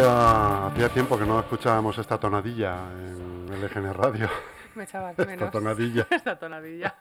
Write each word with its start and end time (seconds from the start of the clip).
hacía, 0.00 0.66
hacía 0.66 0.88
tiempo 0.88 1.18
que 1.18 1.24
no 1.26 1.40
escuchábamos 1.40 1.96
esta 1.98 2.18
tonadilla 2.18 2.76
en 2.92 3.46
LGN 3.62 3.94
Radio. 3.94 4.28
Me 4.74 4.84
echaba 4.84 5.10
Esta 5.10 5.26
menos. 5.26 5.50
tonadilla, 5.50 6.06
Esta 6.10 6.38
tonadilla. 6.38 6.94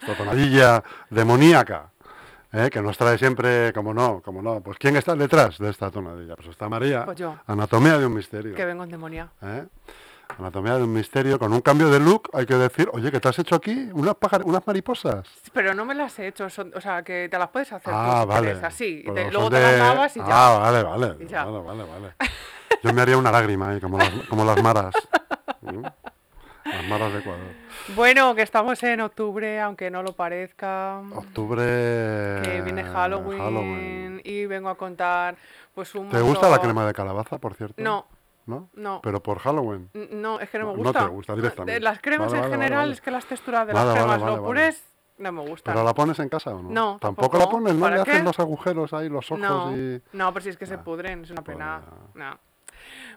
esta 0.00 0.14
tonadilla 0.16 0.84
demoníaca, 1.10 1.90
¿eh? 2.52 2.70
que 2.70 2.80
nos 2.80 2.96
trae 2.96 3.18
siempre, 3.18 3.72
como 3.72 3.92
no, 3.92 4.20
como 4.22 4.40
no. 4.40 4.60
Pues 4.60 4.78
¿quién 4.78 4.94
está 4.96 5.16
detrás 5.16 5.58
de 5.58 5.68
esta 5.70 5.90
tonadilla? 5.90 6.36
Pues 6.36 6.48
está 6.48 6.68
María, 6.68 7.04
Pues 7.04 7.18
yo. 7.18 7.36
Anatomía 7.46 7.98
de 7.98 8.06
un 8.06 8.14
misterio. 8.14 8.54
Que 8.54 8.64
vengo 8.64 8.84
endemoniada. 8.84 9.32
¿eh? 9.42 9.66
Anatomía 10.38 10.76
de 10.76 10.84
un 10.84 10.92
misterio, 10.92 11.38
con 11.38 11.52
un 11.52 11.60
cambio 11.60 11.90
de 11.90 12.00
look, 12.00 12.30
hay 12.32 12.46
que 12.46 12.54
decir, 12.54 12.88
oye, 12.92 13.10
¿qué 13.10 13.20
te 13.20 13.28
has 13.28 13.38
hecho 13.38 13.54
aquí? 13.54 13.90
Unas, 13.92 14.14
pájar- 14.14 14.42
unas 14.44 14.66
mariposas. 14.66 15.26
Pero 15.52 15.74
no 15.74 15.84
me 15.84 15.94
las 15.94 16.18
he 16.18 16.28
hecho, 16.28 16.48
son- 16.48 16.72
o 16.74 16.80
sea, 16.80 17.02
que 17.02 17.28
te 17.30 17.38
las 17.38 17.48
puedes 17.48 17.72
hacer 17.72 17.92
Ah, 17.94 18.20
tú 18.22 18.28
vale. 18.28 18.40
quieres, 18.46 18.62
así. 18.64 19.00
y 19.00 19.02
Pero 19.02 19.14
te- 19.14 19.22
son 19.24 19.32
luego 19.32 19.50
de- 19.50 19.56
te 19.60 19.62
las 19.62 19.78
lavas 19.78 20.16
y 20.16 20.20
ya. 20.20 20.26
Ah, 20.28 20.58
vale, 20.58 20.82
vale. 20.82 21.24
Y 21.24 21.26
ya. 21.26 21.44
Vale, 21.44 21.58
vale, 21.64 21.82
vale. 21.84 22.14
Yo 22.82 22.92
me 22.94 23.02
haría 23.02 23.16
una 23.18 23.30
lágrima 23.30 23.70
ahí, 23.70 23.80
como 23.80 23.98
las, 23.98 24.10
como 24.28 24.44
las 24.44 24.62
maras. 24.62 24.94
¿Mm? 25.62 25.82
Las 26.64 26.84
maras 26.88 27.12
de 27.12 27.18
Ecuador. 27.18 27.40
Bueno, 27.96 28.34
que 28.34 28.42
estamos 28.42 28.82
en 28.82 29.00
octubre, 29.00 29.60
aunque 29.60 29.90
no 29.90 30.02
lo 30.02 30.12
parezca. 30.14 31.00
Octubre. 31.14 31.62
Que 32.42 32.60
viene 32.64 32.84
Halloween, 32.84 33.40
Oh, 33.40 33.44
Halloween. 33.44 34.20
y 34.24 34.46
vengo 34.46 34.68
a 34.68 34.76
contar 34.76 35.36
pues 35.74 35.94
un 35.94 36.08
¿Te 36.10 36.20
gusta 36.20 36.48
la 36.48 36.60
crema 36.60 36.86
de 36.86 36.92
calabaza, 36.92 37.38
por 37.38 37.54
cierto? 37.54 37.82
No, 37.82 38.06
¿No? 38.50 38.68
no. 38.74 39.00
Pero 39.02 39.22
por 39.22 39.38
Halloween. 39.38 39.88
No, 40.10 40.38
es 40.40 40.50
que 40.50 40.58
no 40.58 40.66
me 40.66 40.72
No- 40.72 40.78
no 40.78 40.82
gusta. 40.84 41.00
te 41.04 41.06
gusta 41.10 41.34
directamente. 41.34 41.80
Las 41.80 42.00
cremas 42.00 42.28
Vale, 42.32 42.38
en 42.44 42.50
vale, 42.50 42.54
general 42.62 42.78
vale. 42.80 42.92
es 42.92 43.00
que 43.00 43.10
las 43.10 43.24
texturas 43.26 43.66
de 43.66 43.72
las 43.72 43.84
cremas 43.92 44.08
vale, 44.20 44.24
lo 44.24 44.32
vale. 44.32 44.44
purés 44.44 44.84
no 45.18 45.32
me 45.32 45.40
gustan. 45.48 45.74
¿Pero 45.74 45.84
la 45.84 45.94
pones 45.94 46.18
en 46.18 46.28
casa 46.28 46.50
o 46.54 46.62
no? 46.62 46.70
No, 46.70 46.98
¿Tampoco, 47.00 47.28
tampoco. 47.28 47.38
la 47.38 47.48
pones? 47.50 47.74
¿No 47.74 47.80
¿Para 47.80 47.96
le 47.96 48.02
haces 48.02 48.16
qué? 48.18 48.22
los 48.22 48.38
agujeros 48.38 48.92
ahí, 48.94 49.08
los 49.08 49.30
ojos 49.30 49.40
No, 49.40 49.76
y...? 49.76 50.02
no, 50.12 50.32
pero 50.32 50.42
si 50.42 50.48
es 50.50 50.56
que 50.56 50.66
se 50.66 50.74
Ah, 50.74 50.82
pudren, 50.84 51.22
es 51.24 51.30
una 51.30 51.42
pues 51.42 51.56
pena. 51.56 51.82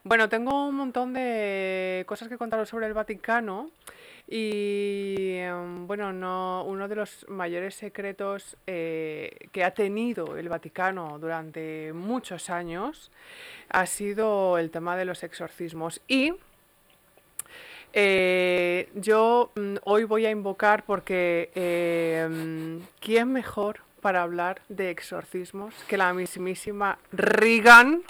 Bueno, 0.04 0.28
tengo 0.30 0.68
un 0.68 0.76
montón 0.76 1.14
de 1.14 2.04
cosas 2.08 2.28
que 2.28 2.38
contaros 2.38 2.68
sobre 2.70 2.88
el 2.88 2.94
Vaticano 2.94 3.70
y 4.28 5.36
em, 5.36 5.86
bueno, 5.86 6.14
no, 6.14 6.64
uno 6.66 6.88
de 6.88 6.96
los 6.96 7.26
mayores 7.28 7.76
secretos 7.76 8.58
eh, 8.68 9.48
que 9.52 9.64
ha 9.64 9.72
tenido 9.72 10.38
el 10.38 10.50
Vaticano 10.50 11.20
durante 11.20 11.92
muchos 11.94 12.50
años 12.50 13.12
ha 13.70 13.86
sido 13.86 14.58
el 14.58 14.72
tema 14.72 14.96
de 14.96 15.06
los 15.06 15.24
exorcismos 15.24 16.02
y 16.08 16.34
eh, 17.92 18.90
yo 18.96 19.52
mm, 19.56 19.76
hoy 19.84 20.06
voy 20.06 20.26
a 20.26 20.32
invocar 20.32 20.84
porque 20.86 21.52
eh, 21.54 22.80
¿quién 23.00 23.32
mejor 23.32 23.82
para 24.02 24.24
hablar 24.24 24.62
de 24.70 24.90
exorcismos 24.90 25.76
que 25.88 25.98
la 25.98 26.14
mismísima 26.14 26.98
Regan? 27.12 28.04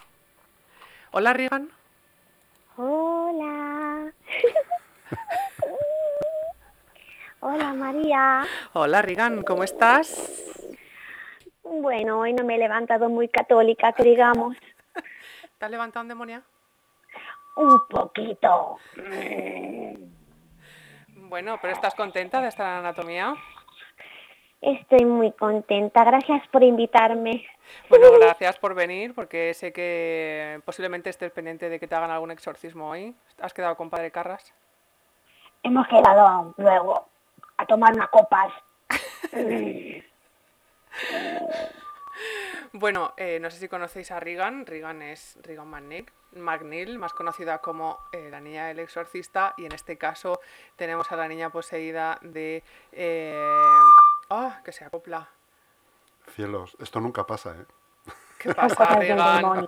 Hola 1.12 1.34
Regan. 1.34 1.70
Hola. 2.78 4.14
Hola 7.46 7.74
María. 7.74 8.48
Hola 8.72 9.02
Regan, 9.02 9.44
¿cómo 9.44 9.66
estás? 9.66 10.42
Bueno, 11.62 12.22
hoy 12.22 12.32
no 12.32 12.46
me 12.46 12.56
he 12.56 12.58
levantado 12.58 13.10
muy 13.10 13.28
católica, 13.28 13.92
que 13.92 14.02
digamos. 14.04 14.56
¿Te 15.58 15.66
has 15.66 15.70
levantado 15.70 16.08
demonia? 16.08 16.42
Un 17.58 17.86
poquito. 17.90 18.78
Bueno, 21.18 21.58
pero 21.62 21.74
¿estás 21.74 21.94
contenta 21.96 22.42
de 22.42 22.48
estar 22.48 22.66
en 22.66 22.86
anatomía? 22.86 23.36
Estoy 24.62 25.04
muy 25.04 25.34
contenta. 25.34 26.06
Gracias 26.06 26.48
por 26.48 26.64
invitarme. 26.64 27.46
Bueno, 27.90 28.06
gracias 28.22 28.58
por 28.58 28.74
venir, 28.74 29.14
porque 29.14 29.54
sé 29.54 29.74
que 29.74 30.62
posiblemente 30.64 31.10
estés 31.10 31.34
pendiente 31.34 31.68
de 31.68 31.78
que 31.78 31.90
te 31.90 31.96
hagan 31.96 32.12
algún 32.12 32.32
exorcismo 32.32 32.90
hoy. 32.90 33.14
¿Has 33.42 33.54
quedado 33.54 33.76
con 33.76 33.90
Padre 33.90 34.12
Carras? 34.12 34.54
Hemos 35.62 35.86
quedado 35.88 36.54
luego 36.56 37.13
a 37.64 37.66
tomar 37.66 37.94
unas 37.94 38.10
copas. 38.10 38.54
Bueno, 42.76 43.14
eh, 43.18 43.40
no 43.40 43.52
sé 43.52 43.60
si 43.60 43.68
conocéis 43.68 44.10
a 44.10 44.20
Regan. 44.20 44.66
Regan 44.66 45.04
es 45.04 45.38
Regan 45.44 45.68
McNeil, 45.68 46.10
McNeil, 46.36 46.98
más 46.98 47.14
conocida 47.14 47.60
como 47.60 48.00
eh, 48.12 48.30
la 48.32 48.40
niña 48.40 48.66
del 48.66 48.80
exorcista. 48.80 49.54
Y 49.58 49.66
en 49.66 49.74
este 49.74 49.98
caso 49.98 50.40
tenemos 50.76 51.12
a 51.12 51.16
la 51.16 51.28
niña 51.28 51.52
poseída 51.52 52.18
de... 52.24 52.64
eh, 52.92 53.36
¡Ah! 54.30 54.60
que 54.66 54.72
se 54.72 54.86
acopla. 54.86 55.30
Cielos, 56.36 56.76
esto 56.80 57.00
nunca 57.00 57.28
pasa, 57.28 57.52
¿eh? 57.52 57.66
¿Qué 58.40 58.52
Son 58.52 58.56
pasa, 58.56 58.86
Regan? 59.00 59.68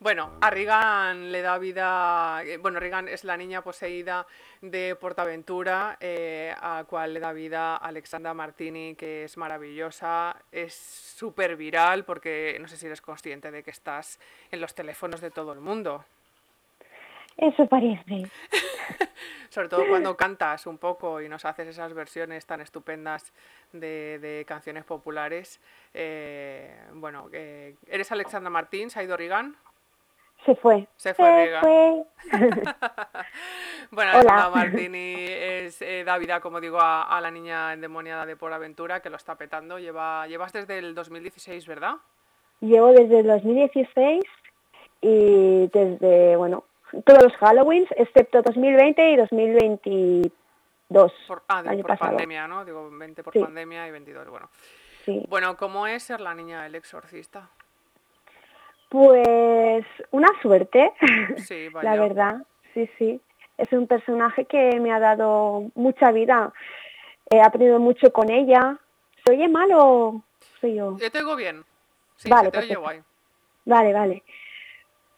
Bueno, 0.00 0.30
a 0.40 0.50
Regan 0.50 1.32
le 1.32 1.42
da 1.42 1.58
vida. 1.58 2.40
eh, 2.44 2.56
Bueno, 2.58 2.78
Regan 2.78 3.08
es 3.08 3.24
la 3.24 3.36
niña 3.36 3.62
poseída 3.62 4.26
de 4.60 4.94
Portaventura, 4.94 5.96
eh, 5.98 6.54
a 6.56 6.84
cual 6.88 7.14
le 7.14 7.20
da 7.20 7.32
vida 7.32 7.76
Alexandra 7.76 8.32
Martini, 8.32 8.94
que 8.94 9.24
es 9.24 9.36
maravillosa, 9.36 10.36
es 10.52 10.74
súper 10.74 11.56
viral, 11.56 12.04
porque 12.04 12.56
no 12.60 12.68
sé 12.68 12.76
si 12.76 12.86
eres 12.86 13.00
consciente 13.00 13.50
de 13.50 13.64
que 13.64 13.72
estás 13.72 14.20
en 14.52 14.60
los 14.60 14.72
teléfonos 14.72 15.20
de 15.20 15.32
todo 15.32 15.52
el 15.52 15.58
mundo. 15.60 16.04
Eso 17.36 17.66
parece. 17.66 18.30
Sobre 19.50 19.68
todo 19.68 19.86
cuando 19.88 20.16
cantas 20.16 20.66
un 20.66 20.78
poco 20.78 21.20
y 21.20 21.28
nos 21.28 21.44
haces 21.44 21.68
esas 21.68 21.92
versiones 21.92 22.46
tan 22.46 22.60
estupendas 22.60 23.32
de, 23.72 24.18
de 24.20 24.44
canciones 24.46 24.84
populares. 24.84 25.60
Eh, 25.94 26.72
bueno, 26.92 27.28
eh, 27.32 27.74
¿eres 27.86 28.12
Alexandra 28.12 28.50
Martín? 28.50 28.90
¿Se 28.90 29.00
ha 29.00 29.02
Se 30.44 30.54
fue. 30.56 30.86
Se 30.96 31.14
fue. 31.14 31.52
Bueno, 33.90 34.12
Hola. 34.18 34.50
Martini 34.54 35.14
es, 35.18 35.80
eh, 35.80 36.04
como 36.42 36.60
digo, 36.60 36.78
a, 36.78 37.04
a 37.04 37.20
la 37.20 37.30
niña 37.30 37.72
endemoniada 37.72 38.26
de 38.26 38.36
Por 38.36 38.52
Aventura, 38.52 39.00
que 39.00 39.08
lo 39.10 39.16
está 39.16 39.36
petando. 39.36 39.78
Lleva, 39.78 40.26
llevas 40.26 40.52
desde 40.52 40.78
el 40.78 40.94
2016, 40.94 41.66
¿verdad? 41.66 41.94
Llevo 42.60 42.92
desde 42.92 43.20
el 43.20 43.26
2016 43.26 44.22
y 45.00 45.68
desde, 45.68 46.36
bueno, 46.36 46.64
todos 47.04 47.22
los 47.24 47.32
Halloweens, 47.40 47.88
excepto 47.96 48.42
2020 48.42 49.10
y 49.10 49.16
2022. 49.16 51.12
Por, 51.26 51.42
ah, 51.48 51.58
año 51.60 51.82
por 51.82 51.88
pasado. 51.88 52.10
pandemia, 52.10 52.46
¿no? 52.48 52.64
Digo, 52.64 52.90
20 52.90 53.22
por 53.22 53.32
Sí. 53.32 53.40
pandemia 53.40 53.86
y 53.86 53.90
22, 53.90 54.28
bueno. 54.28 54.50
Sí. 55.04 55.24
Bueno, 55.28 55.56
¿cómo 55.56 55.86
es 55.86 56.02
ser 56.02 56.20
la 56.20 56.34
niña 56.34 56.62
del 56.64 56.74
exorcista? 56.74 57.48
Pues 58.88 59.84
una 60.10 60.28
suerte, 60.40 60.92
Sí, 61.36 61.68
vaya. 61.68 61.94
la 61.94 62.00
verdad, 62.02 62.36
sí, 62.74 62.88
sí. 62.98 63.20
Es 63.56 63.72
un 63.72 63.86
personaje 63.86 64.44
que 64.44 64.78
me 64.80 64.92
ha 64.92 65.00
dado 65.00 65.70
mucha 65.74 66.12
vida. 66.12 66.52
He 67.28 67.40
aprendido 67.40 67.78
mucho 67.80 68.12
con 68.12 68.30
ella. 68.30 68.78
¿Se 69.24 69.32
oye 69.32 69.48
mal 69.48 69.68
o 69.74 70.22
soy 70.60 70.76
yo? 70.76 70.96
Yo 70.98 71.10
te 71.10 71.18
oigo 71.18 71.34
bien. 71.36 71.64
Sí, 72.16 72.30
Vale, 72.30 72.50
te 72.50 72.58
oye 72.58 72.76
guay. 72.76 73.00
Vale, 73.64 73.92
vale. 73.92 74.22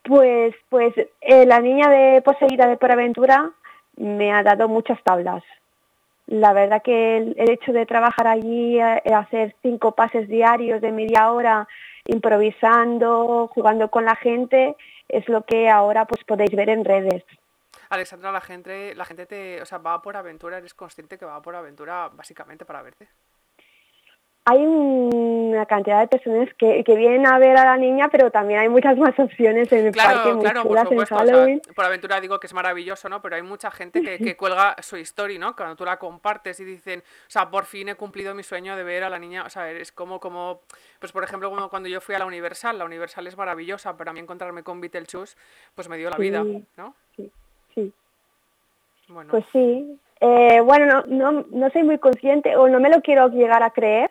Pues, 0.03 0.55
pues 0.71 0.95
eh, 1.21 1.45
la 1.47 1.61
niña 1.61 1.89
de 1.91 2.23
poseída 2.23 2.67
de 2.67 2.79
por 2.79 2.91
aventura 2.91 3.51
me 3.97 4.33
ha 4.33 4.43
dado 4.43 4.69
muchas 4.69 5.01
tablas. 5.05 5.45
La 6.31 6.53
verdad 6.53 6.81
que 6.81 7.17
el, 7.17 7.35
el 7.37 7.51
hecho 7.51 7.73
de 7.73 7.87
trabajar 7.87 8.29
allí, 8.29 8.79
eh, 8.79 9.03
hacer 9.13 9.57
cinco 9.63 9.97
pases 9.97 10.29
diarios 10.29 10.81
de 10.81 10.93
media 10.93 11.33
hora, 11.33 11.67
improvisando, 12.07 13.49
jugando 13.49 13.91
con 13.91 14.05
la 14.05 14.15
gente, 14.15 14.77
es 15.09 15.29
lo 15.29 15.43
que 15.43 15.69
ahora 15.69 16.05
pues 16.05 16.23
podéis 16.25 16.53
ver 16.53 16.71
en 16.71 16.85
redes. 16.85 17.25
Alexandra, 17.89 18.31
la 18.31 18.41
gente, 18.41 18.95
la 18.95 19.05
gente 19.05 19.27
te, 19.27 19.61
o 19.61 19.67
sea, 19.67 19.79
va 19.79 20.01
por 20.01 20.17
aventura, 20.17 20.59
eres 20.59 20.73
consciente 20.73 21.19
que 21.19 21.25
va 21.25 21.43
por 21.43 21.57
aventura 21.57 22.09
básicamente 22.13 22.65
para 22.65 22.83
verte. 22.83 23.09
hay 24.45 24.65
una 25.61 25.67
cantidad 25.67 26.01
de 26.01 26.09
personas 26.09 26.49
que, 26.55 26.83
que, 26.85 26.97
vienen 26.97 27.27
a 27.27 27.39
ver 27.39 27.57
a 27.57 27.65
la 27.65 27.77
niña, 27.77 28.09
pero 28.09 28.31
también 28.31 28.61
hay 28.61 28.69
muchas 28.69 28.97
más 28.97 29.19
opciones 29.19 29.71
en 29.73 29.87
el 29.87 29.93
claro, 29.93 30.15
parque, 30.15 30.35
muy 30.35 30.43
claro, 30.43 30.63
chulas 30.63 30.85
por 30.85 30.93
en 30.93 31.07
supuesto. 31.07 31.17
Halloween. 31.17 31.61
O 31.61 31.65
sea, 31.65 31.75
por 31.75 31.85
aventura 31.85 32.21
digo 32.21 32.41
que 32.41 32.47
es 32.47 32.55
maravilloso, 32.55 33.09
¿no? 33.09 33.21
Pero 33.21 33.37
hay 33.37 33.43
mucha 33.43 33.71
gente 33.71 34.03
que, 34.03 34.19
que 34.25 34.37
cuelga 34.37 34.77
su 34.81 34.97
story, 34.97 35.39
¿no? 35.39 35.55
Cuando 35.55 35.77
tú 35.77 35.85
la 35.85 35.99
compartes 35.99 36.59
y 36.61 36.65
dicen, 36.65 37.01
o 37.01 37.31
sea, 37.31 37.51
por 37.51 37.65
fin 37.65 37.91
he 37.91 37.95
cumplido 37.95 38.35
mi 38.35 38.43
sueño 38.43 38.77
de 38.77 38.83
ver 38.83 39.05
a 39.05 39.11
la 39.11 39.19
niña. 39.19 39.45
O 39.45 39.51
sea, 39.51 39.71
es 39.71 39.93
como, 39.93 40.19
como 40.19 40.63
pues 40.99 41.13
por 41.13 41.25
ejemplo, 41.25 41.51
como 41.51 41.69
cuando 41.69 41.89
yo 41.89 42.01
fui 42.01 42.15
a 42.15 42.19
la 42.19 42.27
Universal. 42.27 42.79
La 42.79 42.85
Universal 42.85 43.27
es 43.27 43.37
maravillosa, 43.37 43.97
pero 43.97 44.11
a 44.11 44.13
mí 44.15 44.21
encontrarme 44.21 44.63
con 44.63 44.81
Beetlejuice, 44.81 45.37
pues 45.75 45.89
me 45.89 45.99
dio 45.99 46.11
la 46.11 46.17
vida. 46.17 46.45
¿no? 46.77 46.95
Sí, 47.17 47.31
sí. 47.75 47.93
Bueno, 49.09 49.31
Pues 49.31 49.45
sí. 49.53 49.99
Eh, 50.21 50.61
bueno, 50.61 50.87
no, 50.87 51.33
no, 51.33 51.47
no 51.51 51.71
soy 51.71 51.83
muy 51.83 51.99
consciente 51.99 52.55
o 52.55 52.69
no 52.69 52.79
me 52.79 52.91
lo 52.91 53.01
quiero 53.01 53.29
llegar 53.29 53.63
a 53.63 53.71
creer, 53.71 54.11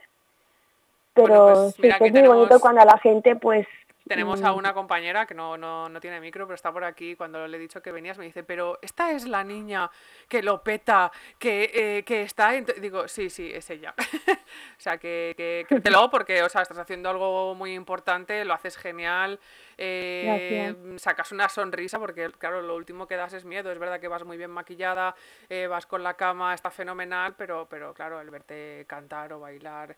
pero 1.23 1.43
Bueno, 1.43 1.61
pues 1.61 1.75
sí 1.75 1.81
que 1.81 1.97
que 1.97 2.05
es 2.05 2.13
muy 2.13 2.27
bonito 2.27 2.59
cuando 2.59 2.81
a 2.81 2.85
la 2.85 2.97
gente 2.97 3.35
pues... 3.35 3.67
Tenemos 4.09 4.41
a 4.41 4.51
mm, 4.51 4.57
una 4.57 4.73
compañera 4.73 5.27
que 5.27 5.35
no, 5.35 5.55
no, 5.55 5.87
no 5.87 6.01
tiene 6.01 6.19
micro, 6.19 6.47
pero 6.47 6.55
está 6.55 6.71
por 6.73 6.83
aquí. 6.83 7.15
Cuando 7.15 7.47
le 7.47 7.57
he 7.57 7.59
dicho 7.59 7.79
que 7.79 7.91
venías, 7.91 8.17
me 8.17 8.25
dice, 8.25 8.43
pero 8.43 8.79
esta 8.81 9.11
es 9.11 9.27
la 9.27 9.43
niña 9.43 9.91
que 10.27 10.41
lo 10.41 10.63
peta, 10.63 11.11
que, 11.37 11.71
eh, 11.71 12.03
que 12.03 12.23
está... 12.23 12.55
en 12.55 12.65
tu-". 12.65 12.73
Digo, 12.81 13.07
sí, 13.07 13.29
sí, 13.29 13.51
es 13.53 13.69
ella. 13.69 13.93
o 13.99 14.79
sea, 14.79 14.97
que, 14.97 15.35
que 15.37 15.63
créetelo 15.69 16.09
porque, 16.09 16.41
o 16.41 16.49
sea, 16.49 16.63
estás 16.63 16.79
haciendo 16.79 17.07
algo 17.11 17.53
muy 17.53 17.75
importante, 17.75 18.43
lo 18.45 18.55
haces 18.55 18.77
genial, 18.77 19.39
eh, 19.77 20.73
sacas 20.97 21.31
una 21.31 21.47
sonrisa 21.47 21.99
porque, 21.99 22.31
claro, 22.31 22.63
lo 22.63 22.75
último 22.75 23.07
que 23.07 23.15
das 23.15 23.33
es 23.33 23.45
miedo. 23.45 23.71
Es 23.71 23.77
verdad 23.77 23.99
que 23.99 24.07
vas 24.07 24.25
muy 24.25 24.37
bien 24.37 24.49
maquillada, 24.49 25.13
eh, 25.49 25.67
vas 25.67 25.85
con 25.85 26.01
la 26.01 26.15
cama, 26.15 26.55
está 26.55 26.71
fenomenal, 26.71 27.35
pero, 27.37 27.67
pero 27.69 27.93
claro, 27.93 28.19
el 28.19 28.31
verte 28.31 28.85
cantar 28.87 29.33
o 29.33 29.39
bailar 29.39 29.95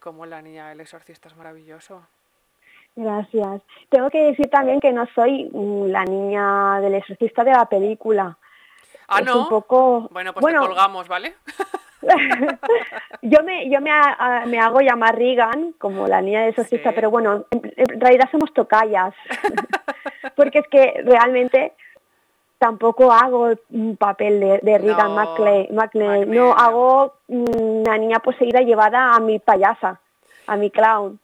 como 0.00 0.26
la 0.26 0.42
niña 0.42 0.70
del 0.70 0.80
exorcista 0.80 1.28
es 1.28 1.36
maravilloso. 1.36 2.04
Gracias. 2.96 3.62
Tengo 3.88 4.08
que 4.10 4.22
decir 4.22 4.48
también 4.50 4.80
que 4.80 4.92
no 4.92 5.06
soy 5.14 5.50
mm, 5.52 5.86
la 5.86 6.04
niña 6.04 6.80
del 6.80 6.94
exorcista 6.94 7.42
de 7.44 7.50
la 7.52 7.66
película. 7.66 8.36
Ah, 9.08 9.18
Es 9.20 9.26
¿no? 9.26 9.40
un 9.42 9.48
poco... 9.48 10.08
Bueno, 10.12 10.32
pues 10.32 10.40
bueno, 10.42 10.60
te 10.62 10.66
colgamos, 10.68 11.08
¿vale? 11.08 11.34
yo 13.22 13.42
me, 13.42 13.68
yo 13.70 13.80
me, 13.80 13.90
a- 13.90 14.44
me 14.46 14.58
hago 14.60 14.80
llamar 14.80 15.16
Regan 15.16 15.72
como 15.78 16.06
la 16.06 16.20
niña 16.20 16.40
del 16.40 16.50
exorcista, 16.50 16.90
Sí. 16.90 16.94
pero 16.94 17.10
bueno, 17.10 17.44
en, 17.50 17.72
en 17.76 18.00
realidad 18.00 18.28
somos 18.30 18.52
tocallas. 18.52 19.14
Porque 20.36 20.60
es 20.60 20.68
que 20.68 21.02
realmente 21.04 21.72
tampoco 22.58 23.12
hago 23.12 23.50
un 23.70 23.96
papel 23.96 24.40
de, 24.40 24.58
de 24.62 24.78
Regan 24.78 25.08
No, 25.08 25.16
McLean. 25.16 25.66
McLean. 25.72 26.30
No. 26.30 26.52
hago 26.54 27.14
mm, 27.28 27.80
una 27.82 27.98
niña 27.98 28.18
poseída 28.20 28.60
llevada 28.60 29.14
a 29.14 29.20
mi 29.20 29.38
payasa, 29.38 30.00
a 30.46 30.56
mi 30.56 30.70
clown. 30.70 31.18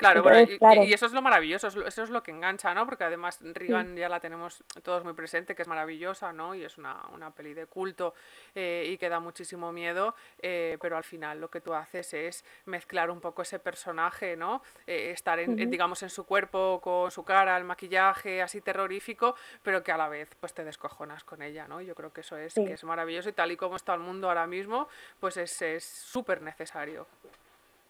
Claro, 0.00 0.22
bueno, 0.22 0.40
y, 0.40 0.58
claro. 0.58 0.82
y 0.82 0.92
eso 0.92 1.06
es 1.06 1.12
lo 1.12 1.22
maravilloso, 1.22 1.68
es 1.68 1.76
lo- 1.76 1.86
eso 1.86 2.02
es 2.02 2.10
lo 2.10 2.22
que 2.22 2.30
engancha, 2.30 2.74
¿no? 2.74 2.86
Porque 2.86 3.04
además 3.04 3.38
Regan 3.42 3.94
ya 3.96 4.08
la 4.08 4.18
tenemos 4.18 4.64
todos 4.82 5.04
muy 5.04 5.12
presente, 5.12 5.54
que 5.54 5.62
es 5.62 5.68
maravillosa, 5.68 6.32
¿no? 6.32 6.54
Y 6.54 6.64
es 6.64 6.78
una, 6.78 6.96
una 7.12 7.30
peli 7.30 7.54
de 7.54 7.66
culto 7.66 8.14
eh, 8.54 8.86
y 8.88 8.98
que 8.98 9.08
da 9.08 9.20
muchísimo 9.20 9.72
miedo, 9.72 10.14
eh, 10.40 10.78
pero 10.80 10.96
al 10.96 11.04
final 11.04 11.40
lo 11.40 11.48
que 11.50 11.60
tú 11.60 11.74
haces 11.74 12.12
es 12.14 12.44
mezclar 12.64 13.10
un 13.10 13.20
poco 13.20 13.42
ese 13.42 13.58
personaje, 13.58 14.36
¿no? 14.36 14.62
Eh, 14.86 15.10
estar, 15.12 15.38
en, 15.38 15.58
en, 15.60 15.70
digamos, 15.70 16.02
en 16.02 16.10
su 16.10 16.24
cuerpo, 16.24 16.80
con 16.82 17.10
su 17.10 17.22
cara, 17.24 17.56
el 17.56 17.64
maquillaje 17.64 18.42
así 18.42 18.60
terrorífico, 18.60 19.36
pero 19.62 19.82
que 19.82 19.92
a 19.92 19.96
la 19.96 20.08
vez 20.08 20.28
pues 20.40 20.54
te 20.54 20.64
descojonas 20.64 21.24
con 21.24 21.42
ella, 21.42 21.68
¿no? 21.68 21.80
Yo 21.80 21.94
creo 21.94 22.12
que 22.12 22.22
eso 22.22 22.36
es, 22.36 22.54
Sí. 22.54 22.64
que 22.64 22.72
es 22.72 22.84
maravilloso 22.84 23.28
y 23.28 23.32
tal 23.32 23.52
y 23.52 23.56
como 23.56 23.76
está 23.76 23.94
el 23.94 24.00
mundo 24.00 24.28
ahora 24.28 24.46
mismo, 24.46 24.88
pues 25.20 25.36
es 25.36 25.60
es 25.62 25.84
súper 25.84 26.40
necesario. 26.42 27.06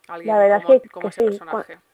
Alguien 0.08 0.36
verdad 0.36 0.62
como, 0.62 0.80
que- 0.80 0.88
como 0.88 1.02
que 1.04 1.08
ese 1.10 1.20
sí, 1.20 1.26
personaje. 1.26 1.66
Cuando 1.66 1.89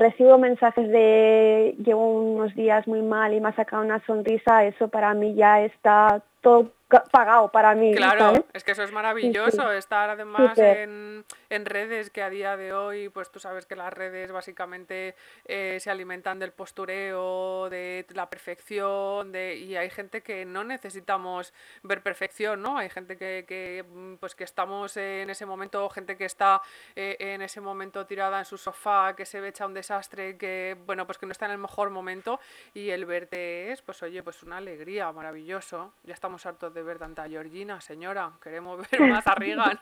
recibo 0.00 0.36
mensajes 0.36 0.88
de 0.90 1.76
llevo 1.78 2.20
unos 2.20 2.54
días 2.56 2.86
muy 2.88 3.02
mal 3.02 3.32
y 3.32 3.40
me 3.40 3.50
ha 3.50 3.56
sacado 3.56 3.84
una 3.84 4.04
sonrisa, 4.04 4.64
eso 4.64 4.88
para 4.88 5.14
mí 5.14 5.34
ya 5.34 5.60
está 5.62 6.22
todo 6.42 6.72
pagado 6.88 7.48
para 7.50 7.74
mí. 7.74 7.94
Claro, 7.94 8.20
¿sabes? 8.20 8.44
es 8.52 8.64
que 8.64 8.72
eso 8.72 8.82
es 8.82 8.92
maravilloso, 8.92 9.72
estar 9.72 10.10
además 10.10 10.56
en, 10.58 11.24
en 11.50 11.66
redes 11.66 12.10
que 12.10 12.22
a 12.22 12.30
día 12.30 12.56
de 12.56 12.72
hoy, 12.72 13.08
pues 13.08 13.30
tú 13.30 13.40
sabes 13.40 13.66
que 13.66 13.76
las 13.76 13.92
redes 13.92 14.30
básicamente 14.30 15.14
eh, 15.46 15.78
se 15.80 15.90
alimentan 15.90 16.38
del 16.38 16.52
postureo, 16.52 17.68
de 17.70 18.06
la 18.10 18.28
perfección, 18.28 19.32
de, 19.32 19.56
y 19.56 19.76
hay 19.76 19.90
gente 19.90 20.22
que 20.22 20.44
no 20.44 20.64
necesitamos 20.64 21.52
ver 21.82 22.02
perfección, 22.02 22.62
¿no? 22.62 22.78
Hay 22.78 22.90
gente 22.90 23.16
que, 23.16 23.44
que, 23.48 23.84
mm, 23.86 24.14
pues 24.16 24.34
que 24.34 24.44
estamos 24.44 24.96
en 24.96 25.30
ese 25.30 25.46
momento, 25.46 25.88
gente 25.88 26.16
que 26.16 26.24
está 26.24 26.62
eh, 26.94 27.16
en 27.18 27.42
ese 27.42 27.60
momento 27.60 28.06
tirada 28.06 28.38
en 28.38 28.44
su 28.44 28.58
sofá, 28.58 29.14
que 29.16 29.26
se 29.26 29.40
ve 29.40 29.48
hecha 29.48 29.66
un 29.66 29.74
desastre, 29.74 30.36
que 30.36 30.76
bueno, 30.86 31.06
pues 31.06 31.18
que 31.18 31.26
no 31.26 31.32
está 31.32 31.46
en 31.46 31.52
el 31.52 31.58
mejor 31.58 31.90
momento 31.90 32.40
y 32.72 32.90
el 32.90 33.04
verte 33.06 33.72
es, 33.72 33.82
pues 33.82 34.02
oye, 34.02 34.22
pues 34.22 34.42
una 34.42 34.58
alegría, 34.58 35.10
maravilloso. 35.12 35.92
Ya 36.04 36.14
estamos 36.14 36.46
hartos 36.46 36.72
de 36.74 36.83
ver 36.84 36.98
tanta 36.98 37.28
Georgina, 37.28 37.80
señora, 37.80 38.32
queremos 38.42 38.88
ver 38.90 39.00
más 39.02 39.26
a 39.26 39.34
Regan. 39.36 39.80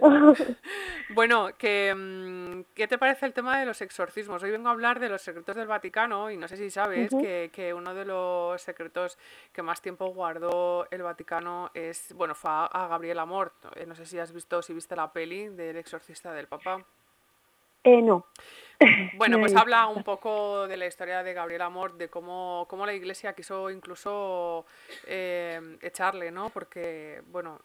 Bueno, 0.00 0.34
Bueno, 1.14 1.48
que, 1.58 1.94
mm, 1.94 2.72
¿qué 2.74 2.88
te 2.88 2.96
parece 2.98 3.26
el 3.26 3.32
tema 3.34 3.58
de 3.58 3.66
los 3.66 3.80
exorcismos? 3.82 4.42
Hoy 4.42 4.50
vengo 4.50 4.68
a 4.68 4.72
hablar 4.72 4.98
de 4.98 5.08
los 5.08 5.20
secretos 5.20 5.56
del 5.56 5.66
Vaticano 5.66 6.30
y 6.30 6.36
no 6.36 6.48
sé 6.48 6.56
si 6.56 6.70
sabes 6.70 7.10
que, 7.10 7.50
que 7.52 7.74
uno 7.74 7.94
de 7.94 8.04
los 8.06 8.60
secretos 8.62 9.18
que 9.52 9.62
más 9.62 9.82
tiempo 9.82 10.06
guardó 10.08 10.86
el 10.90 11.02
Vaticano 11.02 11.70
es, 11.74 12.14
bueno, 12.14 12.34
fue 12.34 12.50
a, 12.50 12.64
a 12.66 12.88
Gabriel 12.88 13.18
Amort. 13.18 13.54
Eh, 13.76 13.84
No 13.86 13.94
sé 13.94 14.06
si 14.06 14.18
has 14.18 14.32
visto, 14.32 14.62
si 14.62 14.72
viste 14.72 14.96
la 14.96 15.12
peli 15.12 15.48
del 15.48 15.76
exorcista 15.76 16.32
del 16.32 16.46
Papa. 16.46 16.84
Eh, 17.84 18.02
no. 18.02 18.26
Bueno, 19.14 19.38
pues 19.38 19.54
habla 19.60 19.86
un 19.86 20.02
poco 20.02 20.66
de 20.66 20.76
la 20.76 20.86
historia 20.86 21.22
de 21.22 21.32
Gabriel 21.34 21.62
Amor, 21.62 21.92
de 21.94 22.08
cómo, 22.08 22.66
cómo 22.68 22.84
la 22.84 22.92
iglesia 22.92 23.32
quiso 23.32 23.70
incluso 23.70 24.66
eh, 25.06 25.78
echarle, 25.82 26.32
¿no? 26.32 26.50
Porque, 26.50 27.22
bueno, 27.28 27.60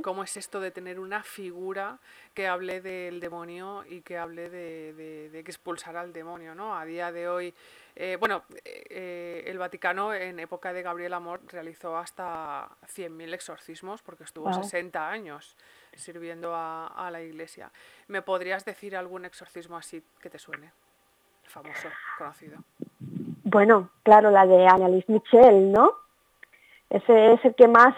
cómo 0.00 0.22
es 0.22 0.36
esto 0.36 0.60
de 0.60 0.70
tener 0.70 1.00
una 1.00 1.24
figura 1.24 1.98
que 2.34 2.46
hable 2.46 2.80
del 2.80 3.18
demonio 3.18 3.84
y 3.88 4.02
que 4.02 4.16
hable 4.16 4.48
de, 4.48 4.92
de- 4.92 5.30
de 5.30 5.42
que 5.42 5.50
expulsara 5.50 6.02
al 6.02 6.12
demonio, 6.12 6.54
¿no? 6.54 6.76
A 6.78 6.84
día 6.84 7.10
de 7.10 7.28
hoy, 7.28 7.52
eh, 7.96 8.16
bueno, 8.20 8.44
eh, 8.64 8.84
eh, 8.90 9.44
el 9.46 9.58
Vaticano 9.58 10.14
en 10.14 10.38
época 10.38 10.72
de 10.72 10.82
Gabriel 10.82 11.14
Amor 11.14 11.40
realizó 11.48 11.96
hasta 11.96 12.68
100.000 12.86 13.34
exorcismos 13.34 14.02
porque 14.02 14.22
estuvo 14.22 14.48
Guau. 14.48 14.62
60 14.62 15.10
años 15.10 15.56
sirviendo 15.96 16.54
a, 16.54 16.86
a 16.86 17.10
la 17.10 17.20
iglesia. 17.22 17.70
¿Me 18.08 18.22
podrías 18.22 18.64
decir 18.64 18.96
algún 18.96 19.24
exorcismo 19.24 19.76
así 19.76 20.02
que 20.20 20.30
te 20.30 20.38
suene? 20.38 20.72
Famoso, 21.44 21.88
conocido. 22.16 22.58
Bueno, 23.44 23.90
claro, 24.04 24.30
la 24.30 24.46
de 24.46 24.66
Annalise 24.66 25.12
Michel, 25.12 25.72
¿no? 25.72 25.94
Ese 26.88 27.32
es 27.32 27.44
el 27.44 27.54
que 27.54 27.66
más 27.66 27.94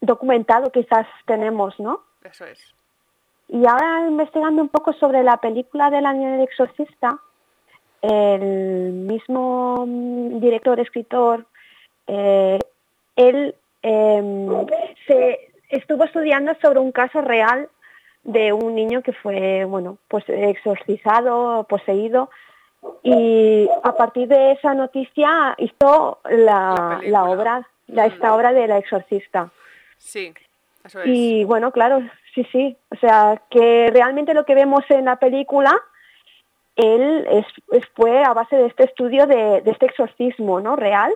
documentado 0.00 0.70
quizás 0.70 1.06
tenemos, 1.26 1.78
¿no? 1.80 2.02
Eso 2.22 2.44
es. 2.44 2.74
Y 3.48 3.66
ahora 3.66 4.06
investigando 4.08 4.62
un 4.62 4.68
poco 4.68 4.92
sobre 4.92 5.22
la 5.22 5.36
película 5.38 5.90
del 5.90 6.06
año 6.06 6.32
del 6.32 6.42
exorcista, 6.42 7.18
el 8.02 8.92
mismo 8.92 9.84
director, 9.86 10.78
escritor, 10.80 11.46
eh, 12.06 12.58
él 13.16 13.54
em, 13.82 14.66
se 15.06 15.45
estuvo 15.68 16.04
estudiando 16.04 16.54
sobre 16.62 16.78
un 16.80 16.92
caso 16.92 17.20
real 17.20 17.68
de 18.24 18.52
un 18.52 18.74
niño 18.74 19.02
que 19.02 19.12
fue, 19.12 19.64
bueno, 19.64 19.98
pues 20.08 20.24
exorcizado, 20.28 21.64
poseído, 21.64 22.28
y 23.02 23.68
a 23.82 23.92
partir 23.96 24.28
de 24.28 24.52
esa 24.52 24.74
noticia 24.74 25.54
hizo 25.58 26.18
La 26.24 26.30
la, 26.30 26.96
película. 27.00 27.10
la 27.10 27.24
obra, 27.24 27.68
la, 27.88 28.06
esta 28.06 28.34
obra 28.34 28.52
de 28.52 28.66
la 28.68 28.78
exorcista. 28.78 29.50
Sí, 29.98 30.32
eso 30.84 31.00
es. 31.00 31.06
Y 31.08 31.44
bueno, 31.44 31.72
claro, 31.72 32.00
sí, 32.34 32.46
sí. 32.52 32.76
O 32.92 32.96
sea, 32.96 33.40
que 33.50 33.90
realmente 33.92 34.34
lo 34.34 34.44
que 34.44 34.54
vemos 34.54 34.84
en 34.90 35.04
la 35.06 35.16
película, 35.16 35.76
él 36.76 37.26
es, 37.30 37.46
es- 37.72 37.88
fue 37.94 38.22
a 38.22 38.34
base 38.34 38.56
de 38.56 38.66
este 38.66 38.84
estudio 38.84 39.26
de, 39.26 39.62
de 39.62 39.70
este 39.70 39.86
exorcismo, 39.86 40.60
¿no? 40.60 40.76
Real. 40.76 41.12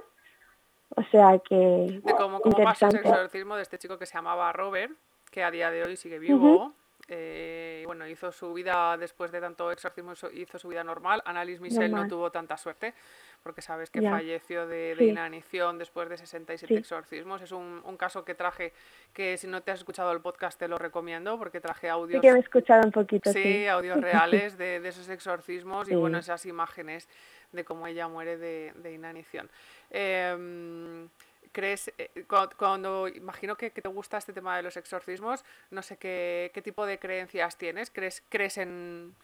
O 0.96 1.02
sea 1.04 1.38
que 1.38 1.54
de 1.56 2.14
cómo, 2.16 2.40
cómo 2.40 2.56
pasó 2.56 2.86
ese 2.86 2.96
interesante. 2.96 3.08
exorcismo 3.08 3.56
de 3.56 3.62
este 3.62 3.78
chico 3.78 3.98
que 3.98 4.06
se 4.06 4.14
llamaba 4.14 4.52
Robert, 4.52 4.92
que 5.30 5.42
a 5.44 5.50
día 5.50 5.70
de 5.70 5.84
hoy 5.84 5.96
sigue 5.96 6.18
vivo. 6.18 6.74
eh, 7.12 7.82
bueno, 7.86 8.06
hizo 8.06 8.30
su 8.30 8.52
vida 8.52 8.96
después 8.96 9.32
de 9.32 9.40
tanto 9.40 9.72
exorcismo, 9.72 10.12
hizo- 10.12 10.58
su 10.60 10.68
vida 10.68 10.84
normal. 10.84 11.20
Annalise 11.24 11.60
Michel 11.60 11.90
no 11.90 12.06
tuvo 12.06 12.30
tanta 12.30 12.56
suerte, 12.56 12.94
porque 13.42 13.62
sabes 13.62 13.90
que 13.90 14.00
falleció 14.08 14.68
de, 14.68 14.94
de 14.94 14.96
Sí. 14.96 15.04
inanición 15.08 15.76
después 15.78 16.08
de 16.08 16.16
67 16.18 16.72
Sí. 16.74 16.78
exorcismos. 16.78 17.42
Es 17.42 17.50
un, 17.50 17.82
un 17.84 17.96
caso 17.96 18.24
que 18.24 18.36
traje, 18.36 18.72
que 19.12 19.36
si 19.38 19.48
no 19.48 19.60
te 19.62 19.72
has 19.72 19.80
escuchado 19.80 20.12
el 20.12 20.20
podcast 20.20 20.56
te 20.56 20.68
lo 20.68 20.78
recomiendo, 20.78 21.36
porque 21.36 21.60
traje 21.60 21.86
Sí 21.86 21.90
audios 21.90 22.20
que 22.22 22.30
me 22.30 22.38
he 22.38 22.42
escuchado 22.42 22.82
un 22.84 22.92
poquito, 22.92 23.32
Sí, 23.32 23.42
sí. 23.42 23.66
audios 23.66 23.96
reales 24.36 24.56
de, 24.56 24.78
de 24.78 24.88
esos 24.88 25.08
exorcismos 25.08 25.88
y 25.88 25.92
Sí. 25.92 25.96
bueno, 25.96 26.18
esas 26.18 26.46
imágenes 26.46 27.08
de 27.52 27.64
cómo 27.64 27.86
ella 27.86 28.08
muere 28.08 28.36
de, 28.36 28.72
de 28.76 28.92
inanición. 28.92 29.48
Em, 29.90 31.08
crees, 31.52 31.92
eh, 31.98 32.24
cuando, 32.28 32.56
cuando- 32.56 33.08
imagino 33.08 33.56
que, 33.56 33.70
que 33.70 33.82
te 33.82 33.88
gusta 33.88 34.18
este 34.18 34.32
tema 34.32 34.56
de 34.56 34.62
los 34.62 34.76
exorcismos, 34.76 35.44
no 35.70 35.82
sé 35.82 35.96
qué, 35.96 36.50
qué 36.54 36.62
tipo 36.62 36.86
de 36.86 36.98
creencias 36.98 37.56
tienes. 37.56 37.90
¿Crees, 37.90 38.22
crees 38.28 38.58
en 38.58 39.14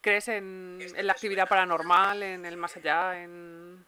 crees 0.00 0.28
en, 0.28 0.78
en 0.96 1.06
la 1.06 1.14
actividad 1.14 1.48
paranormal, 1.48 2.22
en 2.22 2.44
el 2.44 2.58
más 2.58 2.76
allá, 2.76 3.22
en 3.22 3.82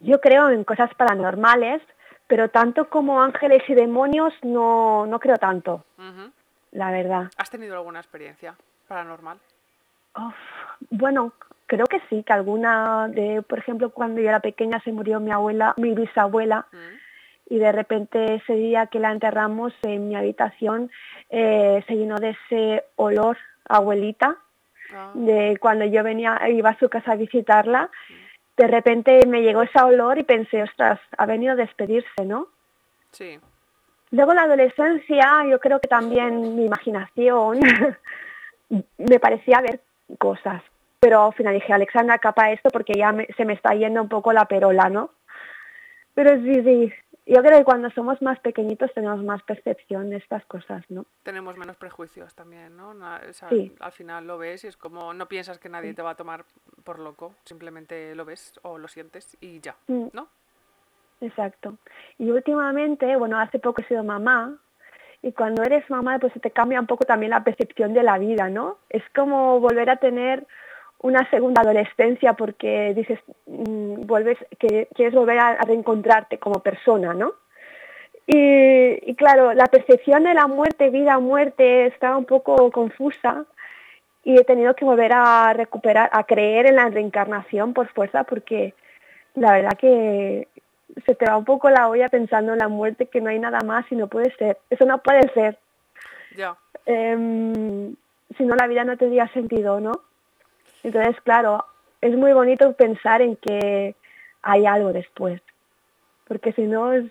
Yo 0.00 0.18
creo 0.20 0.48
en 0.48 0.64
cosas 0.64 0.92
paranormales, 0.94 1.82
pero 2.26 2.48
tanto 2.48 2.88
como 2.88 3.22
ángeles 3.22 3.62
y 3.68 3.74
demonios 3.74 4.32
no, 4.42 5.04
no 5.06 5.20
creo 5.20 5.36
tanto, 5.36 5.84
la 6.70 6.90
verdad. 6.90 7.30
¿Has 7.36 7.50
tenido 7.50 7.74
alguna 7.76 8.00
experiencia 8.00 8.56
paranormal? 8.88 9.38
Uf, 10.16 10.34
bueno, 10.88 11.34
creo 11.66 11.86
que 11.86 12.00
sí, 12.08 12.22
que 12.22 12.32
alguna 12.32 13.08
de, 13.08 13.42
por 13.42 13.58
ejemplo, 13.58 13.90
cuando 13.90 14.20
yo 14.20 14.28
era 14.28 14.40
pequeña 14.40 14.80
se 14.80 14.92
murió 14.92 15.20
mi 15.20 15.30
abuela, 15.30 15.74
mi 15.76 15.94
bisabuela, 15.94 16.66
y 17.48 17.58
de 17.58 17.72
repente 17.72 18.36
ese 18.36 18.54
día 18.54 18.86
que 18.86 18.98
la 18.98 19.12
enterramos 19.12 19.72
en 19.82 20.08
mi 20.08 20.16
habitación 20.16 20.90
eh, 21.28 21.82
se 21.86 21.96
llenó 21.96 22.16
de 22.16 22.30
ese 22.30 22.84
olor 22.96 23.36
abuelita, 23.68 24.38
Ah, 24.94 25.12
de 25.14 25.56
cuando 25.58 25.84
yo 25.84 26.02
venía, 26.02 26.38
iba 26.50 26.70
a 26.70 26.78
su 26.78 26.88
casa 26.88 27.12
a 27.12 27.16
visitarla, 27.16 27.90
de 28.56 28.66
repente 28.66 29.20
me 29.26 29.42
llegó 29.42 29.62
ese 29.62 29.80
olor 29.80 30.18
y 30.18 30.24
pensé, 30.24 30.62
ostras, 30.62 31.00
ha 31.16 31.26
venido 31.26 31.52
a 31.52 31.56
despedirse, 31.56 32.24
¿no? 32.24 32.48
sí. 33.12 33.38
Luego 34.10 34.34
la 34.34 34.42
adolescencia, 34.42 35.46
yo 35.48 35.58
creo 35.58 35.80
que 35.80 35.88
también 35.88 36.54
mi 36.54 36.66
imaginación 36.66 37.60
me 38.98 39.18
parecía 39.18 39.62
ver 39.62 39.80
cosas. 40.18 40.62
Pero 41.02 41.20
al 41.26 41.32
final 41.34 41.54
dije, 41.54 41.72
Alexandra, 41.72 42.18
capa 42.18 42.52
esto 42.52 42.70
porque 42.70 42.92
ya 42.96 43.10
me- 43.10 43.26
se 43.36 43.44
me 43.44 43.54
está 43.54 43.74
yendo 43.74 44.00
un 44.00 44.08
poco 44.08 44.32
la 44.32 44.44
perola, 44.44 44.88
¿no? 44.88 45.10
Pero 46.14 46.30
sí, 46.42 46.62
sí, 46.62 46.92
yo 47.26 47.42
creo 47.42 47.58
que 47.58 47.64
cuando 47.64 47.90
somos 47.90 48.22
más 48.22 48.38
pequeñitos 48.38 48.92
tenemos 48.94 49.20
más 49.24 49.42
percepción 49.42 50.10
de 50.10 50.18
estas 50.18 50.44
cosas, 50.46 50.84
¿no? 50.90 51.04
Tenemos 51.24 51.56
menos 51.56 51.74
prejuicios 51.76 52.32
también, 52.36 52.76
¿no? 52.76 52.94
Na- 52.94 53.20
o 53.28 53.32
sea, 53.32 53.48
Sí. 53.48 53.74
Al 53.80 53.90
final 53.90 54.28
lo 54.28 54.38
ves 54.38 54.62
y 54.62 54.68
es 54.68 54.76
como 54.76 55.12
no 55.12 55.26
piensas 55.26 55.58
que 55.58 55.68
nadie 55.68 55.92
te 55.92 56.02
va 56.02 56.10
a 56.10 56.14
tomar 56.14 56.44
por 56.84 57.00
loco, 57.00 57.34
simplemente 57.46 58.14
lo 58.14 58.24
ves 58.24 58.60
o 58.62 58.78
lo 58.78 58.86
sientes 58.86 59.36
y 59.40 59.58
ya, 59.60 59.74
Mm. 59.88 60.06
¿no? 60.12 60.28
Exacto. 61.20 61.78
Y 62.18 62.30
últimamente, 62.30 63.16
bueno, 63.16 63.40
hace 63.40 63.58
poco 63.58 63.82
he 63.82 63.86
sido 63.88 64.04
mamá 64.04 64.56
y 65.20 65.32
cuando 65.32 65.64
eres 65.64 65.88
mamá 65.90 66.20
pues 66.20 66.32
se 66.32 66.38
te 66.40 66.52
cambia 66.52 66.78
un 66.78 66.86
poco 66.86 67.04
también 67.04 67.30
la 67.30 67.42
percepción 67.42 67.92
de 67.92 68.04
la 68.04 68.18
vida, 68.18 68.48
¿no? 68.50 68.78
Es 68.88 69.02
como 69.16 69.58
volver 69.58 69.90
a 69.90 69.96
tener 69.96 70.46
una 71.02 71.28
segunda 71.30 71.62
adolescencia 71.62 72.32
porque 72.34 72.94
dices, 72.94 73.18
mm, 73.46 74.06
vuelves, 74.06 74.38
que 74.58 74.88
quieres 74.94 75.14
volver 75.14 75.38
a, 75.38 75.48
a 75.48 75.64
reencontrarte 75.64 76.38
como 76.38 76.60
persona, 76.60 77.12
¿no? 77.14 77.34
Y, 78.26 79.10
y 79.10 79.14
claro, 79.16 79.52
la 79.52 79.66
percepción 79.66 80.24
de 80.24 80.34
la 80.34 80.46
muerte, 80.46 80.90
vida, 80.90 81.18
muerte, 81.18 81.86
estaba 81.86 82.16
un 82.16 82.24
poco 82.24 82.70
confusa 82.70 83.44
y 84.24 84.38
he 84.38 84.44
tenido 84.44 84.74
que 84.74 84.84
volver 84.84 85.12
a 85.12 85.52
recuperar, 85.52 86.08
a 86.12 86.24
creer 86.24 86.66
en 86.66 86.76
la 86.76 86.88
reencarnación 86.88 87.74
por 87.74 87.88
fuerza 87.88 88.24
porque 88.24 88.74
la 89.34 89.52
verdad 89.52 89.76
que 89.78 90.48
se 91.04 91.14
te 91.14 91.26
va 91.26 91.36
un 91.36 91.44
poco 91.44 91.70
la 91.70 91.88
olla 91.88 92.08
pensando 92.08 92.52
en 92.52 92.58
la 92.58 92.68
muerte, 92.68 93.06
que 93.06 93.20
no 93.20 93.30
hay 93.30 93.38
nada 93.38 93.60
más 93.64 93.90
y 93.90 93.96
no 93.96 94.08
puede 94.08 94.34
ser. 94.36 94.58
Eso 94.70 94.84
no 94.84 94.98
puede 94.98 95.28
ser. 95.32 95.58
Ya. 96.36 96.56
Em, 96.86 97.94
si 98.36 98.44
no, 98.44 98.54
la 98.54 98.66
vida 98.66 98.84
no 98.84 98.96
tendría 98.96 99.26
sentido, 99.28 99.80
¿no? 99.80 99.92
Entonces, 100.82 101.20
claro, 101.22 101.64
es 102.00 102.16
muy 102.16 102.32
bonito 102.32 102.72
pensar 102.74 103.22
en 103.22 103.36
que 103.36 103.94
hay 104.42 104.66
algo 104.66 104.92
después. 104.92 105.40
Porque 106.26 106.52
si 106.52 106.62
no, 106.62 106.92
es 106.92 107.04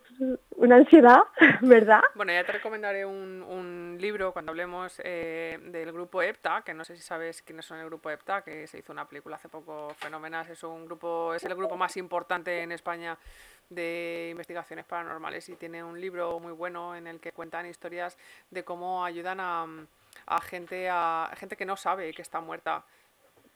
una 0.55 0.77
ansiedad, 0.77 1.19
¿verdad? 1.61 2.01
Bueno, 2.15 2.33
ya 2.33 2.43
te 2.43 2.53
recomendaré 2.53 3.05
un, 3.05 3.43
un 3.43 3.97
libro 3.99 4.33
cuando 4.33 4.51
hablemos 4.51 4.99
eh, 5.03 5.59
del 5.65 5.91
grupo 5.91 6.21
EPTA, 6.21 6.63
que 6.65 6.73
no 6.73 6.83
sé 6.83 6.95
si 6.95 7.03
sabes 7.03 7.41
quiénes 7.41 7.65
son 7.65 7.77
el 7.79 7.85
grupo 7.85 8.09
EPTA, 8.09 8.41
que 8.41 8.67
se 8.67 8.79
hizo 8.79 8.91
una 8.91 9.07
película 9.07 9.35
hace 9.35 9.49
poco 9.49 9.93
fenomenal. 9.97 10.47
Es 10.49 10.63
un 10.63 10.85
grupo, 10.85 11.33
es 11.33 11.43
el 11.43 11.55
grupo 11.55 11.77
más 11.77 11.97
importante 11.97 12.61
en 12.61 12.71
España 12.71 13.17
de 13.69 14.29
investigaciones 14.31 14.85
paranormales 14.85 15.47
y 15.49 15.55
tiene 15.55 15.83
un 15.83 15.99
libro 15.99 16.39
muy 16.39 16.51
bueno 16.51 16.95
en 16.95 17.07
el 17.07 17.19
que 17.19 17.31
cuentan 17.31 17.65
historias 17.65 18.17
de 18.49 18.63
cómo 18.63 19.05
ayudan 19.05 19.39
a, 19.39 19.65
a 20.25 20.41
gente 20.41 20.89
a 20.89 21.31
gente 21.37 21.55
que 21.55 21.65
no 21.65 21.77
sabe 21.77 22.13
que 22.13 22.21
está 22.21 22.41
muerta. 22.41 22.83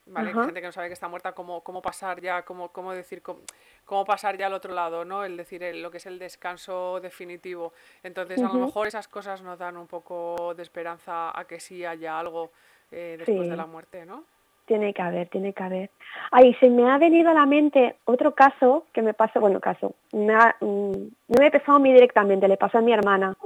¿Vale? 0.08 0.30
Ajá. 0.30 0.44
Gente 0.44 0.60
que 0.60 0.66
no 0.68 0.72
sabe 0.72 0.86
que 0.86 0.92
está 0.94 1.08
muerta, 1.08 1.32
cómo, 1.32 1.62
cómo 1.62 1.82
pasar 1.82 2.20
ya, 2.20 2.42
cómo, 2.42 2.68
cómo 2.68 2.92
decir, 2.92 3.22
cómo, 3.22 3.40
cómo 3.84 4.04
pasar 4.04 4.36
ya 4.38 4.46
al 4.46 4.54
otro 4.54 4.72
lado, 4.72 5.04
¿no? 5.04 5.24
El 5.24 5.36
decir 5.36 5.62
el- 5.64 5.82
lo 5.82 5.90
que 5.90 5.96
es 5.96 6.06
el 6.06 6.18
descanso 6.20 7.00
definitivo. 7.00 7.72
Entonces, 8.04 8.40
a 8.40 8.46
lo 8.48 8.54
mejor 8.66 8.86
esas 8.86 9.08
cosas 9.08 9.42
nos 9.42 9.58
dan 9.58 9.76
un 9.76 9.88
poco 9.88 10.54
de 10.54 10.62
esperanza 10.62 11.36
a 11.36 11.44
que 11.44 11.58
sí 11.58 11.84
haya 11.84 12.18
algo 12.18 12.50
eh, 12.92 13.16
después 13.18 13.48
de 13.48 13.56
la 13.56 13.66
muerte, 13.66 14.06
¿no? 14.06 14.22
Tiene 14.64 14.94
que 14.94 15.02
haber, 15.02 15.28
tiene 15.28 15.52
que 15.52 15.62
haber. 15.64 15.90
Ay, 16.30 16.54
se 16.60 16.70
me 16.70 16.88
ha 16.88 16.98
venido 16.98 17.30
a 17.30 17.34
la 17.34 17.46
mente 17.46 17.96
otro 18.04 18.32
caso 18.32 18.86
que 18.92 19.02
me 19.02 19.12
pasó, 19.12 19.40
bueno, 19.40 19.60
caso, 19.60 19.94
me 20.12 20.32
ha- 20.34 20.54
mm, 20.60 20.92
no 21.28 21.40
me 21.40 21.50
pasó 21.50 21.72
a 21.72 21.78
mí 21.80 21.92
directamente, 21.92 22.46
le 22.46 22.56
pasó 22.56 22.78
a 22.78 22.80
mi 22.80 22.92
hermana. 22.92 23.36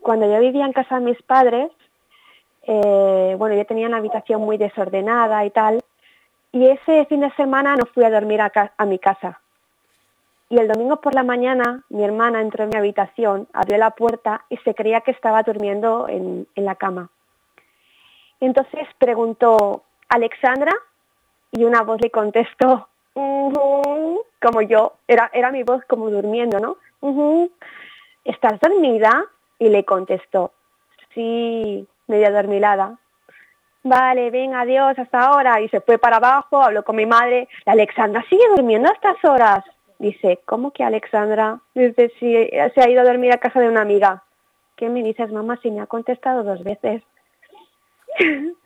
Cuando 0.00 0.32
yo 0.32 0.38
vivía 0.40 0.64
en 0.64 0.72
casa 0.72 1.00
de 1.00 1.06
mis 1.06 1.20
padres, 1.22 1.70
eh, 2.64 3.34
bueno, 3.38 3.54
yo 3.54 3.66
tenía 3.66 3.86
una 3.88 3.98
habitación 3.98 4.40
muy 4.40 4.56
desordenada 4.56 5.44
y 5.44 5.50
tal, 5.50 5.80
y 6.52 6.66
ese 6.68 7.06
fin 7.06 7.20
de 7.20 7.30
semana 7.32 7.76
no 7.76 7.86
fui 7.86 8.04
a 8.04 8.10
dormir 8.10 8.40
a, 8.40 8.52
a 8.76 8.84
mi 8.84 8.98
casa. 8.98 9.40
Y 10.52 10.58
el 10.58 10.68
domingo 10.68 11.00
por 11.00 11.14
la 11.14 11.22
mañana 11.22 11.82
mi 11.88 12.04
hermana 12.04 12.42
entró 12.42 12.64
en 12.64 12.68
mi 12.68 12.76
habitación, 12.76 13.48
abrió 13.54 13.78
la 13.78 13.92
puerta 13.92 14.44
y 14.50 14.58
se 14.58 14.74
creía 14.74 15.00
que 15.00 15.10
estaba 15.12 15.42
durmiendo 15.42 16.06
en, 16.08 16.46
la 16.56 16.74
cama. 16.74 17.08
Entonces 18.38 18.86
preguntó, 18.98 19.82
Alexandra, 20.10 20.72
y 21.52 21.64
una 21.64 21.80
voz 21.80 22.02
le 22.02 22.10
contestó, 22.10 22.86
como 23.14 24.60
yo, 24.60 24.92
era, 25.08 25.30
era 25.32 25.50
mi 25.50 25.62
voz 25.62 25.82
como 25.86 26.10
durmiendo, 26.10 26.60
¿no? 26.60 26.76
"Ujú". 27.00 27.50
¿Estás 28.22 28.60
dormida? 28.60 29.24
Y 29.58 29.70
le 29.70 29.86
contestó, 29.86 30.52
sí, 31.14 31.88
media 32.06 32.30
dormilada. 32.30 32.98
Vale, 33.84 34.30
venga, 34.30 34.60
adiós, 34.60 34.98
hasta 34.98 35.20
ahora. 35.20 35.60
Y 35.60 35.68
se 35.68 35.80
fue 35.80 35.98
para 35.98 36.16
abajo, 36.16 36.62
habló 36.62 36.84
con 36.84 36.96
mi 36.96 37.06
madre. 37.06 37.48
La 37.64 37.72
Alexandra 37.72 38.24
sigue 38.28 38.44
durmiendo 38.54 38.88
a 38.88 38.92
estas 38.92 39.24
horas. 39.24 39.64
Dice, 39.98 40.40
¿cómo 40.44 40.72
que 40.72 40.84
Alexandra? 40.84 41.60
Dice, 41.74 42.12
sí, 42.18 42.34
se 42.74 42.80
ha 42.80 42.88
ido 42.88 43.00
a 43.00 43.04
dormir 43.04 43.32
a 43.32 43.38
casa 43.38 43.60
de 43.60 43.68
una 43.68 43.82
amiga. 43.82 44.22
¿Qué 44.76 44.88
me 44.88 45.02
dices, 45.02 45.30
mamá? 45.30 45.58
Si 45.62 45.70
me 45.70 45.80
ha 45.80 45.86
contestado 45.86 46.42
dos 46.42 46.62
veces. 46.64 47.02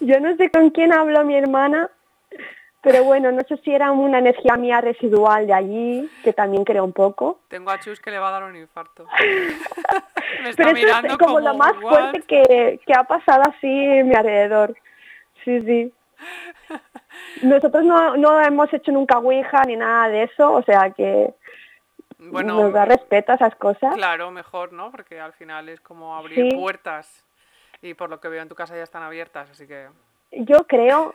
Yo 0.00 0.20
no 0.20 0.36
sé 0.36 0.50
con 0.50 0.70
quién 0.70 0.92
habló 0.92 1.24
mi 1.24 1.36
hermana, 1.36 1.90
pero 2.82 3.02
bueno, 3.04 3.32
no 3.32 3.40
sé 3.48 3.56
si 3.58 3.74
era 3.74 3.90
una 3.90 4.18
energía 4.18 4.56
mía 4.56 4.80
residual 4.80 5.46
de 5.46 5.52
allí, 5.54 6.10
que 6.22 6.32
también 6.32 6.64
creo 6.64 6.84
un 6.84 6.92
poco. 6.92 7.40
Tengo 7.48 7.70
a 7.70 7.80
Chus 7.80 8.00
que 8.00 8.10
le 8.10 8.18
va 8.18 8.28
a 8.28 8.32
dar 8.32 8.44
un 8.44 8.56
infarto. 8.56 9.06
Me 10.42 10.50
está 10.50 10.64
Pero 10.64 10.76
eso 10.76 10.86
mirando 10.86 11.08
es 11.12 11.18
como, 11.18 11.40
lo 11.40 11.54
más 11.54 11.72
"What?". 11.82 11.90
fuerte 11.90 12.22
que, 12.22 12.80
que 12.86 12.92
ha 12.94 13.04
pasado 13.04 13.42
así 13.48 13.66
en 13.68 14.08
mi 14.08 14.14
alrededor. 14.14 14.76
Sí, 15.44 15.60
sí. 15.62 15.92
Nosotros 17.42 17.84
no, 17.84 18.16
no 18.16 18.40
hemos 18.40 18.72
hecho 18.72 18.92
nunca 18.92 19.18
Ouija 19.18 19.62
ni 19.66 19.76
nada 19.76 20.08
de 20.08 20.24
eso, 20.24 20.52
o 20.52 20.62
sea 20.62 20.90
que 20.90 21.34
Bueno, 22.18 22.54
nos 22.60 22.72
da 22.72 22.84
respeto 22.84 23.32
a 23.32 23.34
esas 23.36 23.54
cosas. 23.56 23.94
claro, 23.94 24.30
mejor, 24.30 24.72
¿no? 24.72 24.90
Porque 24.90 25.20
al 25.20 25.32
final 25.32 25.68
es 25.68 25.80
como 25.80 26.16
abrir 26.16 26.50
Sí. 26.50 26.56
puertas. 26.56 27.24
Y 27.82 27.94
por 27.94 28.08
lo 28.10 28.20
que 28.20 28.28
veo 28.28 28.42
en 28.42 28.48
tu 28.48 28.54
casa 28.54 28.74
ya 28.76 28.82
están 28.82 29.02
abiertas, 29.02 29.50
así 29.50 29.66
que... 29.66 29.88
Yo 30.32 30.66
creo, 30.66 31.14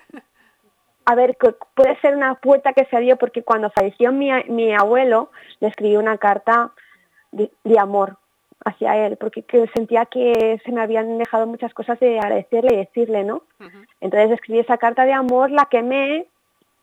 a 1.12 1.16
ver, 1.16 1.38
puede 1.76 2.00
ser 2.00 2.16
una 2.16 2.36
puerta 2.36 2.72
que 2.72 2.86
se 2.86 2.96
abrió 2.96 3.18
porque 3.18 3.44
cuando 3.44 3.70
falleció 3.72 4.14
mi, 4.14 4.32
mi 4.48 4.74
abuelo, 4.74 5.30
le 5.60 5.68
escribí 5.68 5.98
una 5.98 6.18
carta 6.18 6.72
de, 7.34 7.52
de 7.66 7.80
amor 7.80 8.18
hacia 8.64 8.96
él, 8.96 9.18
porque 9.18 9.44
que 9.44 9.68
sentía 9.76 10.06
que 10.06 10.62
se 10.64 10.72
me 10.72 10.82
habían 10.82 11.18
dejado 11.18 11.48
muchas 11.48 11.74
cosas 11.74 12.00
de 12.00 12.18
agradecerle 12.18 12.74
y 12.74 12.78
decirle, 12.78 13.26
¿no? 13.26 13.44
Entonces 14.00 14.32
escribí 14.32 14.60
esa 14.60 14.78
carta 14.78 15.04
de 15.04 15.12
amor, 15.12 15.52
la 15.52 15.66
quemé 15.66 16.28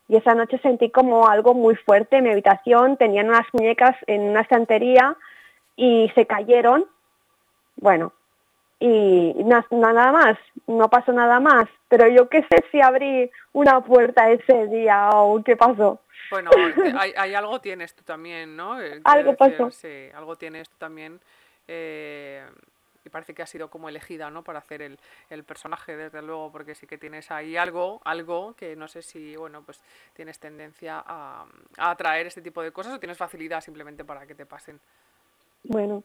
y 0.08 0.16
esa 0.16 0.34
noche 0.34 0.58
sentí 0.58 0.90
como 0.90 1.26
algo 1.26 1.54
muy 1.54 1.76
fuerte 1.76 2.16
en 2.16 2.24
mi 2.24 2.30
habitación. 2.30 2.98
Tenían 2.98 3.28
unas 3.28 3.46
muñecas 3.54 3.96
en 4.06 4.22
una 4.22 4.42
estantería 4.42 5.16
y 5.74 6.10
se 6.14 6.26
cayeron. 6.26 6.84
Bueno, 7.76 8.12
y 8.80 9.34
na- 9.44 9.66
nada 9.70 10.12
más, 10.12 10.38
no 10.66 10.88
pasó 10.88 11.12
nada 11.12 11.40
más. 11.40 11.68
Pero 11.88 12.08
yo 12.08 12.28
qué 12.28 12.42
sé 12.42 12.64
si 12.70 12.80
abrí 12.80 13.30
una 13.52 13.80
puerta 13.82 14.30
ese 14.30 14.66
día 14.66 15.10
o 15.12 15.42
qué 15.42 15.56
pasó. 15.56 16.00
Bueno, 16.30 16.50
hay, 16.98 17.12
hay 17.16 17.34
algo 17.34 17.60
tienes 17.60 17.94
tú 17.94 18.02
también, 18.04 18.56
¿no? 18.56 18.80
Eh, 18.80 18.88
quiero 18.90 19.02
Algo 19.04 19.32
decir, 19.32 19.56
pasó. 19.56 19.70
Sí, 19.70 20.08
algo 20.14 20.36
tienes 20.36 20.68
tú 20.68 20.76
también. 20.78 21.18
eh, 21.66 22.44
y 23.04 23.10
parece 23.10 23.32
que 23.32 23.40
ha 23.42 23.46
sido 23.46 23.70
como 23.70 23.88
elegida, 23.88 24.28
¿no? 24.28 24.42
Para 24.42 24.58
hacer 24.58 24.82
el, 24.82 24.98
el 25.30 25.42
personaje, 25.44 25.96
desde 25.96 26.20
luego, 26.20 26.52
porque 26.52 26.74
sí 26.74 26.86
que 26.86 26.98
tienes 26.98 27.30
ahí 27.30 27.56
algo, 27.56 28.02
algo 28.04 28.54
que 28.54 28.76
no 28.76 28.86
sé 28.86 29.00
si, 29.00 29.34
bueno, 29.36 29.62
pues 29.62 29.80
tienes 30.14 30.38
tendencia 30.38 31.02
a, 31.06 31.46
a 31.78 31.90
atraer 31.90 32.26
este 32.26 32.42
tipo 32.42 32.60
de 32.62 32.70
cosas 32.72 32.92
o 32.94 32.98
tienes 32.98 33.16
facilidad 33.16 33.62
simplemente 33.62 34.04
para 34.04 34.26
que 34.26 34.34
te 34.34 34.44
pasen. 34.44 34.78
Bueno, 35.64 36.02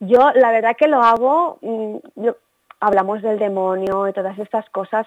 yo 0.00 0.30
la 0.34 0.50
verdad 0.50 0.76
que 0.76 0.88
lo 0.88 1.02
hago, 1.02 1.58
mm, 1.62 1.96
yo, 2.16 2.36
hablamos 2.80 3.22
del 3.22 3.38
demonio 3.38 4.08
y 4.08 4.12
todas 4.12 4.38
estas 4.38 4.68
cosas, 4.70 5.06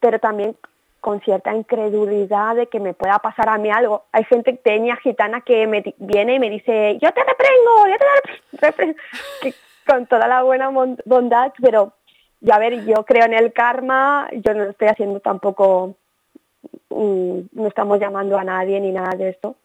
pero 0.00 0.18
también 0.18 0.56
con 1.00 1.20
cierta 1.20 1.54
incredulidad 1.54 2.56
de 2.56 2.66
que 2.66 2.80
me 2.80 2.94
pueda 2.94 3.18
pasar 3.18 3.48
a 3.50 3.58
mí 3.58 3.70
algo. 3.70 4.04
Hay 4.12 4.24
gente 4.24 4.54
peña 4.54 4.96
gitana 4.96 5.42
que 5.42 5.66
me 5.66 5.82
viene 5.98 6.36
y 6.36 6.38
me 6.38 6.48
dice, 6.48 6.98
yo 7.00 7.12
te 7.12 7.22
reprengo, 7.22 7.88
yo 7.88 7.96
te 8.58 8.66
reprengo, 8.66 8.98
con 9.86 10.06
toda 10.06 10.26
la 10.28 10.42
buena 10.42 10.70
bondad, 11.04 11.52
pero 11.60 11.92
ya 12.40 12.56
a 12.56 12.58
ver, 12.58 12.84
yo 12.86 13.04
creo 13.04 13.26
en 13.26 13.34
el 13.34 13.52
karma, 13.52 14.28
yo 14.32 14.54
no 14.54 14.64
estoy 14.64 14.88
haciendo 14.88 15.20
tampoco, 15.20 15.94
mm, 16.88 17.38
no 17.52 17.66
estamos 17.68 18.00
llamando 18.00 18.38
a 18.38 18.44
nadie 18.44 18.80
ni 18.80 18.90
nada 18.90 19.14
de 19.16 19.28
esto. 19.30 19.56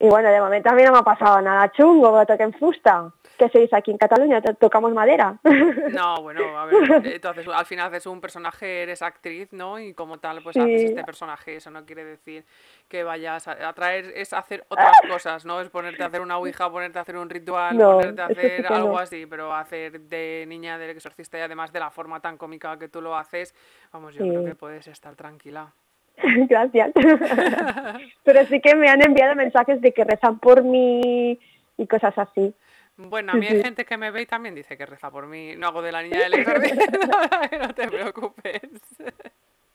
Y 0.00 0.08
bueno, 0.08 0.30
de 0.30 0.40
momento 0.40 0.70
a 0.70 0.74
mí 0.74 0.82
no 0.84 0.92
me 0.92 0.98
ha 0.98 1.02
pasado 1.02 1.40
nada 1.40 1.70
chungo, 1.72 2.16
me 2.16 2.24
toquen 2.24 2.52
fusta. 2.52 3.10
¿Qué 3.36 3.48
se 3.50 3.60
dice 3.60 3.76
aquí 3.76 3.92
en 3.92 3.98
Cataluña? 3.98 4.40
To- 4.42 4.54
Tocamos 4.54 4.92
madera. 4.92 5.36
No, 5.92 6.22
bueno, 6.22 6.58
a 6.58 6.66
ver, 6.66 7.06
entonces 7.06 7.46
al 7.48 7.64
final 7.66 7.86
haces 7.88 8.06
un 8.06 8.20
personaje, 8.20 8.82
eres 8.82 9.00
actriz, 9.02 9.52
¿no? 9.52 9.78
Y 9.78 9.94
como 9.94 10.18
tal, 10.18 10.42
pues 10.42 10.56
haces 10.56 10.82
este 10.90 11.04
personaje, 11.04 11.56
eso 11.56 11.70
no 11.70 11.84
quiere 11.86 12.04
decir 12.04 12.44
que 12.88 13.02
vayas 13.04 13.48
a 13.48 13.68
atraer, 13.68 14.12
es 14.14 14.32
hacer 14.32 14.64
otras 14.68 14.92
cosas, 15.08 15.44
¿no? 15.44 15.60
Es 15.60 15.68
ponerte 15.70 16.02
a 16.02 16.06
hacer 16.06 16.20
una 16.20 16.36
ouija, 16.38 16.70
ponerte 16.70 16.98
a 16.98 17.02
hacer 17.02 17.16
un 17.16 17.30
ritual, 17.30 17.76
No, 17.76 17.92
ponerte 17.98 18.22
a 18.22 18.26
hacer 18.26 18.66
que 18.66 18.74
algo 18.74 18.92
no. 18.92 18.98
así, 18.98 19.26
pero 19.26 19.54
hacer 19.54 20.00
de 20.00 20.44
niña 20.46 20.76
del 20.78 20.90
exorcista 20.90 21.38
y 21.38 21.40
además 21.42 21.72
de 21.72 21.80
la 21.80 21.90
forma 21.90 22.20
tan 22.20 22.36
cómica 22.36 22.78
que 22.78 22.88
tú 22.88 23.00
lo 23.00 23.16
haces, 23.16 23.54
vamos, 23.92 24.14
yo 24.14 24.26
creo 24.28 24.44
que 24.44 24.54
puedes 24.54 24.86
estar 24.88 25.14
tranquila. 25.16 25.72
Gracias. 26.48 26.92
Pero 28.24 28.46
sí 28.46 28.60
que 28.60 28.74
me 28.74 28.88
han 28.88 29.02
enviado 29.02 29.34
mensajes 29.34 29.80
de 29.80 29.92
que 29.92 30.04
rezan 30.04 30.38
por 30.38 30.62
mí 30.62 31.38
y 31.76 31.86
cosas 31.86 32.16
así. 32.18 32.54
Bueno, 32.96 33.32
a 33.32 33.36
mí 33.36 33.46
hay 33.46 33.62
gente 33.62 33.84
que 33.84 33.96
me 33.96 34.10
ve 34.10 34.22
y 34.22 34.26
también 34.26 34.56
dice 34.56 34.76
que 34.76 34.84
reza 34.84 35.10
por 35.10 35.26
mí. 35.26 35.54
No 35.56 35.68
hago 35.68 35.82
de 35.82 35.92
la 35.92 36.02
niña 36.02 36.18
del 36.18 36.34
exorcista, 36.34 36.86
no 37.60 37.72
te 37.72 37.86
preocupes. 37.88 38.60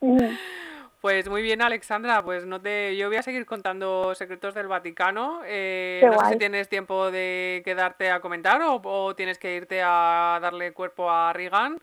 Mm, 0.02 0.18
Pues 1.00 1.30
muy 1.30 1.42
bien, 1.42 1.62
Alexandra. 1.62 2.22
Pues 2.22 2.46
no 2.46 2.60
te, 2.62 2.98
yo 2.98 3.08
voy 3.08 3.16
a 3.16 3.24
seguir 3.24 3.46
contando 3.46 4.14
secretos 4.14 4.54
del 4.54 4.68
Vaticano. 4.68 5.40
Eh, 5.46 6.02
no 6.04 6.12
sé 6.12 6.18
si 6.20 6.24
guay. 6.26 6.38
tienes 6.38 6.68
tiempo 6.68 7.12
de 7.12 7.62
quedarte 7.64 8.12
a 8.12 8.20
comentar 8.20 8.62
o, 8.62 8.82
o 8.84 9.16
tienes 9.16 9.38
que 9.40 9.56
irte 9.56 9.82
a 9.82 10.40
darle 10.42 10.74
cuerpo 10.74 11.10
a 11.10 11.32
Reagan, 11.32 11.80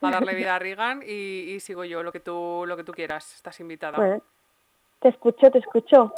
a 0.00 0.10
darle 0.10 0.34
vida 0.36 0.54
a 0.56 0.58
Reagan 0.58 1.02
y, 1.04 1.52
y 1.52 1.60
sigo 1.60 1.84
yo 1.84 2.02
lo 2.02 2.12
que 2.12 2.20
tú 2.20 2.64
lo 2.66 2.76
que 2.76 2.84
tú 2.84 2.92
quieras. 2.92 3.34
Estás 3.34 3.58
invitada. 3.60 3.98
Bueno, 3.98 4.22
te 5.00 5.08
escucho, 5.08 5.50
te 5.50 5.58
escucho. 5.58 6.12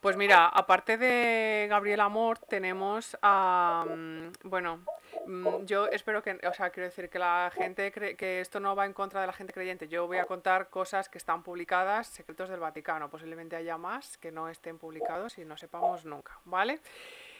Pues 0.00 0.16
mira, 0.16 0.46
aparte 0.46 0.96
de 0.96 1.66
Gabriel 1.68 1.98
Amor, 2.00 2.38
tenemos 2.38 3.18
a. 3.20 3.84
mm, 3.88 4.28
Bueno, 4.44 4.84
mm, 5.26 5.64
yo 5.64 5.88
espero 5.88 6.22
que. 6.22 6.38
O 6.48 6.54
sea, 6.54 6.70
quiero 6.70 6.88
decir 6.88 7.10
que 7.10 7.18
la 7.18 7.50
gente. 7.52 7.92
cre- 7.92 8.14
que 8.16 8.40
esto 8.40 8.60
no 8.60 8.76
va 8.76 8.86
en 8.86 8.92
contra 8.92 9.20
de 9.20 9.26
la 9.26 9.32
gente 9.32 9.52
creyente. 9.52 9.88
Yo 9.88 10.06
voy 10.06 10.18
a 10.18 10.24
contar 10.26 10.68
cosas 10.68 11.08
que 11.08 11.18
están 11.18 11.42
publicadas, 11.42 12.06
secretos 12.06 12.48
del 12.48 12.60
Vaticano. 12.60 13.10
Posiblemente 13.10 13.56
haya 13.56 13.76
más 13.76 14.18
que 14.18 14.30
no 14.30 14.48
estén 14.48 14.78
publicados 14.78 15.36
y 15.38 15.44
no 15.44 15.56
sepamos 15.56 16.04
nunca, 16.04 16.38
¿vale? 16.44 16.78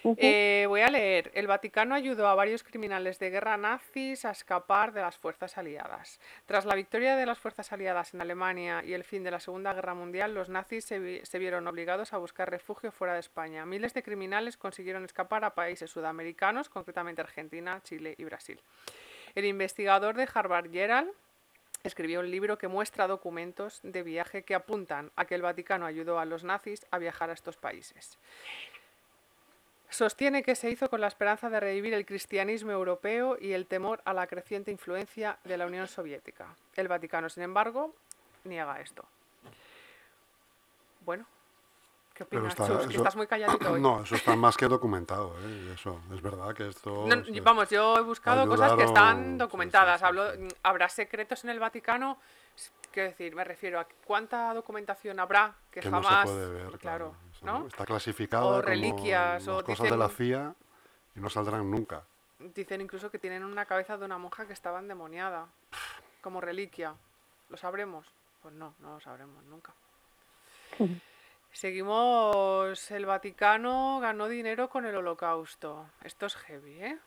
Eh, 0.04 0.64
voy 0.68 0.80
a 0.80 0.90
leer. 0.90 1.30
El 1.34 1.46
Vaticano 1.46 1.94
ayudó 1.94 2.28
a 2.28 2.34
varios 2.34 2.62
criminales 2.62 3.18
de 3.18 3.30
guerra 3.30 3.56
nazis 3.56 4.24
a 4.24 4.30
escapar 4.30 4.92
de 4.92 5.00
las 5.00 5.16
fuerzas 5.16 5.58
aliadas. 5.58 6.20
Tras 6.46 6.64
la 6.64 6.74
victoria 6.74 7.16
de 7.16 7.26
las 7.26 7.38
fuerzas 7.38 7.72
aliadas 7.72 8.14
en 8.14 8.20
Alemania 8.20 8.82
y 8.84 8.92
el 8.92 9.04
fin 9.04 9.24
de 9.24 9.30
la 9.30 9.40
Segunda 9.40 9.74
Guerra 9.74 9.94
Mundial, 9.94 10.34
los 10.34 10.48
nazis 10.48 10.84
se, 10.84 11.24
se 11.24 11.38
vieron 11.38 11.66
obligados 11.66 12.12
a 12.12 12.18
buscar 12.18 12.50
refugio 12.50 12.92
fuera 12.92 13.14
de 13.14 13.20
España. 13.20 13.66
Miles 13.66 13.94
de 13.94 14.02
criminales 14.02 14.56
consiguieron 14.56 15.04
escapar 15.04 15.44
a 15.44 15.54
países 15.54 15.90
sudamericanos, 15.90 16.68
concretamente 16.68 17.20
Argentina, 17.20 17.80
Chile 17.82 18.14
y 18.18 18.24
Brasil. 18.24 18.60
El 19.34 19.44
investigador 19.44 20.16
de 20.16 20.28
Harvard 20.32 20.70
Gerald 20.70 21.10
escribió 21.84 22.20
un 22.20 22.30
libro 22.30 22.58
que 22.58 22.68
muestra 22.68 23.06
documentos 23.06 23.80
de 23.82 24.02
viaje 24.02 24.42
que 24.42 24.54
apuntan 24.54 25.10
a 25.16 25.24
que 25.26 25.34
el 25.34 25.42
Vaticano 25.42 25.86
ayudó 25.86 26.18
a 26.18 26.24
los 26.24 26.44
nazis 26.44 26.86
a 26.90 26.98
viajar 26.98 27.30
a 27.30 27.34
estos 27.34 27.56
países. 27.56 28.18
Sostiene 29.90 30.42
que 30.42 30.54
se 30.54 30.70
hizo 30.70 30.90
con 30.90 31.00
la 31.00 31.06
esperanza 31.06 31.48
de 31.48 31.60
revivir 31.60 31.94
el 31.94 32.04
cristianismo 32.04 32.72
europeo 32.72 33.38
y 33.40 33.52
el 33.52 33.66
temor 33.66 34.02
a 34.04 34.12
la 34.12 34.26
creciente 34.26 34.70
influencia 34.70 35.38
de 35.44 35.56
la 35.56 35.66
Unión 35.66 35.88
Soviética. 35.88 36.46
El 36.76 36.88
Vaticano, 36.88 37.28
sin 37.30 37.42
embargo, 37.42 37.94
niega 38.44 38.80
esto. 38.80 39.04
Bueno, 41.06 41.24
¿qué 42.12 42.24
opinas, 42.24 42.48
está- 42.48 42.66
Chus? 42.66 42.76
Que 42.86 42.92
eso- 42.92 42.96
estás 42.98 43.16
muy 43.16 43.26
calladito 43.26 43.72
hoy. 43.72 43.80
No, 43.80 44.02
eso 44.02 44.14
está 44.14 44.36
más 44.36 44.56
que 44.58 44.66
documentado, 44.68 45.34
¿eh? 45.40 45.72
Eso, 45.74 46.00
es 46.12 46.20
verdad 46.20 46.54
que 46.54 46.68
esto... 46.68 47.06
No, 47.06 47.24
sí. 47.24 47.40
vamos, 47.40 47.70
yo 47.70 47.96
he 47.96 48.02
buscado 48.02 48.46
cosas 48.46 48.74
que 48.74 48.84
están 48.84 49.06
Ayudaron, 49.16 49.38
documentadas. 49.38 50.02
Hablo. 50.02 50.24
¿Habrá 50.62 50.90
secretos 50.90 51.44
en 51.44 51.50
el 51.50 51.60
Vaticano? 51.60 52.18
Quiero 52.98 53.10
decir, 53.10 53.32
me 53.32 53.44
refiero 53.44 53.78
a 53.78 53.86
cuánta 54.04 54.52
documentación 54.52 55.20
habrá 55.20 55.54
que, 55.70 55.78
que 55.78 55.88
jamás... 55.88 56.26
no 56.26 56.32
se 56.32 56.46
puede 56.48 56.64
ver, 56.64 56.78
claro, 56.80 57.14
Eso 57.30 57.46
¿no? 57.46 57.68
Está 57.68 57.86
clasificado 57.86 58.48
O 58.48 58.50
como 58.50 58.62
reliquias, 58.62 59.46
o 59.46 59.62
cosas 59.62 59.88
de 59.88 59.96
la 59.96 60.08
CIA 60.08 60.52
y 61.14 61.20
no 61.20 61.30
saldrán 61.30 61.70
nunca. 61.70 62.02
Dicen 62.40 62.80
incluso 62.80 63.08
que 63.08 63.20
tienen 63.20 63.44
una 63.44 63.66
cabeza 63.66 63.96
de 63.96 64.04
una 64.04 64.18
monja 64.18 64.48
que 64.48 64.52
estaba 64.52 64.80
endemoniada, 64.80 65.46
como 66.20 66.40
reliquia. 66.40 66.96
¿Lo 67.48 67.56
sabremos? 67.56 68.04
Pues 68.42 68.52
no, 68.54 68.74
no 68.80 68.94
lo 68.94 69.00
sabremos 69.00 69.44
nunca. 69.44 69.72
Seguimos, 71.52 72.90
el 72.90 73.06
Vaticano 73.06 74.00
ganó 74.00 74.26
dinero 74.26 74.68
con 74.68 74.84
el 74.86 74.96
holocausto. 74.96 75.86
Esto 76.02 76.26
es 76.26 76.34
heavy, 76.34 76.82
¿eh? 76.82 76.98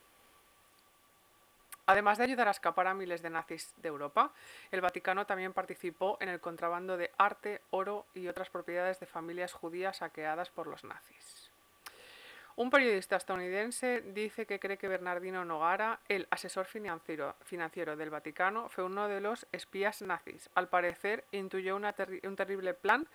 Además 1.85 2.17
de 2.17 2.25
ayudar 2.25 2.47
a 2.47 2.51
escapar 2.51 2.87
a 2.87 2.93
miles 2.93 3.21
de 3.21 3.29
nazis 3.29 3.73
de 3.77 3.89
Europa, 3.89 4.31
el 4.71 4.81
Vaticano 4.81 5.25
también 5.25 5.53
participó 5.53 6.17
en 6.21 6.29
el 6.29 6.39
contrabando 6.39 6.97
de 6.97 7.11
arte, 7.17 7.61
oro 7.71 8.05
y 8.13 8.27
otras 8.27 8.49
propiedades 8.49 8.99
de 8.99 9.05
familias 9.05 9.53
judías 9.53 9.97
saqueadas 9.97 10.49
por 10.49 10.67
los 10.67 10.83
nazis. 10.83 11.51
Un 12.57 12.69
periodista 12.69 13.15
estadounidense 13.15 14.01
dice 14.01 14.45
que 14.45 14.59
cree 14.59 14.77
que 14.77 14.89
Bernardino 14.89 15.45
Nogara, 15.45 15.99
el 16.09 16.27
asesor 16.29 16.65
financiero, 16.65 17.35
del 17.95 18.09
Vaticano, 18.09 18.67
fue 18.69 18.83
uno 18.83 19.07
de 19.07 19.21
los 19.21 19.47
espías 19.51 20.01
nazis. 20.01 20.49
Al 20.53 20.67
parecer, 20.67 21.23
intuyó 21.31 21.77
un 21.77 22.35
terrible 22.35 22.73
plan 22.73 23.07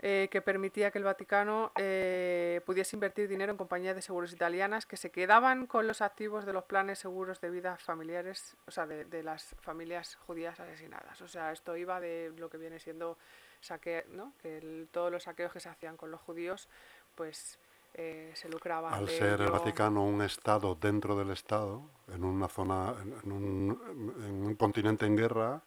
eh, 0.00 0.28
que 0.30 0.42
permitía 0.42 0.90
que 0.90 0.98
el 0.98 1.04
Vaticano 1.04 1.72
eh, 1.76 2.60
pudiese 2.66 2.96
invertir 2.96 3.28
dinero 3.28 3.50
en 3.52 3.56
compañías 3.58 3.96
de 3.96 4.02
seguros 4.02 4.32
italianas 4.32 4.84
que 4.86 4.96
se 4.96 5.10
quedaban 5.10 5.66
con 5.66 5.86
los 5.86 6.02
activos 6.02 6.44
de 6.44 6.52
los 6.52 6.64
planes 6.64 6.98
seguros 6.98 7.40
de 7.40 7.50
vida 7.50 7.76
familiares, 7.78 8.56
o 8.66 8.70
sea, 8.70 8.86
de, 8.86 9.04
de 9.06 9.22
las 9.22 9.54
familias 9.62 10.16
judías 10.26 10.60
asesinadas. 10.60 11.20
O 11.22 11.28
sea, 11.28 11.50
esto 11.52 11.76
iba 11.76 11.98
de 12.00 12.32
lo 12.36 12.50
que 12.50 12.58
viene 12.58 12.78
siendo 12.78 13.16
saque, 13.60 14.04
¿no? 14.10 14.32
que 14.42 14.58
el- 14.58 14.88
todos 14.92 15.10
los 15.10 15.22
saqueos 15.22 15.52
que 15.52 15.60
se 15.60 15.68
hacían 15.70 15.96
con 15.96 16.10
los 16.10 16.20
judíos, 16.20 16.68
pues 17.14 17.58
eh, 17.94 18.30
se 18.34 18.50
lucraban. 18.50 18.92
Al 18.92 19.06
de 19.06 19.12
ser 19.16 19.40
el. 19.40 19.50
Vaticano 19.50 20.04
un 20.04 20.20
estado 20.20 20.74
dentro 20.74 21.16
del 21.16 21.30
estado, 21.30 21.82
en 22.12 22.22
una 22.22 22.48
zona, 22.48 22.94
en 23.24 23.32
un, 23.32 24.14
en 24.26 24.46
un 24.46 24.54
continente 24.56 25.06
en 25.06 25.16
guerra, 25.16 25.62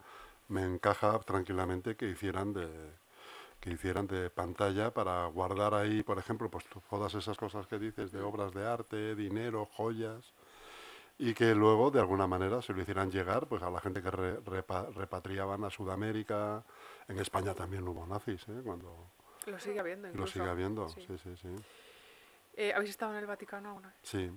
me 0.50 0.64
encaja 0.64 1.18
tranquilamente 1.22 1.96
que 1.96 2.06
hicieran 2.06 2.54
de 2.54 2.68
que 3.60 3.72
hicieran 3.72 4.08
de 4.08 4.30
pantalla 4.30 4.94
para 4.94 5.26
guardar 5.28 5.74
ahí, 5.74 6.02
por 6.04 6.18
ejemplo, 6.18 6.50
pues 6.50 6.66
todas 6.90 7.14
esas 7.16 7.38
cosas 7.38 7.68
que 7.68 7.78
dices 7.80 8.12
de 8.12 8.22
obras 8.22 8.54
de 8.54 8.66
arte, 8.66 9.16
dinero, 9.16 9.66
joyas, 9.66 10.34
y 11.18 11.34
que 11.34 11.54
luego 11.54 11.92
de 11.92 12.00
alguna 12.00 12.28
manera 12.28 12.62
se 12.62 12.72
lo 12.74 12.82
hicieran 12.82 13.12
llegar 13.12 13.48
pues 13.48 13.62
a 13.62 13.70
la 13.70 13.82
gente 13.82 14.02
que 14.02 14.10
re- 14.10 14.40
repa- 14.44 14.94
repatriaban 14.94 15.64
a 15.66 15.70
Sudamérica. 15.70 16.64
En 17.10 17.20
España 17.20 17.54
también 17.54 17.86
hubo 17.88 18.06
nazis, 18.08 18.48
¿eh? 18.48 18.62
cuando 18.64 19.12
Lo 19.46 19.60
sigue 19.60 19.80
habiendo. 19.80 20.08
lo 20.08 20.14
Incluso. 20.14 20.34
sigue 20.34 20.50
habiendo. 20.50 20.88
Sí. 20.90 21.04
Sí, 21.06 21.18
sí, 21.18 21.36
sí. 21.36 21.50
Eh, 22.54 22.72
¿Habéis 22.74 22.92
estado 22.92 23.12
en 23.14 23.20
el 23.20 23.26
Vaticano 23.26 23.70
alguna 23.70 23.90
vez? 23.90 23.98
sí. 24.04 24.30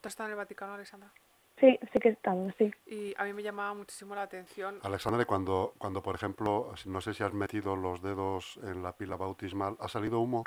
¿Tú 0.00 0.06
has 0.08 0.12
estado 0.12 0.28
en 0.28 0.32
el 0.32 0.36
Vaticano, 0.38 0.72
Alexandra? 0.72 1.12
Sí, 1.60 1.78
sí 1.92 1.98
que 1.98 2.08
estamos, 2.08 2.54
sí. 2.56 2.72
Y 2.86 3.14
a 3.18 3.24
mí 3.24 3.34
me 3.34 3.42
llamaba 3.42 3.74
muchísimo 3.74 4.14
la 4.14 4.22
atención. 4.22 4.78
Alexandre, 4.82 5.26
cuando, 5.26 5.74
cuando 5.78 6.02
por 6.02 6.14
ejemplo, 6.14 6.72
no 6.86 7.00
sé 7.02 7.12
si 7.12 7.22
has 7.22 7.34
metido 7.34 7.76
los 7.76 8.02
dedos 8.02 8.58
en 8.64 8.82
la 8.82 8.92
pila 8.92 9.16
bautismal, 9.16 9.76
¿ha 9.80 9.88
salido 9.88 10.20
humo? 10.20 10.44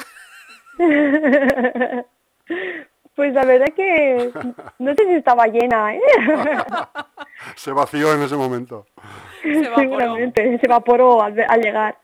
Pues 3.16 3.32
la 3.32 3.46
verdad 3.46 3.68
que 3.76 4.32
no 4.80 4.96
sé 4.96 5.06
si 5.06 5.14
estaba 5.14 5.46
llena, 5.46 5.94
¿eh? 5.94 6.02
Se 7.56 7.72
vació 7.72 8.12
en 8.14 8.24
ese 8.24 8.36
momento. 8.36 8.88
Se 9.44 9.52
evaporó. 9.52 9.76
Seguramente, 9.82 10.58
se 10.58 10.66
evaporó 10.66 11.22
al, 11.22 11.46
al 11.48 11.62
llegar. 11.62 11.98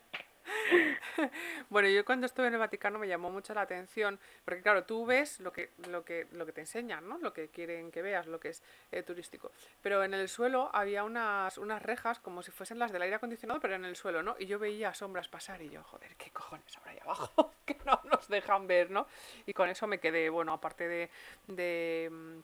Bueno, 1.70 1.90
yo 1.90 2.06
cuando 2.06 2.26
estuve 2.26 2.48
en 2.48 2.54
el 2.54 2.60
Vaticano 2.60 3.00
me 3.00 3.08
llamó 3.08 3.30
mucho 3.30 3.54
la 3.54 3.62
atención, 3.62 4.20
porque 4.46 4.62
claro, 4.62 4.84
tú 4.84 5.06
ves 5.06 5.40
lo 5.40 5.52
que, 5.52 5.72
lo 5.90 6.04
que, 6.04 6.28
lo 6.32 6.46
que 6.46 6.52
te 6.52 6.62
enseñan, 6.62 7.08
¿no? 7.08 7.18
Lo 7.20 7.34
que 7.34 7.50
quieren 7.50 7.92
que 7.92 8.02
veas, 8.02 8.28
lo 8.28 8.40
que 8.40 8.50
es 8.50 8.64
eh, 8.92 9.04
turístico. 9.04 9.52
Pero 9.82 10.04
en 10.04 10.14
el 10.14 10.30
suelo 10.30 10.70
había 10.74 11.04
unas, 11.04 11.58
unas 11.58 11.82
rejas 11.82 12.20
como 12.20 12.44
si 12.44 12.52
fuesen 12.52 12.80
las 12.80 12.92
del 12.92 13.02
aire 13.02 13.16
acondicionado, 13.16 13.60
pero 13.60 13.76
en 13.76 13.86
el 13.86 13.96
suelo, 13.96 14.24
¿no? 14.24 14.36
Y 14.40 14.46
yo 14.46 14.60
veía 14.60 14.94
sombras 14.94 15.28
pasar 15.28 15.62
y 15.62 15.70
yo, 15.70 15.84
joder, 15.84 16.16
¿qué 16.16 16.32
cojones 16.32 16.76
habrá 16.78 16.92
ahí 16.92 17.00
abajo? 17.02 17.54
que 17.66 17.78
no 17.86 18.02
nos 18.06 18.28
dejan 18.28 18.68
ver, 18.68 18.90
¿no? 18.90 19.08
Y 19.46 19.54
con 19.54 19.70
eso 19.70 19.88
me 19.88 20.00
quedé, 20.00 20.30
bueno, 20.30 20.54
aparte 20.54 21.10
de, 21.48 22.10
mm, 22.12 22.40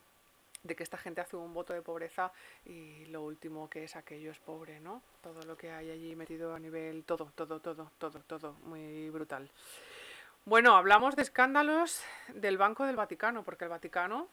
de 0.66 0.76
que 0.76 0.84
esta 0.84 0.98
gente 0.98 1.22
hace 1.22 1.36
un 1.38 1.54
voto 1.54 1.74
de 1.74 1.82
pobreza 1.82 2.32
y 2.66 3.06
lo 3.06 3.22
último 3.22 3.70
que 3.70 3.84
es 3.84 3.96
aquello 3.96 4.32
es 4.32 4.40
pobre, 4.40 4.80
¿no? 4.80 5.02
Todo 5.22 5.42
lo 5.44 5.56
que 5.56 5.72
hay 5.72 5.92
allí 5.92 6.16
metido 6.16 6.56
a 6.56 6.60
nivel, 6.60 7.04
todo, 7.06 7.32
todo, 7.36 7.60
todo, 7.60 7.92
todo, 8.00 8.20
todo, 8.22 8.54
muy 8.64 9.10
brutal. 9.12 9.50
Bueno, 10.46 10.76
hablamos 10.76 11.16
de 11.16 11.22
escándalos 11.22 12.02
del 12.34 12.58
Banco 12.58 12.84
del 12.86 12.96
Vaticano, 12.96 13.44
porque 13.44 13.66
el 13.66 13.70
Vaticano 13.70 14.28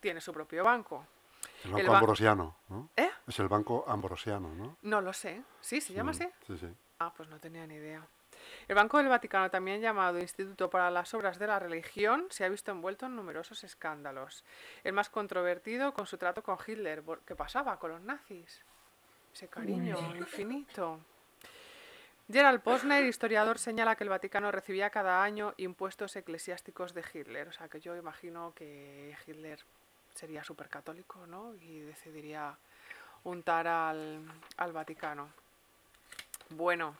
tiene 0.00 0.20
su 0.20 0.32
propio 0.32 0.64
banco. 0.64 1.06
El 1.64 1.70
banco 1.70 1.80
El 1.80 1.88
ba- 1.88 1.98
ambrosiano, 1.98 2.56
¿no? 2.68 2.90
¿Eh? 2.96 3.10
Es 3.26 3.38
el 3.38 3.48
banco 3.48 3.84
ambrosiano, 3.88 4.52
¿no? 4.54 4.76
No 4.82 5.00
lo 5.00 5.12
sé. 5.12 5.42
¿Sí? 5.60 5.80
¿Se 5.80 5.92
llama 5.92 6.12
Sí, 6.12 6.24
así? 6.24 6.32
Sí, 6.46 6.66
sí. 6.66 6.74
Ah, 7.00 7.12
pues 7.16 7.28
no 7.28 7.38
tenía 7.38 7.66
ni 7.66 7.74
idea. 7.74 8.04
El 8.66 8.74
Banco 8.74 8.98
del 8.98 9.08
Vaticano, 9.08 9.50
también 9.50 9.80
llamado 9.80 10.18
Instituto 10.18 10.70
para 10.70 10.90
las 10.90 11.12
Obras 11.14 11.38
de 11.38 11.46
la 11.46 11.58
Religión, 11.58 12.26
se 12.30 12.44
ha 12.44 12.48
visto 12.48 12.70
envuelto 12.70 13.06
en 13.06 13.16
numerosos 13.16 13.64
escándalos. 13.64 14.44
El 14.84 14.92
más 14.92 15.10
controvertido 15.10 15.92
con 15.94 16.06
su 16.06 16.18
trato 16.18 16.42
con 16.42 16.58
Hitler. 16.66 17.02
¿Qué 17.26 17.34
pasaba 17.34 17.78
con 17.78 17.90
los 17.90 18.00
nazis? 18.00 18.62
Ese 19.32 19.48
cariño 19.48 19.96
infinito. 20.16 21.00
Gerald 22.30 22.60
Posner, 22.60 23.04
historiador, 23.06 23.58
señala 23.58 23.96
que 23.96 24.04
el 24.04 24.10
Vaticano 24.10 24.52
recibía 24.52 24.90
cada 24.90 25.22
año 25.22 25.54
impuestos 25.56 26.14
eclesiásticos 26.14 26.92
de 26.92 27.02
Hitler. 27.12 27.48
O 27.48 27.52
sea 27.52 27.68
que 27.68 27.80
yo 27.80 27.96
imagino 27.96 28.52
que 28.54 29.16
Hitler 29.26 29.58
sería 30.14 30.44
supercatólico, 30.44 31.26
¿no? 31.26 31.54
Y 31.54 31.80
decidiría 31.80 32.54
untar 33.24 33.66
al, 33.66 34.20
al 34.58 34.72
Vaticano. 34.72 35.30
Bueno, 36.50 36.96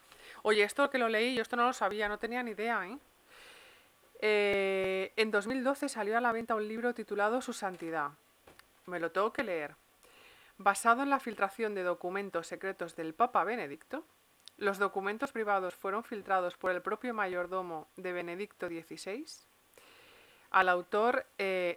oye, 0.49 0.63
esto 0.63 0.89
que 0.89 0.97
lo 0.97 1.11
leí, 1.11 1.35
yo 1.35 1.43
esto 1.43 1.57
no 1.57 1.67
lo 1.67 1.75
sabía, 1.75 2.09
no 2.09 2.19
tenía 2.19 2.43
ni 2.43 2.53
idea, 2.53 2.87
¿eh? 2.87 2.99
Eh, 4.21 5.13
en 5.17 5.31
2012 5.31 5.91
salió 5.91 6.17
a 6.17 6.23
la 6.23 6.33
venta 6.33 6.55
un 6.55 6.67
libro 6.67 6.95
titulado 6.95 7.43
Su 7.43 7.53
Santidad. 7.53 8.13
Me 8.87 8.99
lo 8.99 9.13
tengo 9.13 9.31
que 9.31 9.45
leer. 9.45 9.77
Basado 10.57 11.03
en 11.03 11.11
la 11.11 11.21
filtración 11.21 11.75
de 11.75 11.83
documentos 11.83 12.47
secretos 12.47 12.97
del 12.97 13.13
Papa 13.13 13.45
Benedicto, 13.45 14.07
los 14.57 14.79
documentos 14.79 15.33
privados 15.33 15.75
fueron 15.75 16.03
filtrados 16.03 16.57
por 16.57 16.71
el 16.71 16.81
propio 16.81 17.13
mayordomo 17.13 17.87
de 17.97 18.13
Benedicto 18.13 18.69
XVI 18.69 19.27
al 20.51 20.71
autor 20.71 21.27
eh. 21.37 21.77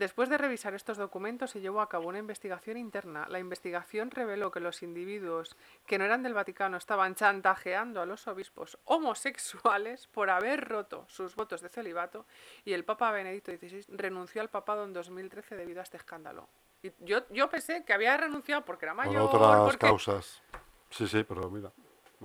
Después 0.00 0.30
de 0.30 0.38
revisar 0.38 0.72
estos 0.72 0.96
documentos 0.96 1.50
se 1.50 1.60
llevó 1.60 1.82
a 1.82 1.88
cabo 1.90 2.08
una 2.08 2.18
investigación 2.18 2.78
interna. 2.78 3.26
La 3.28 3.38
investigación 3.38 4.10
reveló 4.10 4.50
que 4.50 4.58
los 4.58 4.82
individuos 4.82 5.54
que 5.84 5.98
no 5.98 6.06
eran 6.06 6.22
del 6.22 6.32
Vaticano 6.32 6.78
estaban 6.78 7.14
chantajeando 7.14 8.00
a 8.00 8.06
los 8.06 8.26
obispos 8.26 8.78
homosexuales 8.86 10.06
por 10.06 10.30
haber 10.30 10.66
roto 10.66 11.04
sus 11.08 11.36
votos 11.36 11.60
de 11.60 11.68
celibato 11.68 12.24
y 12.64 12.72
el 12.72 12.86
Papa 12.86 13.12
Benedicto 13.12 13.52
XVI 13.52 13.84
renunció 13.90 14.40
al 14.40 14.48
papado 14.48 14.84
en 14.84 14.94
2013 14.94 15.54
debido 15.54 15.80
a 15.80 15.82
este 15.82 15.98
escándalo. 15.98 16.48
Y 16.82 16.92
yo, 17.00 17.28
yo 17.28 17.50
pensé 17.50 17.84
que 17.84 17.92
había 17.92 18.16
renunciado 18.16 18.64
porque 18.64 18.86
era 18.86 18.94
Por 18.94 19.04
mayor, 19.04 19.24
otras 19.24 19.60
porque... 19.64 19.86
causas. 19.86 20.42
Sí, 20.88 21.06
sí, 21.08 21.24
pero 21.24 21.50
mira, 21.50 21.70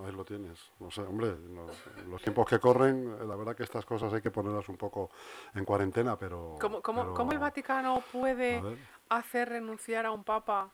ahí 0.04 0.12
lo 0.12 0.26
tienes. 0.26 0.60
No 0.80 0.92
sé, 0.92 1.02
hombre, 1.02 1.36
no- 1.40 1.68
los 2.08 2.22
tiempos 2.22 2.48
que 2.50 2.60
corren, 2.60 3.18
eh, 3.22 3.26
la 3.26 3.36
verdad 3.36 3.56
que 3.56 3.64
estas 3.64 3.86
cosas 3.86 4.12
hay 4.14 4.22
que 4.22 4.32
ponerlas 4.32 4.68
un 4.70 4.78
poco 4.78 5.10
en 5.54 5.64
cuarentena, 5.66 6.18
pero... 6.18 6.58
¿Cómo, 6.60 6.82
cómo- 6.82 7.02
pero- 7.04 7.14
cómo 7.14 7.32
el 7.32 7.40
Vaticano 7.40 8.04
puede 8.12 8.62
hacer 9.10 9.50
renunciar 9.50 10.06
a 10.06 10.12
un 10.12 10.24
papa 10.24 10.72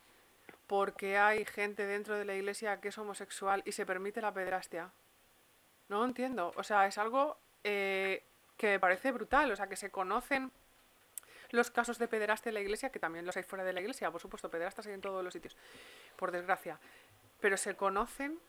porque 0.68 1.18
hay 1.18 1.46
gente 1.46 1.86
dentro 1.86 2.16
de 2.16 2.26
la 2.26 2.34
iglesia 2.36 2.80
que 2.82 2.88
es 2.88 2.98
homosexual 2.98 3.62
y 3.66 3.74
se 3.74 3.86
permite 3.86 4.22
la 4.22 4.34
pederastia? 4.34 4.92
No 5.90 6.00
lo 6.00 6.06
entiendo. 6.06 6.54
O 6.56 6.64
sea, 6.64 6.88
es 6.88 6.98
algo 6.98 7.38
eh, 7.64 8.24
que 8.58 8.68
me 8.68 8.80
parece 8.80 9.12
brutal. 9.12 9.52
O 9.52 9.56
sea, 9.56 9.68
que 9.68 9.76
se 9.76 9.92
conocen 9.92 10.52
los 11.52 11.70
casos 11.70 12.00
de 12.00 12.08
pederastia 12.08 12.50
en 12.50 12.54
la 12.54 12.62
iglesia, 12.62 12.90
que 12.90 13.00
también 13.00 13.26
los 13.26 13.36
hay 13.36 13.44
fuera 13.44 13.66
de 13.66 13.74
la 13.74 13.82
iglesia, 13.82 14.10
por 14.10 14.22
supuesto, 14.22 14.50
pederastas 14.50 14.88
hay 14.88 14.94
en 14.94 15.02
todos 15.02 15.22
los 15.22 15.34
sitios, 15.34 15.58
por 16.16 16.32
desgracia. 16.32 16.80
Pero 17.42 17.58
se 17.58 17.76
conocen 17.76 18.40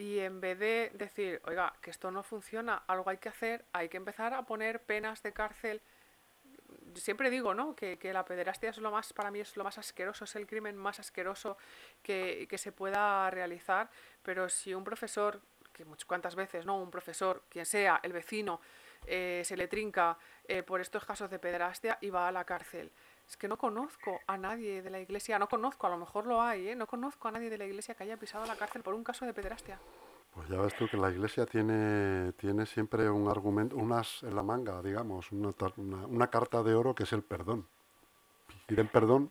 y 0.00 0.18
en 0.20 0.40
vez 0.40 0.58
de 0.58 0.90
decir, 0.94 1.42
oiga, 1.44 1.74
que 1.82 1.90
esto 1.90 2.10
no 2.10 2.22
funciona, 2.22 2.84
algo 2.86 3.10
hay 3.10 3.18
que 3.18 3.28
hacer, 3.28 3.66
hay 3.74 3.90
que 3.90 3.98
empezar 3.98 4.32
a 4.32 4.46
poner 4.46 4.80
penas 4.80 5.22
de 5.22 5.34
cárcel 5.34 5.82
siempre 6.94 7.28
digo, 7.28 7.52
¿no? 7.52 7.76
Que, 7.76 7.98
que 7.98 8.12
la 8.12 8.24
pederastia 8.24 8.70
es 8.70 8.78
lo 8.78 8.90
más, 8.90 9.12
para 9.12 9.30
mí 9.30 9.40
es 9.40 9.56
lo 9.58 9.64
más 9.64 9.76
asqueroso, 9.76 10.24
es 10.24 10.34
el 10.36 10.46
crimen 10.46 10.74
más 10.74 10.98
asqueroso 11.00 11.58
que, 12.02 12.46
que 12.48 12.56
se 12.56 12.72
pueda 12.72 13.30
realizar, 13.30 13.90
pero 14.22 14.48
si 14.48 14.72
un 14.72 14.84
profesor, 14.84 15.40
que 15.72 15.84
muchas 15.84 16.06
cuantas 16.06 16.34
veces, 16.34 16.64
¿no? 16.64 16.80
Un 16.80 16.90
profesor, 16.90 17.44
quien 17.50 17.66
sea, 17.66 18.00
el 18.02 18.12
vecino, 18.12 18.60
eh, 19.06 19.42
se 19.44 19.56
le 19.56 19.68
trinca 19.68 20.18
eh, 20.46 20.62
por 20.62 20.80
estos 20.80 21.04
casos 21.04 21.30
de 21.30 21.38
pederastia 21.38 21.98
y 22.00 22.10
va 22.10 22.28
a 22.28 22.32
la 22.32 22.44
cárcel. 22.44 22.90
Es 23.30 23.36
que 23.36 23.46
no 23.46 23.56
conozco 23.56 24.18
a 24.26 24.36
nadie 24.36 24.82
de 24.82 24.90
la 24.90 24.98
iglesia, 24.98 25.38
no 25.38 25.48
conozco, 25.48 25.86
a 25.86 25.90
lo 25.90 25.96
mejor 25.96 26.26
lo 26.26 26.42
hay, 26.42 26.70
¿eh? 26.70 26.74
No 26.74 26.88
conozco 26.88 27.28
a 27.28 27.30
nadie 27.30 27.48
de 27.48 27.58
la 27.58 27.64
iglesia 27.64 27.94
que 27.94 28.02
haya 28.02 28.16
pisado 28.16 28.44
la 28.44 28.56
cárcel 28.56 28.82
por 28.82 28.92
un 28.92 29.04
caso 29.04 29.24
de 29.24 29.32
pederastia. 29.32 29.78
Pues 30.34 30.48
ya 30.48 30.60
ves 30.60 30.74
tú 30.74 30.88
que 30.88 30.96
la 30.96 31.12
iglesia 31.12 31.46
tiene, 31.46 32.32
tiene 32.32 32.66
siempre 32.66 33.08
un 33.08 33.28
argumento, 33.28 33.76
unas 33.76 34.24
en 34.24 34.34
la 34.34 34.42
manga, 34.42 34.82
digamos, 34.82 35.30
una, 35.30 35.54
una, 35.76 36.26
carta 36.26 36.64
de 36.64 36.74
oro 36.74 36.92
que 36.92 37.04
es 37.04 37.12
el 37.12 37.22
perdón. 37.22 37.68
Piden 38.66 38.88
perdón 38.88 39.30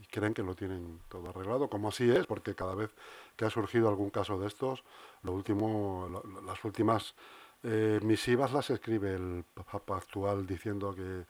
y 0.00 0.06
creen 0.06 0.34
que 0.34 0.42
lo 0.42 0.56
tienen 0.56 1.00
todo 1.08 1.30
arreglado, 1.30 1.70
como 1.70 1.90
así 1.90 2.10
es, 2.10 2.26
porque 2.26 2.56
cada 2.56 2.74
vez 2.74 2.90
que 3.36 3.44
ha 3.44 3.50
surgido 3.50 3.88
algún 3.88 4.10
caso 4.10 4.36
de 4.36 4.48
estos, 4.48 4.82
lo 5.22 5.30
último, 5.30 6.22
las 6.44 6.64
últimas 6.64 7.14
eh, 7.62 8.00
misivas 8.02 8.52
las 8.52 8.70
escribe 8.70 9.14
el 9.14 9.44
Papa 9.54 9.96
actual 9.96 10.44
diciendo 10.44 10.92
que 10.92 11.24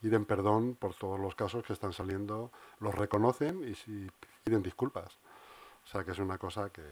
piden 0.00 0.24
perdón 0.24 0.76
por 0.76 0.94
todos 0.94 1.18
los 1.18 1.34
casos 1.34 1.64
que 1.64 1.72
están 1.72 1.92
saliendo, 1.92 2.50
los 2.80 2.94
reconocen 2.94 3.62
y 3.68 3.74
si 3.74 4.08
piden 4.44 4.62
disculpas. 4.62 5.18
O 5.84 5.86
sea 5.86 6.04
que 6.04 6.12
es 6.12 6.18
una 6.18 6.38
cosa 6.38 6.70
que, 6.70 6.82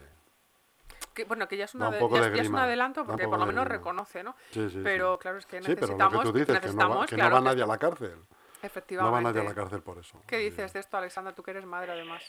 Que, 1.14 1.25
bueno, 1.25 1.47
que 1.49 1.57
ya 1.57 1.64
es, 1.64 1.75
una 1.75 1.87
un 1.88 1.92
de- 1.95 1.99
poco 1.99 2.16
ya 2.16 2.23
de 2.23 2.29
es- 2.29 2.35
ya 2.37 2.42
es 2.42 2.49
un 2.49 2.57
adelanto 2.59 3.05
porque 3.07 3.25
poco 3.25 3.31
por 3.37 3.40
lo 3.40 3.47
menos 3.47 3.64
grima. 3.64 3.79
reconoce, 3.79 4.23
¿no? 4.23 4.35
Sí, 4.51 4.69
sí, 4.71 4.81
Pero 4.83 5.14
sí. 5.14 5.19
claro, 5.23 5.38
es 5.38 5.47
que 5.47 5.59
Sí, 5.59 5.64
pero 5.66 5.77
necesitamos, 5.81 6.12
lo 6.12 6.21
que 6.21 6.27
tú 6.27 6.33
dices, 6.33 6.47
que 6.47 6.53
no, 6.53 6.59
va, 6.61 6.61
necesitamos, 6.66 7.07
que 7.07 7.14
claro, 7.16 7.31
no 7.31 7.35
va 7.37 7.40
nadie 7.51 7.62
a 7.62 7.66
la 7.66 7.79
cárcel. 7.79 8.11
No 8.16 8.21
va 8.61 8.66
Efectivamente. 8.66 9.23
nadie 9.29 9.40
a 9.40 9.45
la 9.45 9.55
cárcel 9.55 9.83
por 9.83 9.99
eso. 9.99 10.21
¿Qué 10.27 10.38
dices 10.38 10.73
de 10.73 10.81
esto, 10.81 10.97
Alexandra? 10.97 11.35
Tú 11.35 11.42
que 11.42 11.53
eres 11.53 11.64
madre, 11.66 11.92
además. 11.92 12.23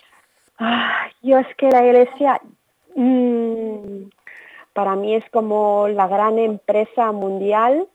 Ah, 0.60 1.08
yo 1.22 1.38
es 1.40 1.48
que 1.58 1.70
la 1.70 1.86
iglesia 1.86 2.42
mm, 2.96 4.10
para 4.74 4.96
mí 4.96 5.16
es 5.16 5.24
como 5.32 5.88
la 5.88 6.08
gran 6.08 6.38
empresa 6.40 7.12
mundial, 7.12 7.88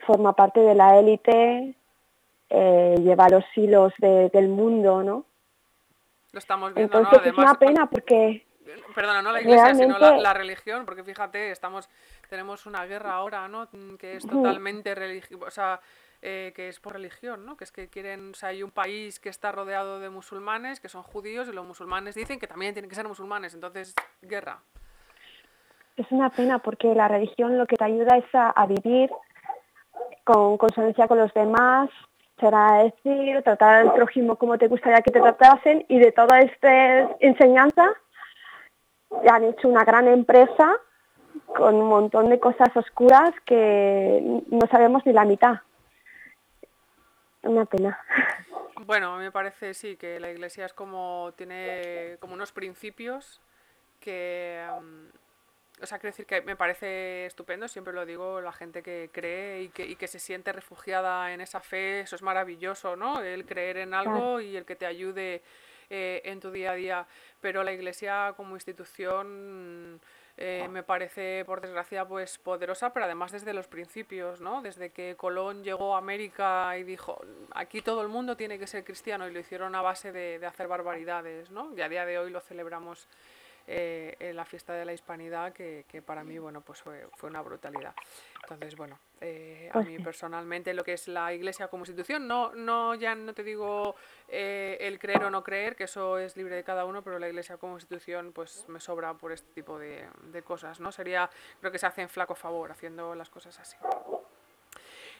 forma 0.00 0.32
parte 0.34 0.60
de 0.60 0.74
la 0.74 0.98
élite, 0.98 1.74
eh, 2.50 2.96
lleva 3.00 3.28
los 3.28 3.44
hilos 3.56 3.92
de- 3.98 4.28
del 4.30 4.48
mundo, 4.48 5.02
¿no? 5.02 5.24
Lo 6.32 6.38
estamos 6.38 6.74
viendo, 6.74 6.98
Entonces 6.98 7.24
¿no? 7.26 7.30
es 7.32 7.38
una 7.38 7.54
pena 7.54 7.86
porque 7.86 8.44
Perdona, 8.94 9.22
no 9.22 9.30
la 9.30 9.40
iglesia, 9.42 9.74
sino 9.74 9.98
la, 9.98 10.32
religión, 10.32 10.84
porque 10.86 11.04
fíjate, 11.04 11.50
estamos 11.50 11.88
tenemos 12.30 12.64
una 12.66 12.84
guerra 12.86 13.12
ahora, 13.14 13.46
¿no? 13.46 13.68
Que 13.98 14.16
es 14.16 14.26
totalmente 14.26 14.94
religiosa, 14.94 15.46
o 15.46 15.50
sea, 15.50 15.80
eh, 16.22 16.52
que 16.56 16.68
es 16.70 16.80
por 16.80 16.94
religión, 16.94 17.44
¿no? 17.44 17.56
Que 17.56 17.64
es 17.64 17.72
que 17.72 17.88
quieren, 17.88 18.30
o 18.30 18.34
sea, 18.34 18.48
hay 18.48 18.62
un 18.62 18.70
país 18.70 19.20
que 19.20 19.28
está 19.28 19.52
rodeado 19.52 20.00
de 20.00 20.08
musulmanes, 20.08 20.80
que 20.80 20.88
son 20.88 21.02
judíos, 21.02 21.46
y 21.48 21.52
los 21.52 21.66
musulmanes 21.66 22.14
dicen 22.14 22.38
que 22.38 22.46
también 22.46 22.72
tienen 22.72 22.88
que 22.88 22.96
ser 22.96 23.06
musulmanes, 23.06 23.52
entonces, 23.54 23.94
guerra. 24.22 24.58
es 25.96 26.06
una 26.10 26.30
pena 26.30 26.58
porque 26.58 26.94
la 26.94 27.06
religión 27.06 27.56
lo 27.58 27.66
que 27.66 27.76
te 27.76 27.84
ayuda 27.84 28.16
es 28.16 28.34
a, 28.34 28.50
a 28.50 28.66
vivir 28.66 29.10
con 30.24 30.56
consonancia 30.56 31.06
con 31.06 31.18
los 31.18 31.32
demás, 31.34 31.90
será 32.40 32.82
decir, 32.82 33.42
tratar 33.42 33.74
al 33.74 33.92
prójimo 33.92 34.36
como 34.36 34.58
te 34.58 34.68
gustaría 34.68 35.02
que 35.02 35.10
te 35.10 35.20
tratasen 35.20 35.84
y 35.88 35.98
de 35.98 36.12
toda 36.12 36.40
esta 36.40 37.16
enseñanza 37.20 37.94
han 39.30 39.44
hecho 39.44 39.68
una 39.68 39.84
gran 39.84 40.08
empresa 40.08 40.76
con 41.46 41.74
un 41.76 41.88
montón 41.88 42.28
de 42.30 42.40
cosas 42.40 42.76
oscuras 42.76 43.32
que 43.44 44.42
no 44.48 44.66
sabemos 44.70 45.04
ni 45.06 45.12
la 45.12 45.24
mitad. 45.24 45.60
Una 47.42 47.64
pena. 47.64 47.98
Bueno, 48.86 49.14
a 49.14 49.18
mí 49.18 49.24
me 49.24 49.32
parece 49.32 49.74
sí 49.74 49.96
que 49.96 50.18
la 50.18 50.30
iglesia 50.30 50.66
es 50.66 50.72
como 50.72 51.32
tiene 51.36 52.16
como 52.20 52.34
unos 52.34 52.52
principios 52.52 53.40
que 54.00 54.66
mm, 54.80 55.23
o 55.82 55.86
sea, 55.86 55.98
quiero 55.98 56.12
decir 56.12 56.26
que 56.26 56.40
me 56.42 56.56
parece 56.56 57.26
estupendo, 57.26 57.66
siempre 57.68 57.92
lo 57.92 58.06
digo, 58.06 58.40
la 58.40 58.52
gente 58.52 58.82
que 58.82 59.10
cree 59.12 59.62
y 59.62 59.68
que, 59.70 59.84
y 59.84 59.96
que 59.96 60.06
se 60.06 60.18
siente 60.18 60.52
refugiada 60.52 61.32
en 61.32 61.40
esa 61.40 61.60
fe, 61.60 62.00
eso 62.00 62.16
es 62.16 62.22
maravilloso, 62.22 62.96
¿no? 62.96 63.20
El 63.20 63.44
creer 63.44 63.78
en 63.78 63.92
algo 63.92 64.40
y 64.40 64.56
el 64.56 64.64
que 64.64 64.76
te 64.76 64.86
ayude 64.86 65.42
eh, 65.90 66.22
en 66.24 66.40
tu 66.40 66.50
día 66.50 66.72
a 66.72 66.74
día. 66.74 67.06
Pero 67.40 67.64
la 67.64 67.72
iglesia 67.72 68.34
como 68.36 68.54
institución 68.54 70.00
eh, 70.36 70.66
me 70.70 70.82
parece, 70.82 71.44
por 71.44 71.60
desgracia, 71.60 72.06
pues 72.06 72.38
poderosa, 72.38 72.92
pero 72.92 73.06
además 73.06 73.32
desde 73.32 73.52
los 73.52 73.66
principios, 73.66 74.40
¿no? 74.40 74.62
Desde 74.62 74.90
que 74.90 75.16
Colón 75.16 75.64
llegó 75.64 75.96
a 75.96 75.98
América 75.98 76.78
y 76.78 76.84
dijo, 76.84 77.20
aquí 77.52 77.82
todo 77.82 78.02
el 78.02 78.08
mundo 78.08 78.36
tiene 78.36 78.58
que 78.58 78.66
ser 78.66 78.84
cristiano, 78.84 79.28
y 79.28 79.32
lo 79.32 79.40
hicieron 79.40 79.74
a 79.74 79.82
base 79.82 80.12
de, 80.12 80.38
de 80.38 80.46
hacer 80.46 80.68
barbaridades, 80.68 81.50
¿no? 81.50 81.76
Y 81.76 81.80
a 81.82 81.88
día 81.88 82.06
de 82.06 82.18
hoy 82.18 82.30
lo 82.30 82.40
celebramos 82.40 83.08
eh, 83.66 84.16
en 84.18 84.36
la 84.36 84.44
fiesta 84.44 84.74
de 84.74 84.84
la 84.84 84.92
hispanidad, 84.92 85.52
que, 85.52 85.84
que 85.88 86.02
para 86.02 86.22
mí, 86.22 86.38
bueno, 86.38 86.60
pues 86.60 86.82
fue, 86.82 87.06
fue 87.16 87.30
una 87.30 87.40
brutalidad. 87.42 87.94
Entonces, 88.42 88.76
bueno, 88.76 88.98
eh, 89.20 89.70
a 89.72 89.80
mí 89.80 89.98
personalmente 89.98 90.74
lo 90.74 90.84
que 90.84 90.92
es 90.92 91.08
la 91.08 91.32
iglesia 91.32 91.68
como 91.68 91.82
institución, 91.82 92.28
no, 92.28 92.54
no 92.54 92.94
ya 92.94 93.14
no 93.14 93.32
te 93.32 93.42
digo 93.42 93.96
eh, 94.28 94.76
el 94.80 94.98
creer 94.98 95.24
o 95.24 95.30
no 95.30 95.42
creer, 95.42 95.76
que 95.76 95.84
eso 95.84 96.18
es 96.18 96.36
libre 96.36 96.56
de 96.56 96.64
cada 96.64 96.84
uno, 96.84 97.02
pero 97.02 97.18
la 97.18 97.28
iglesia 97.28 97.56
como 97.56 97.74
institución 97.74 98.32
pues 98.32 98.68
me 98.68 98.80
sobra 98.80 99.14
por 99.14 99.32
este 99.32 99.50
tipo 99.54 99.78
de, 99.78 100.06
de 100.24 100.42
cosas, 100.42 100.78
¿no? 100.78 100.92
Sería, 100.92 101.30
creo 101.60 101.72
que 101.72 101.78
se 101.78 101.86
hace 101.86 102.02
en 102.02 102.10
flaco 102.10 102.34
favor 102.34 102.70
haciendo 102.70 103.14
las 103.14 103.30
cosas 103.30 103.58
así. 103.58 103.76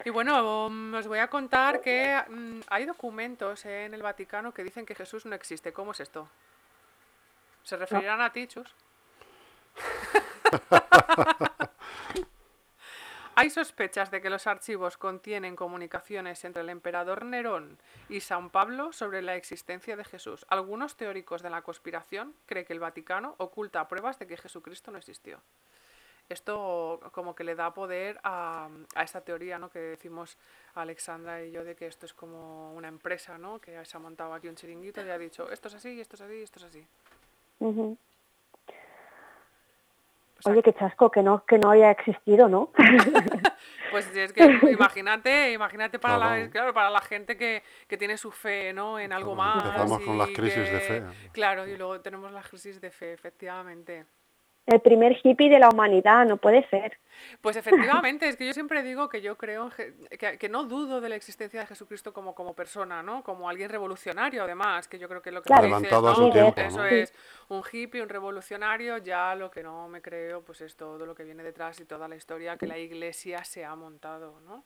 Y 0.04 0.10
bueno, 0.10 0.68
mm, 0.68 0.94
os 0.94 1.06
voy 1.06 1.18
a 1.18 1.28
contar 1.28 1.80
que 1.80 2.22
mm, 2.28 2.60
hay 2.68 2.84
documentos 2.84 3.64
en 3.64 3.94
el 3.94 4.02
Vaticano 4.02 4.52
que 4.52 4.64
dicen 4.64 4.84
que 4.84 4.94
Jesús 4.94 5.24
no 5.24 5.34
existe. 5.34 5.72
¿Cómo 5.72 5.92
es 5.92 6.00
esto? 6.00 6.28
¿Se 7.64 7.76
referirán 7.76 8.20
a 8.20 8.30
ti, 8.30 8.46
Chus? 8.46 8.72
Hay 13.36 13.50
sospechas 13.50 14.12
de 14.12 14.20
que 14.20 14.30
los 14.30 14.46
archivos 14.46 14.96
contienen 14.96 15.56
comunicaciones 15.56 16.44
entre 16.44 16.62
el 16.62 16.68
emperador 16.68 17.24
Nerón 17.24 17.78
y 18.08 18.20
San 18.20 18.50
Pablo 18.50 18.92
sobre 18.92 19.22
la 19.22 19.34
existencia 19.34 19.96
de 19.96 20.04
Jesús. 20.04 20.46
Algunos 20.48 20.96
teóricos 20.96 21.42
de 21.42 21.50
la 21.50 21.62
conspiración 21.62 22.36
creen 22.46 22.64
que 22.64 22.74
el 22.74 22.78
Vaticano 22.78 23.34
oculta 23.38 23.88
pruebas 23.88 24.20
de 24.20 24.28
que 24.28 24.36
Jesucristo 24.36 24.92
no 24.92 24.98
existió. 24.98 25.40
Esto 26.28 27.00
como 27.12 27.34
que 27.34 27.42
le 27.44 27.56
da 27.56 27.74
poder 27.74 28.20
a, 28.22 28.68
a 28.94 29.02
esta 29.02 29.22
teoría 29.22 29.58
¿no? 29.58 29.68
que 29.68 29.80
decimos 29.80 30.38
Alexandra 30.74 31.42
y 31.42 31.50
yo 31.50 31.64
de 31.64 31.74
que 31.74 31.86
esto 31.86 32.06
es 32.06 32.14
como 32.14 32.72
una 32.74 32.88
empresa 32.88 33.36
¿no? 33.36 33.58
que 33.58 33.84
se 33.84 33.96
ha 33.96 34.00
montado 34.00 34.32
aquí 34.32 34.48
un 34.48 34.54
chiringuito 34.54 35.04
y 35.04 35.10
ha 35.10 35.18
dicho 35.18 35.50
esto 35.50 35.68
es 35.68 35.74
así, 35.74 36.00
esto 36.00 36.14
es 36.16 36.22
así, 36.22 36.42
esto 36.42 36.60
es 36.60 36.64
así. 36.66 36.86
Ujú. 37.64 37.96
O 40.38 40.42
sea, 40.42 40.52
Oye, 40.52 40.62
qué 40.62 40.74
chasco 40.74 41.10
que 41.10 41.22
no, 41.22 41.44
que 41.46 41.58
no 41.58 41.70
haya 41.70 41.90
existido, 41.90 42.48
¿no? 42.48 42.70
Pues 43.90 44.14
es 44.16 44.32
que 44.32 44.40
imagínate, 44.72 45.52
imagínate 45.52 46.00
para 46.00 46.18
la, 46.18 46.50
Claro. 46.50 46.74
para 46.74 46.90
la 46.90 47.00
gente 47.00 47.36
que, 47.36 47.62
que 47.86 47.96
tiene 47.96 48.16
su 48.16 48.32
fe, 48.32 48.72
¿no? 48.72 48.98
En 48.98 49.12
algo 49.12 49.34
Claro, 49.34 49.54
más. 49.54 49.64
empezamos 49.66 50.00
con 50.02 50.18
las 50.18 50.30
crisis 50.30 50.70
de 50.70 50.80
fe. 50.80 51.02
Claro, 51.32 51.66
y 51.66 51.76
luego 51.76 52.00
tenemos 52.00 52.32
la 52.32 52.42
crisis 52.42 52.80
de 52.80 52.90
fe, 52.90 53.12
efectivamente. 53.12 54.04
El 54.66 54.80
primer 54.80 55.18
hippie 55.22 55.50
de 55.50 55.58
la 55.58 55.68
humanidad, 55.68 56.24
no 56.26 56.38
puede 56.38 56.66
ser. 56.68 56.98
Pues 57.40 57.56
efectivamente, 57.56 58.28
es 58.28 58.36
que 58.36 58.46
yo 58.46 58.52
siempre 58.52 58.82
digo 58.82 59.08
que 59.08 59.20
yo 59.20 59.36
creo, 59.36 59.70
que, 59.70 60.38
que 60.38 60.48
no 60.48 60.64
dudo 60.64 61.00
de 61.00 61.08
la 61.08 61.16
existencia 61.16 61.60
de 61.60 61.66
Jesucristo 61.66 62.12
como, 62.12 62.34
como 62.34 62.54
persona, 62.54 63.02
¿no? 63.02 63.22
Como 63.22 63.48
alguien 63.48 63.68
revolucionario, 63.68 64.42
además, 64.42 64.88
que 64.88 64.98
yo 64.98 65.08
creo 65.08 65.20
que 65.20 65.30
es 65.30 65.34
lo 65.34 65.42
que 65.42 65.48
Claro. 65.48 65.66
dices, 65.66 65.92
¿no? 65.92 66.14
su 66.14 66.30
tiempo, 66.30 66.60
Eso 66.60 66.78
¿no? 66.78 66.84
es, 66.86 67.12
un 67.48 67.62
hippie, 67.70 68.02
un 68.02 68.08
revolucionario, 68.08 68.98
ya 68.98 69.34
lo 69.34 69.50
que 69.50 69.62
no 69.62 69.88
me 69.88 70.00
creo, 70.00 70.42
pues 70.42 70.60
es 70.62 70.76
todo 70.76 71.04
lo 71.04 71.14
que 71.14 71.24
viene 71.24 71.42
detrás 71.42 71.78
y 71.80 71.84
toda 71.84 72.08
la 72.08 72.16
historia 72.16 72.56
que 72.56 72.66
la 72.66 72.78
iglesia 72.78 73.44
se 73.44 73.64
ha 73.64 73.74
montado, 73.74 74.40
¿no? 74.40 74.64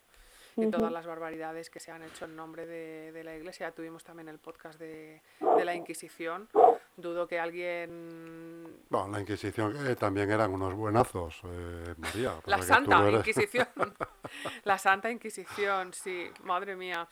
Y 0.61 0.71
todas 0.71 0.91
las 0.93 1.07
barbaridades 1.07 1.71
que 1.71 1.81
se 1.81 1.91
han 1.91 2.03
hecho 2.03 2.25
en 2.25 2.35
nombre 2.37 2.67
de, 2.67 3.13
de 3.13 3.25
la 3.25 3.35
Iglesia. 3.37 3.71
Tuvimos 3.73 4.03
también 4.05 4.29
el 4.29 4.39
podcast 4.39 4.79
de, 4.79 5.23
de 5.57 5.65
la 5.65 5.75
Inquisición. 5.75 6.49
Dudo 6.97 7.29
que 7.29 7.39
alguien... 7.39 8.67
Bueno, 8.91 9.09
la 9.13 9.21
Inquisición 9.21 9.87
eh, 9.87 9.95
también 9.95 10.31
eran 10.33 10.53
unos 10.53 10.75
buenazos, 10.75 11.41
eh, 11.45 11.95
María. 11.97 12.35
La 12.47 12.61
Santa 12.61 12.99
eres- 13.07 13.21
Inquisición. 13.21 13.69
La 14.65 14.79
Santa 14.79 15.11
Inquisición, 15.11 15.93
sí, 15.95 16.29
madre 16.43 16.75
mía. 16.75 17.07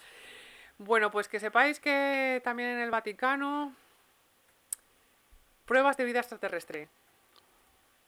Bueno, 0.78 1.10
pues 1.12 1.28
que 1.28 1.38
sepáis 1.38 1.78
que 1.78 2.40
también 2.44 2.70
en 2.70 2.80
el 2.80 2.90
Vaticano 2.90 3.74
pruebas 5.66 5.96
de 5.96 6.04
vida 6.04 6.18
extraterrestre. 6.20 6.88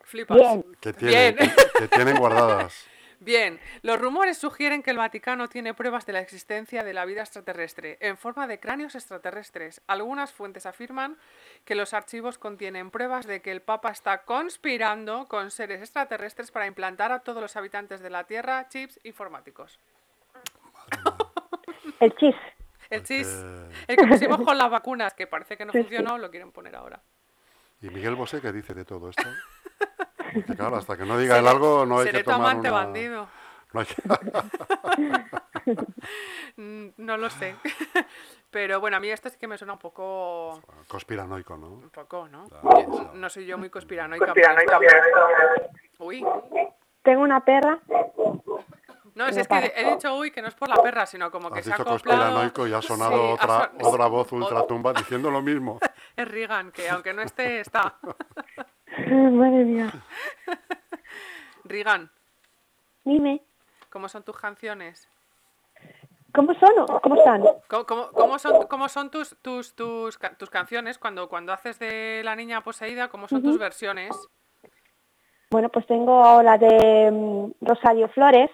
Flipas. 0.02 0.36
Bien. 0.38 0.64
que, 0.80 0.92
tienen, 0.92 1.36
Bien. 1.36 1.50
que- 1.54 1.78
que 1.78 1.88
tienen 1.88 2.16
guardadas. 2.16 2.86
Bien, 3.20 3.58
los 3.82 4.00
rumores 4.00 4.38
sugieren 4.38 4.82
que 4.82 4.92
el 4.92 4.96
Vaticano 4.96 5.48
tiene 5.48 5.74
pruebas 5.74 6.06
de 6.06 6.12
la 6.12 6.20
existencia 6.20 6.84
de 6.84 6.94
la 6.94 7.04
vida 7.04 7.22
extraterrestre 7.22 7.98
en 8.00 8.16
forma 8.16 8.46
de 8.46 8.60
cráneos 8.60 8.94
extraterrestres. 8.94 9.80
Algunas 9.88 10.32
fuentes 10.32 10.66
afirman 10.66 11.16
que 11.64 11.74
los 11.74 11.94
archivos 11.94 12.38
contienen 12.38 12.90
pruebas 12.90 13.26
de 13.26 13.42
que 13.42 13.50
el 13.50 13.60
Papa 13.60 13.90
está 13.90 14.22
conspirando 14.22 15.26
con 15.26 15.50
seres 15.50 15.80
extraterrestres 15.80 16.52
para 16.52 16.68
implantar 16.68 17.10
a 17.10 17.20
todos 17.20 17.42
los 17.42 17.56
habitantes 17.56 18.00
de 18.00 18.10
la 18.10 18.24
Tierra 18.24 18.68
chips 18.68 19.00
informáticos. 19.02 19.80
El 22.00 22.14
chis. 22.14 22.36
El 22.90 23.02
chis, 23.02 23.44
el 23.86 23.96
que 23.96 24.06
pusimos 24.06 24.40
con 24.40 24.56
las 24.56 24.70
vacunas, 24.70 25.12
que 25.12 25.26
parece 25.26 25.58
que 25.58 25.66
no 25.66 25.72
funcionó, 25.72 26.16
lo 26.16 26.30
quieren 26.30 26.52
poner 26.52 26.74
ahora. 26.74 27.02
¿Y 27.82 27.90
Miguel 27.90 28.14
Bosé 28.14 28.40
qué 28.40 28.50
dice 28.50 28.72
de 28.72 28.84
todo 28.84 29.10
esto? 29.10 29.28
Claro, 30.56 30.76
hasta 30.76 30.96
que 30.96 31.04
no 31.04 31.16
diga 31.18 31.38
el 31.38 31.46
algo 31.46 31.84
no 31.86 31.98
hay 32.00 32.06
Seré 32.06 32.18
que 32.18 32.24
tu 32.24 32.30
tomar 32.30 32.50
amante 32.50 32.68
una... 32.70 32.78
bandido. 32.84 33.28
no 33.72 33.80
hay 33.80 33.86
que- 33.86 34.02
Mm, 36.56 36.88
No 36.96 37.16
lo 37.16 37.30
sé. 37.30 37.54
Pero 38.50 38.80
bueno, 38.80 38.96
a 38.96 39.00
mí 39.00 39.10
esto 39.10 39.28
sí 39.28 39.36
que 39.38 39.46
me 39.46 39.58
suena 39.58 39.74
un 39.74 39.78
poco... 39.78 40.60
Conspiranoico, 40.88 41.56
¿no? 41.56 41.68
Un 41.68 41.90
poco, 41.90 42.26
¿no? 42.28 42.46
No 43.14 43.28
soy 43.28 43.46
yo 43.46 43.58
muy 43.58 43.68
conspiranoica. 43.70 44.32
pero 44.32 44.58
esto- 44.58 44.80
Uy, 45.98 46.24
Tengo 47.02 47.22
una 47.22 47.44
perra. 47.44 47.78
no, 47.88 48.42
No 49.14 49.26
es 49.26 49.46
que 49.46 49.72
he 49.76 49.90
dicho 49.90 50.16
uy, 50.16 50.30
que 50.30 50.40
no 50.42 50.48
es 50.48 50.54
por 50.54 50.68
la 50.68 50.76
perra, 50.82 51.04
sino 51.06 51.30
como 51.30 51.50
que 51.50 51.58
Has 51.60 51.64
se 51.66 51.72
ha 51.72 51.76
dicho 51.76 51.82
acoplado... 51.82 52.20
conspiranoico 52.22 52.66
y 52.66 52.72
ha 52.72 52.80
sonado 52.82 53.12
Sí, 53.12 53.18
ha 53.28 53.34
otra, 53.34 53.70
son- 53.78 53.86
otra 53.94 54.06
voz 54.06 54.32
ultratumba 54.32 54.92
diciendo 54.94 55.30
lo 55.30 55.42
mismo. 55.42 55.78
Es 56.16 56.26
Reagan, 56.28 56.72
que 56.72 56.88
aunque 56.88 57.12
no 57.12 57.22
esté, 57.22 57.60
está. 57.60 57.96
Madre 59.30 59.64
mía. 59.64 59.92
Reagan, 61.64 62.10
Dime. 63.04 63.42
¿cómo 63.90 64.08
son 64.08 64.22
tus 64.22 64.36
canciones? 64.38 65.08
¿Cómo 66.34 66.54
son? 66.54 66.72
o 66.78 67.00
¿Cómo 67.00 67.16
están? 67.16 67.42
¿Cómo, 67.68 67.84
cómo- 67.86 68.10
cómo 68.12 68.38
son, 68.38 68.66
cómo 68.66 68.88
son 68.88 69.10
tus, 69.10 69.36
tus, 69.42 69.74
tus, 69.74 70.18
tus 70.38 70.50
canciones 70.50 70.98
cuando, 70.98 71.28
cuando 71.28 71.52
haces 71.52 71.78
de 71.78 72.22
la 72.24 72.36
niña 72.36 72.62
poseída? 72.62 73.08
¿Cómo 73.08 73.28
son 73.28 73.42
tus 73.42 73.58
versiones? 73.58 74.14
Bueno, 75.50 75.68
pues 75.70 75.86
tengo 75.86 76.42
la 76.42 76.58
de 76.58 77.10
mm, 77.10 77.64
Rosario 77.66 78.08
Flores. 78.10 78.50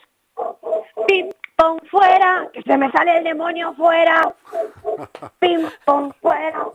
Pim, 1.09 1.31
pom, 1.57 1.79
fuera, 1.90 2.49
que 2.53 2.62
se 2.62 2.77
me 2.79 2.90
sale 2.93 3.19
el 3.19 3.25
demonio 3.25 3.75
fuera. 3.75 4.35
Pim, 5.40 5.69
pom, 5.85 6.12
fuera. 6.21 6.67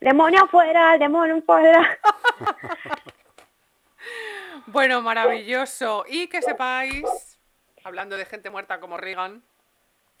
Demonio 0.00 0.46
fuera, 0.48 0.96
demonio 0.96 1.42
fuera. 1.42 1.98
Bueno, 4.70 5.00
maravilloso. 5.00 6.04
Y 6.06 6.28
que 6.28 6.42
sepáis, 6.42 7.38
hablando 7.84 8.16
de 8.16 8.26
gente 8.26 8.50
muerta 8.50 8.80
como 8.80 8.98
Reagan, 8.98 9.42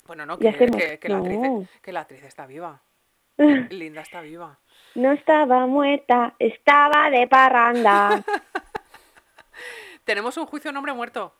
bueno, 0.06 0.24
no, 0.24 0.38
que, 0.38 0.44
la, 0.44 0.50
actriz, 0.50 0.98
que 1.82 1.92
la 1.92 2.00
actriz 2.00 2.22
está 2.24 2.46
viva. 2.46 2.80
Linda 3.36 4.00
está 4.00 4.22
viva. 4.22 4.58
No 4.94 5.12
estaba 5.12 5.66
muerta, 5.66 6.34
estaba 6.38 7.10
de 7.10 7.28
parranda. 7.28 8.24
Tenemos 10.04 10.36
un 10.38 10.46
juicio 10.46 10.70
a 10.70 10.72
un 10.72 10.78
hombre 10.78 10.94
muerto. 10.94 11.34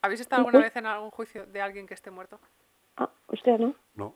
¿Habéis 0.00 0.20
estado 0.20 0.42
¿Un 0.42 0.48
alguna 0.48 0.64
vez 0.64 0.76
en 0.76 0.86
algún 0.86 1.10
juicio 1.10 1.44
de 1.44 1.60
alguien 1.60 1.86
que 1.86 1.92
esté 1.92 2.10
muerto? 2.10 2.40
Ah, 2.96 3.10
usted 3.28 3.58
no. 3.58 3.74
No. 3.94 4.14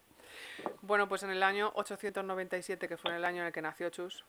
Bueno, 0.80 1.08
pues 1.08 1.22
en 1.24 1.30
el 1.30 1.42
año 1.42 1.72
897, 1.74 2.88
que 2.88 2.96
fue 2.96 3.10
en 3.10 3.18
el 3.18 3.24
año 3.26 3.42
en 3.42 3.48
el 3.48 3.52
que 3.52 3.60
nació 3.60 3.90
Chus, 3.90 4.24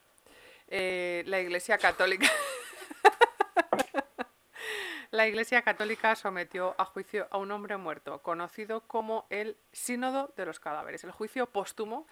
eh, 0.71 1.23
la 1.27 1.41
Iglesia 1.41 1.77
Católica. 1.77 2.27
la 5.12 5.27
Iglesia 5.27 5.62
Católica 5.63 6.15
sometió 6.15 6.75
a 6.77 6.86
juicio 6.86 7.27
a 7.29 7.38
un 7.38 7.51
hombre 7.51 7.75
muerto, 7.75 8.21
conocido 8.21 8.88
como 8.88 9.27
el 9.29 9.57
Sínodo 9.73 10.34
de 10.38 10.45
los 10.45 10.62
Cadáveres. 10.62 11.03
El 11.03 11.12
juicio 11.12 11.47
póstumo 11.47 12.07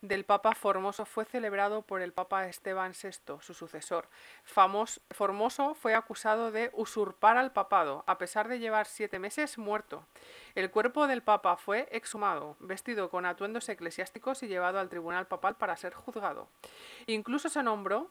del 0.00 0.24
Papa 0.24 0.54
Formoso 0.54 1.06
fue 1.06 1.24
celebrado 1.24 1.82
por 1.82 2.02
el 2.02 2.12
Papa 2.12 2.46
Esteban 2.46 2.92
VI, 2.92 3.38
su 3.40 3.54
sucesor. 3.54 4.08
Formoso 4.44 5.74
fue 5.74 5.94
acusado 5.94 6.50
de 6.50 6.70
usurpar 6.74 7.36
al 7.36 7.52
papado, 7.52 8.04
a 8.06 8.18
pesar 8.18 8.48
de 8.48 8.58
llevar 8.58 8.86
siete 8.86 9.18
meses 9.18 9.56
muerto. 9.58 10.06
El 10.54 10.70
cuerpo 10.70 11.06
del 11.06 11.22
Papa 11.22 11.56
fue 11.56 11.88
exhumado, 11.90 12.56
vestido 12.60 13.08
con 13.10 13.26
atuendos 13.26 13.68
eclesiásticos 13.68 14.42
y 14.42 14.48
llevado 14.48 14.78
al 14.78 14.88
tribunal 14.88 15.26
papal 15.26 15.56
para 15.56 15.76
ser 15.76 15.94
juzgado. 15.94 16.48
Incluso 17.06 17.48
se 17.48 17.62
nombró 17.62 18.10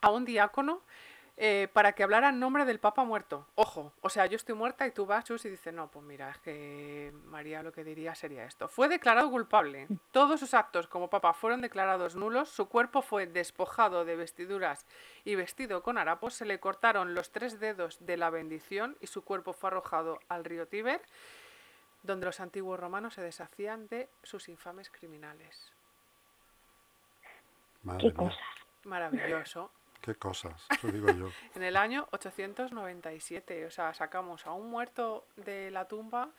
a 0.00 0.10
un 0.10 0.24
diácono 0.24 0.82
eh, 1.36 1.68
para 1.72 1.92
que 1.92 2.04
hablara 2.04 2.28
en 2.28 2.38
nombre 2.38 2.64
del 2.64 2.78
Papa 2.78 3.02
muerto. 3.04 3.48
Ojo, 3.56 3.92
o 4.02 4.08
sea, 4.08 4.26
yo 4.26 4.36
estoy 4.36 4.54
muerta 4.54 4.86
y 4.86 4.92
tú 4.92 5.04
vas, 5.04 5.24
Chus, 5.24 5.44
y 5.44 5.50
dices, 5.50 5.74
no, 5.74 5.90
pues 5.90 6.04
mira, 6.04 6.30
es 6.30 6.38
que 6.38 7.12
María 7.24 7.62
lo 7.64 7.72
que 7.72 7.82
diría 7.82 8.14
sería 8.14 8.44
esto. 8.44 8.68
Fue 8.68 8.88
declarado 8.88 9.28
culpable. 9.30 9.88
Todos 10.12 10.38
sus 10.38 10.54
actos 10.54 10.86
como 10.86 11.10
Papa 11.10 11.32
fueron 11.32 11.60
declarados 11.60 12.14
nulos. 12.14 12.50
Su 12.50 12.68
cuerpo 12.68 13.02
fue 13.02 13.26
despojado 13.26 14.04
de 14.04 14.14
vestiduras 14.14 14.86
y 15.24 15.34
vestido 15.34 15.82
con 15.82 15.98
harapos. 15.98 16.34
Se 16.34 16.44
le 16.44 16.60
cortaron 16.60 17.14
los 17.14 17.32
tres 17.32 17.58
dedos 17.58 18.04
de 18.06 18.16
la 18.16 18.30
bendición 18.30 18.96
y 19.00 19.08
su 19.08 19.24
cuerpo 19.24 19.52
fue 19.52 19.70
arrojado 19.70 20.20
al 20.28 20.44
río 20.44 20.68
Tíber, 20.68 21.02
donde 22.04 22.26
los 22.26 22.38
antiguos 22.38 22.78
romanos 22.78 23.14
se 23.14 23.22
deshacían 23.22 23.88
de 23.88 24.08
sus 24.22 24.48
infames 24.48 24.88
criminales. 24.88 25.72
Madre 27.82 28.02
Qué 28.02 28.06
mía, 28.06 28.16
cosas. 28.16 28.44
Maravilloso. 28.84 29.72
Qué 30.04 30.14
cosas, 30.14 30.66
eso 30.70 30.88
digo 30.92 31.10
yo. 31.12 31.30
En 31.54 31.62
el 31.62 31.76
año 31.76 32.06
897, 32.12 33.66
o 33.66 33.70
sea, 33.70 33.94
sacamos 33.94 34.46
a 34.46 34.52
un 34.52 34.68
muerto 34.70 35.26
de 35.36 35.70
la 35.70 35.86
tumba, 35.88 36.30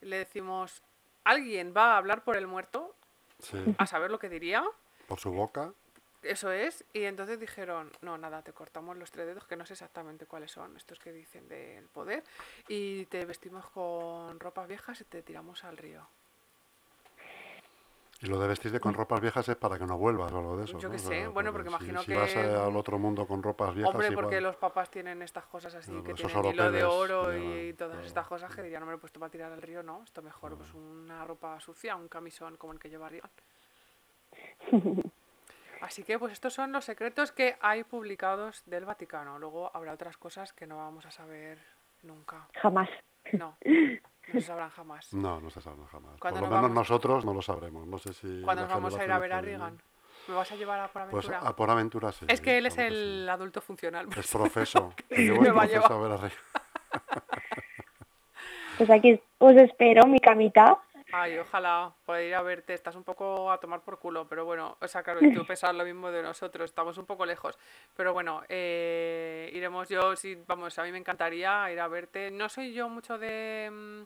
le 0.00 0.18
decimos, 0.18 0.82
¿alguien 1.24 1.72
va 1.76 1.94
a 1.94 1.98
hablar 1.98 2.24
por 2.24 2.36
el 2.36 2.46
muerto? 2.46 2.94
Sí, 3.38 3.58
A 3.78 3.86
saber 3.86 4.10
lo 4.10 4.18
que 4.18 4.28
diría. 4.28 4.64
por 5.06 5.20
su 5.20 5.30
boca. 5.30 5.72
Eso 6.22 6.50
es. 6.50 6.84
Y 6.92 7.04
entonces 7.04 7.38
dijeron, 7.38 7.92
no, 8.00 8.18
nada, 8.18 8.42
te 8.42 8.52
cortamos 8.52 8.96
los 8.96 9.12
tres 9.12 9.26
dedos, 9.26 9.44
que 9.46 9.54
no 9.56 9.64
sé 9.66 9.74
exactamente 9.74 10.26
cuáles 10.26 10.50
son, 10.50 10.76
estos 10.76 10.98
que 10.98 11.12
dicen 11.12 11.46
del 11.46 11.84
poder, 11.88 12.24
y 12.66 13.04
te 13.06 13.24
vestimos 13.24 13.68
con 13.70 14.40
ropas 14.40 14.66
viejas 14.66 15.00
y 15.00 15.04
te 15.04 15.22
tiramos 15.22 15.62
al 15.62 15.76
río. 15.76 16.08
Y 18.22 18.26
lo 18.26 18.38
de 18.38 18.48
vestirte 18.48 18.80
con 18.80 18.94
ropas 18.94 19.20
viejas 19.20 19.46
es 19.50 19.56
para 19.56 19.78
que 19.78 19.84
no 19.84 19.98
vuelvas 19.98 20.32
o 20.32 20.38
algo 20.38 20.56
de 20.56 20.64
eso. 20.64 20.78
Yo 20.78 20.88
¿no? 20.88 20.92
qué 20.92 20.98
sé, 20.98 21.28
bueno, 21.28 21.52
porque 21.52 21.68
si- 21.68 21.74
imagino 21.74 22.00
si 22.00 22.06
que- 22.06 22.16
vas 22.16 22.34
eh, 22.34 22.40
al 22.56 22.74
otro 22.74 22.98
mundo 22.98 23.26
con 23.26 23.42
ropas 23.42 23.74
viejas. 23.74 23.92
Hombre, 23.94 24.08
igual- 24.08 24.24
porque 24.24 24.40
los 24.40 24.56
papás 24.56 24.90
tienen 24.90 25.20
estas 25.20 25.44
cosas 25.46 25.74
así, 25.74 25.90
Claro, 25.90 26.04
que 26.04 26.14
tienen 26.14 26.44
hilo 26.46 26.72
de 26.72 26.84
oro 26.84 27.36
y 27.36 27.74
todas 27.74 27.92
claro. 27.94 28.06
estas 28.06 28.26
cosas 28.26 28.54
que 28.54 28.62
dirían, 28.62 28.82
hombre, 28.82 28.96
pues 28.98 29.12
te 29.12 29.18
va 29.18 29.26
a 29.26 29.30
tirar 29.30 29.52
al 29.52 29.60
río, 29.60 29.82
no, 29.82 30.02
esto 30.02 30.22
mejor, 30.22 30.56
pues 30.56 30.72
una 30.72 31.24
ropa 31.26 31.60
sucia, 31.60 31.94
un 31.94 32.08
camisón 32.08 32.56
como 32.56 32.72
el 32.72 32.78
que 32.78 32.88
lleva 32.88 33.08
Rion. 33.10 33.30
Así 35.82 36.02
que, 36.02 36.18
pues 36.18 36.32
estos 36.32 36.54
son 36.54 36.72
los 36.72 36.84
secretos 36.86 37.32
que 37.32 37.56
hay 37.60 37.84
publicados 37.84 38.62
del 38.64 38.86
Vaticano. 38.86 39.38
Luego 39.38 39.70
habrá 39.76 39.92
otras 39.92 40.16
cosas 40.16 40.52
que 40.54 40.66
no 40.66 40.78
vamos 40.78 41.04
a 41.04 41.10
saber 41.10 41.58
nunca. 42.02 42.48
Jamás. 42.54 42.88
No, 43.32 43.56
no 44.32 44.40
se 44.40 44.46
sabrán 44.46 44.70
jamás. 44.70 45.12
No, 45.14 45.40
no 45.40 45.50
se 45.50 45.60
sabe 45.60 45.76
jamás. 45.90 46.12
Por 46.12 46.20
¿Cuándo 46.20 46.40
lo 46.40 46.46
nos 46.46 46.50
menos 46.50 46.62
vamos- 46.62 46.74
nosotros 46.74 47.24
no 47.24 47.34
lo 47.34 47.42
sabremos. 47.42 47.86
No 47.86 47.98
sé 47.98 48.12
si. 48.12 48.42
¿Cuándo 48.42 48.62
nos 48.62 48.72
vamos 48.72 48.96
a 48.96 49.04
ir 49.04 49.12
a 49.12 49.18
ver 49.18 49.32
a 49.32 49.40
Reagan? 49.40 49.80
¿Me 50.28 50.34
vas 50.34 50.50
a 50.50 50.56
llevar 50.56 50.80
a 50.80 50.88
por 50.88 51.08
Pues 51.10 51.26
aventura? 51.28 51.48
a 51.50 51.54
por 51.56 51.70
aventura 51.70 52.12
sí. 52.12 52.26
es 52.28 52.40
que 52.40 52.58
él 52.58 52.66
es 52.66 52.76
el 52.78 53.28
adulto 53.28 53.60
funcional. 53.60 54.08
sí. 54.12 54.20
Es 54.20 54.30
profeso. 54.32 54.92
Me 55.10 55.50
va 55.50 55.62
a 55.62 55.66
profeso 55.68 55.84
a 55.86 55.88
llevar. 55.88 56.00
ver 56.02 56.12
a 56.12 56.16
Reagan. 56.16 56.38
Pues 58.78 58.90
aquí 58.90 59.18
os 59.38 59.56
espero, 59.56 60.06
mi 60.06 60.18
camita. 60.20 60.78
Ay, 61.12 61.38
ojalá 61.38 61.94
poder 62.04 62.26
ir 62.26 62.34
a 62.34 62.42
verte. 62.42 62.74
Estás 62.74 62.96
un 62.96 63.04
poco 63.04 63.50
a 63.50 63.58
tomar 63.60 63.80
por 63.82 63.98
culo, 63.98 64.26
pero 64.28 64.44
bueno, 64.44 64.76
o 64.80 64.88
sea, 64.88 65.02
claro, 65.02 65.20
y 65.24 65.32
tú 65.34 65.46
pesar 65.46 65.74
lo 65.74 65.84
mismo 65.84 66.10
de 66.10 66.22
nosotros, 66.22 66.68
estamos 66.70 66.98
un 66.98 67.06
poco 67.06 67.24
lejos. 67.24 67.58
Pero 67.96 68.12
bueno, 68.12 68.42
eh, 68.48 69.50
iremos 69.54 69.88
yo, 69.88 70.16
sí, 70.16 70.36
vamos, 70.46 70.78
a 70.78 70.82
mí 70.84 70.92
me 70.92 70.98
encantaría 70.98 71.70
ir 71.70 71.80
a 71.80 71.88
verte. 71.88 72.30
No 72.30 72.48
soy 72.48 72.72
yo 72.72 72.88
mucho 72.88 73.18
de, 73.18 73.68
mm, 73.70 74.02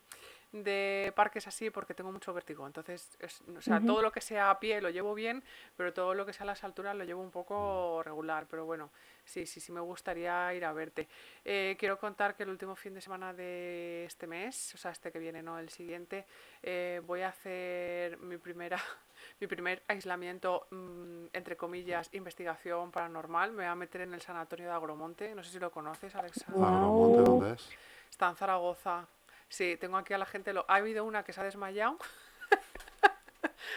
de 0.52 1.12
parques 1.14 1.46
así 1.46 1.70
porque 1.70 1.94
tengo 1.94 2.10
mucho 2.10 2.34
vértigo, 2.34 2.66
entonces, 2.66 3.16
es- 3.20 3.40
o 3.56 3.60
sea, 3.62 3.78
todo 3.86 4.02
lo 4.02 4.10
que 4.10 4.20
sea 4.20 4.50
a 4.50 4.58
pie 4.58 4.80
lo 4.80 4.90
llevo 4.90 5.14
bien, 5.14 5.44
pero 5.76 5.92
todo 5.92 6.12
lo 6.12 6.26
que 6.26 6.32
sea 6.32 6.42
a 6.42 6.46
las 6.48 6.64
alturas 6.64 6.96
lo 6.96 7.04
llevo 7.04 7.22
un 7.22 7.30
poco 7.30 8.02
regular. 8.04 8.46
Pero 8.50 8.64
bueno, 8.66 8.90
sí, 9.24 9.46
sí, 9.46 9.60
sí 9.60 9.72
me 9.72 9.80
gustaría 9.80 10.52
ir 10.54 10.64
a 10.64 10.72
verte. 10.72 11.08
Eh, 11.44 11.76
quiero 11.78 11.98
contar 11.98 12.36
que 12.36 12.42
el 12.42 12.48
último 12.50 12.76
fin 12.76 12.94
de 12.94 13.00
semana 13.00 13.32
de 13.32 14.04
este 14.04 14.26
mes, 14.26 14.74
o 14.74 14.78
sea, 14.78 14.90
este 14.90 15.10
que 15.12 15.18
viene, 15.18 15.42
no, 15.42 15.58
el 15.58 15.68
siguiente, 15.68 16.26
eh, 16.62 17.00
voy 17.06 17.22
a 17.22 17.28
hacer 17.28 18.18
mi 18.18 18.36
primera 18.36 18.78
mi 19.40 19.46
primer 19.46 19.82
aislamiento 19.88 20.66
mm, 20.70 21.26
entre 21.32 21.56
comillas 21.56 22.08
investigación 22.12 22.90
paranormal 22.90 23.50
me 23.50 23.64
voy 23.64 23.66
a 23.66 23.74
meter 23.74 24.02
en 24.02 24.14
el 24.14 24.20
sanatorio 24.20 24.66
de 24.66 24.72
Agromonte 24.72 25.34
no 25.34 25.42
sé 25.42 25.52
si 25.52 25.58
lo 25.58 25.70
conoces 25.70 26.14
Alexa 26.14 26.46
Guau. 26.48 26.74
Agromonte, 26.74 27.30
¿dónde 27.30 27.52
es? 27.54 27.68
está 28.10 28.28
en 28.28 28.36
Zaragoza 28.36 29.06
sí 29.48 29.76
tengo 29.80 29.96
aquí 29.96 30.12
a 30.12 30.18
la 30.18 30.26
gente 30.26 30.52
lo 30.52 30.64
ha 30.68 30.76
habido 30.76 31.04
una 31.04 31.22
que 31.22 31.32
se 31.32 31.40
ha 31.40 31.44
desmayado 31.44 31.98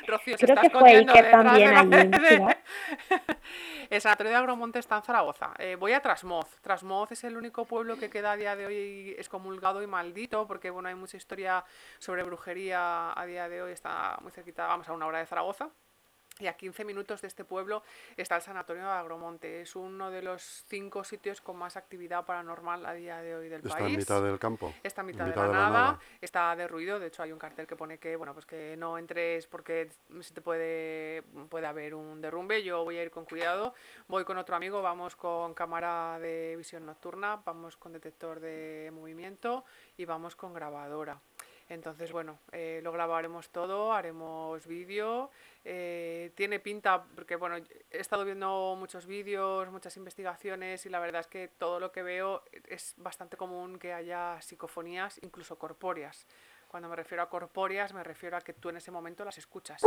Rocío, 0.08 0.38
se 0.38 0.46
Creo 0.46 0.56
está 0.56 0.70
que 0.70 0.78
fue 0.78 0.90
Iker 0.98 1.32
también 1.32 1.78
allí 1.78 1.90
de- 1.90 2.58
sanatorio 4.02 4.32
de 4.32 4.38
Agromonte 4.38 4.80
está 4.80 4.98
en 4.98 5.04
Zaragoza. 5.04 5.54
Eh, 5.60 5.76
voy 5.76 5.94
a 5.94 6.02
Trasmoz. 6.02 6.48
Trasmoz 6.62 7.12
es 7.12 7.24
el 7.24 7.38
único 7.38 7.66
pueblo 7.66 7.98
que 7.98 8.10
queda 8.10 8.32
a 8.32 8.36
día 8.38 8.56
de 8.56 8.66
hoy 8.66 9.16
excomulgado 9.18 9.82
y 9.84 9.88
maldito, 9.88 10.48
porque 10.48 10.70
bueno, 10.70 10.90
hay 10.90 10.96
mucha 10.96 11.18
historia 11.18 11.64
sobre 12.00 12.24
brujería 12.24 13.18
a 13.20 13.26
día 13.26 13.48
de 13.50 13.62
hoy. 13.62 13.72
Está 13.72 14.18
muy 14.22 14.32
cerquita, 14.32 14.68
vamos 14.68 14.88
a 14.90 14.94
una 14.94 15.06
hora 15.06 15.20
de 15.20 15.26
Zaragoza. 15.26 15.70
Y 16.40 16.48
a 16.48 16.54
15 16.54 16.84
minutos 16.84 17.22
de 17.22 17.28
este 17.28 17.46
pueblo 17.46 17.84
está 18.18 18.36
el 18.38 18.42
Sanatorio 18.42 18.84
de 18.84 18.90
Agromonte. 18.90 19.62
Es 19.62 19.76
uno 19.76 20.10
de 20.10 20.24
los 20.24 20.42
cinco 20.68 21.04
sitios 21.04 21.42
con 21.42 21.58
más 21.58 21.78
actividad 21.78 22.26
paranormal 22.26 22.86
a 22.88 22.94
día 22.94 23.22
de 23.22 23.36
hoy 23.36 23.50
del 23.50 23.62
Está 23.64 23.78
país. 23.78 23.94
en 23.94 24.00
mitad 24.00 24.24
del 24.24 24.40
campo. 24.40 24.74
Está 24.82 25.02
en 25.02 25.10
en 25.10 25.16
mitad, 25.16 25.26
mitad 25.28 25.42
de, 25.44 25.48
de 25.48 25.54
la 25.54 25.60
la 25.62 25.70
nada, 25.70 25.84
nada. 25.86 26.00
está 26.22 26.56
derruido, 26.56 27.00
de 27.00 27.08
hecho 27.08 27.22
hay 27.22 27.32
un 27.32 27.38
cartel 27.38 27.68
que 27.68 27.76
pone 27.76 28.00
que 28.00 28.16
bueno 28.16 28.34
pues 28.34 28.48
que 28.48 28.76
no 28.78 28.98
entres 28.98 29.46
porque 29.46 29.90
se 30.22 30.34
te 30.34 30.42
puede, 30.42 31.22
puede 31.50 31.68
haber 31.68 31.94
un 31.94 32.20
derrumbe, 32.20 32.64
yo 32.64 32.84
voy 32.84 32.98
a 32.98 33.04
ir 33.04 33.12
con 33.12 33.26
cuidado, 33.26 33.76
voy 34.08 34.24
con 34.26 34.38
otro 34.40 34.56
amigo, 34.56 34.82
vamos 34.82 35.16
con 35.16 35.54
cámara 35.54 36.18
de 36.20 36.56
visión 36.58 36.86
nocturna, 36.86 37.42
vamos 37.46 37.78
con 37.78 37.94
detector 37.94 38.40
de 38.40 38.90
movimiento 38.92 39.66
y 39.98 40.06
vamos 40.06 40.36
con 40.36 40.54
grabadora. 40.54 41.20
Entonces, 41.74 42.12
bueno, 42.12 42.40
eh, 42.52 42.82
lo 42.84 42.92
grabaremos 42.92 43.50
todo, 43.50 43.94
haremos 43.94 44.66
vídeo. 44.68 45.32
eh, 45.66 46.32
tiene 46.36 46.60
pinta, 46.60 47.04
porque 47.16 47.36
bueno, 47.36 47.56
he 47.58 47.98
estado 47.98 48.26
viendo 48.26 48.76
muchos 48.78 49.06
vídeos, 49.06 49.70
muchas 49.72 49.96
investigaciones 49.98 50.86
y 50.86 50.90
la 50.90 51.00
verdad 51.00 51.22
es 51.22 51.28
que 51.28 51.48
todo 51.48 51.80
lo 51.80 51.92
que 51.92 52.04
veo 52.04 52.44
es 52.68 52.94
bastante 52.98 53.38
común 53.38 53.80
que 53.80 53.94
haya 53.94 54.42
psicofonías, 54.42 55.20
incluso 55.24 55.58
corpóreas. 55.58 56.28
Cuando 56.68 56.90
me 56.90 56.96
refiero 56.96 57.24
a 57.24 57.30
corpóreas, 57.30 57.94
me 57.94 58.04
refiero 58.04 58.36
a 58.36 58.42
que 58.42 58.54
tú 58.54 58.70
en 58.70 58.78
ese 58.78 58.92
momento 58.92 59.24
las 59.24 59.38
escuchas. 59.38 59.82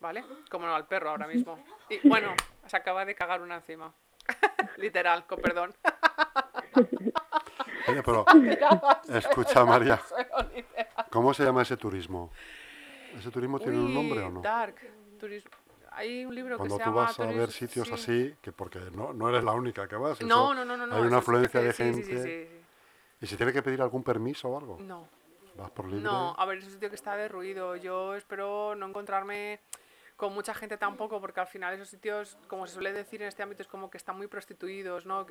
¿Vale? 0.00 0.24
Como 0.50 0.66
no 0.66 0.74
al 0.74 0.86
perro 0.86 1.10
ahora 1.10 1.26
mismo. 1.26 1.62
Y 1.88 2.06
bueno, 2.08 2.34
se 2.66 2.76
acaba 2.76 3.04
de 3.04 3.14
cagar 3.14 3.42
una 3.42 3.56
encima. 3.56 3.92
Literal, 4.76 5.26
con 5.26 5.40
perdón. 5.40 5.74
Oye, 7.88 8.02
pero 8.02 8.24
escucha, 9.08 9.64
María. 9.64 10.00
¿Cómo 11.10 11.34
se 11.34 11.44
llama 11.44 11.62
ese 11.62 11.76
turismo? 11.76 12.30
¿Ese 13.18 13.30
turismo 13.30 13.58
tiene 13.58 13.78
un 13.78 13.92
nombre 13.92 14.20
o 14.22 14.30
no? 14.30 14.40
Dark. 14.40 14.76
turismo. 15.18 15.50
Hay 15.92 16.24
un 16.24 16.34
libro 16.34 16.56
Cuando 16.56 16.76
que 16.78 16.84
se 16.84 16.84
tú 16.88 16.90
llama 16.94 17.02
vas 17.06 17.18
a 17.20 17.26
ver 17.26 17.50
sitios 17.50 17.88
sí. 17.88 17.94
así, 17.94 18.34
que 18.40 18.52
porque 18.52 18.78
no, 18.92 19.12
no 19.12 19.28
eres 19.28 19.42
la 19.42 19.52
única 19.52 19.88
que 19.88 19.96
vas. 19.96 20.20
No, 20.22 20.54
no, 20.54 20.64
no, 20.64 20.76
no. 20.76 20.86
no, 20.86 20.96
Hay 20.96 21.02
una 21.02 21.18
afluencia 21.18 21.60
de 21.60 21.72
gente. 21.72 22.04
Sí, 22.04 22.22
sí. 22.22 22.60
¿Y 23.20 23.26
se 23.26 23.36
tiene 23.36 23.52
que 23.52 23.60
pedir 23.62 23.82
algún 23.82 24.02
permiso 24.04 24.48
o 24.48 24.58
algo? 24.58 24.78
No, 24.80 25.06
Vas 25.56 25.70
por 25.72 25.86
libre. 25.86 26.00
no, 26.02 26.34
a 26.38 26.46
ver, 26.46 26.58
es 26.58 26.64
un 26.66 26.70
sitio 26.70 26.88
que 26.88 26.94
está 26.94 27.16
derruido. 27.16 27.74
Yo 27.76 28.14
espero 28.14 28.74
no 28.76 28.86
encontrarme 28.86 29.60
con 30.20 30.34
mucha 30.34 30.52
gente 30.52 30.76
tampoco, 30.76 31.18
porque 31.18 31.40
al 31.40 31.46
final 31.46 31.72
esos 31.72 31.88
sitios, 31.88 32.36
como 32.46 32.66
se 32.66 32.74
suele 32.74 32.92
decir 32.92 33.22
en 33.22 33.28
este 33.28 33.42
ámbito, 33.42 33.62
es 33.62 33.68
como 33.68 33.88
que 33.90 33.96
están 33.96 34.18
muy 34.18 34.26
prostituidos, 34.26 35.06
¿no? 35.06 35.26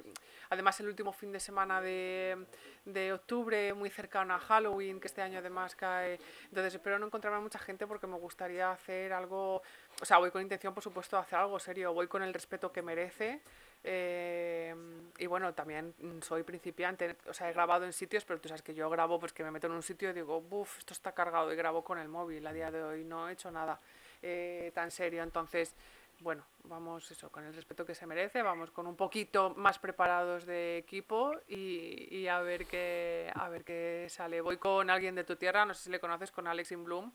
Además, 0.50 0.80
el 0.80 0.88
último 0.88 1.14
fin 1.14 1.32
de 1.32 1.40
semana 1.40 1.80
de, 1.80 2.48
de 2.86 3.14
octubre, 3.14 3.72
muy 3.76 3.92
cercano 3.92 4.34
a 4.34 4.40
Halloween, 4.40 5.00
que 5.00 5.06
este 5.06 5.22
año 5.22 5.38
además 5.38 5.76
cae. 5.76 6.20
Entonces, 6.46 6.74
espero 6.74 6.98
no 6.98 7.06
encontrarme 7.06 7.40
mucha 7.40 7.60
gente 7.60 7.86
porque 7.86 8.08
me 8.08 8.18
gustaría 8.18 8.72
hacer 8.72 9.14
algo. 9.14 9.62
O 10.02 10.06
sea, 10.06 10.18
voy 10.18 10.32
con 10.32 10.42
intención, 10.42 10.74
por 10.74 10.82
supuesto, 10.82 11.18
de 11.18 11.22
hacer 11.22 11.38
algo 11.38 11.60
serio. 11.60 11.94
Voy 11.94 12.08
con 12.08 12.24
el 12.24 12.34
respeto 12.34 12.72
que 12.72 12.82
merece. 12.82 13.42
eh, 13.84 14.76
y 15.20 15.28
bueno, 15.28 15.54
también 15.54 15.94
soy 16.22 16.44
principiante, 16.44 17.16
o 17.28 17.34
sea, 17.34 17.50
he 17.50 17.54
grabado 17.54 17.86
en 17.86 17.94
sitios, 17.94 18.26
pero 18.26 18.42
tú 18.42 18.50
sabes 18.50 18.62
que 18.62 18.74
yo 18.74 18.90
grabo, 18.90 19.20
pues 19.20 19.32
que 19.34 19.44
me 19.44 19.52
meto 19.52 19.68
en 19.68 19.74
un 19.74 19.84
sitio 19.84 20.10
y 20.10 20.14
digo, 20.14 20.42
buf, 20.42 20.80
esto 20.80 20.94
está 20.94 21.14
cargado 21.14 21.54
y 21.54 21.56
grabo 21.56 21.84
con 21.84 21.98
el 22.00 22.10
móvil. 22.10 22.46
A 22.48 22.54
día 22.54 22.72
de 22.72 22.84
hoy 22.84 23.04
no 23.06 23.30
he 23.30 23.34
hecho 23.34 23.52
nada 23.52 23.80
eh, 24.22 24.72
tan 24.74 24.92
serio, 24.92 25.24
entonces, 25.24 25.76
bueno, 26.20 26.44
vamos 26.64 27.10
eso, 27.12 27.32
con 27.32 27.44
el 27.46 27.54
respeto 27.54 27.86
que 27.86 27.96
se 27.96 28.06
merece, 28.06 28.42
vamos 28.42 28.72
con 28.72 28.88
un 28.88 28.96
poquito 28.96 29.54
más 29.56 29.80
preparados 29.80 30.46
de 30.46 30.78
equipo 30.78 31.34
y, 31.48 32.08
y 32.16 32.28
a 32.28 32.42
ver 32.42 32.66
qué 32.66 33.32
a 33.34 33.50
ver 33.50 33.64
qué 33.64 34.08
sale. 34.10 34.42
Voy 34.42 34.58
con 34.58 34.90
alguien 34.90 35.16
de 35.16 35.24
tu 35.24 35.36
tierra, 35.36 35.66
no 35.66 35.74
sé 35.74 35.84
si 35.84 35.90
le 35.90 36.00
conoces, 36.00 36.32
con 36.32 36.48
Alex 36.48 36.72
in 36.72 36.84
Bloom. 36.84 37.12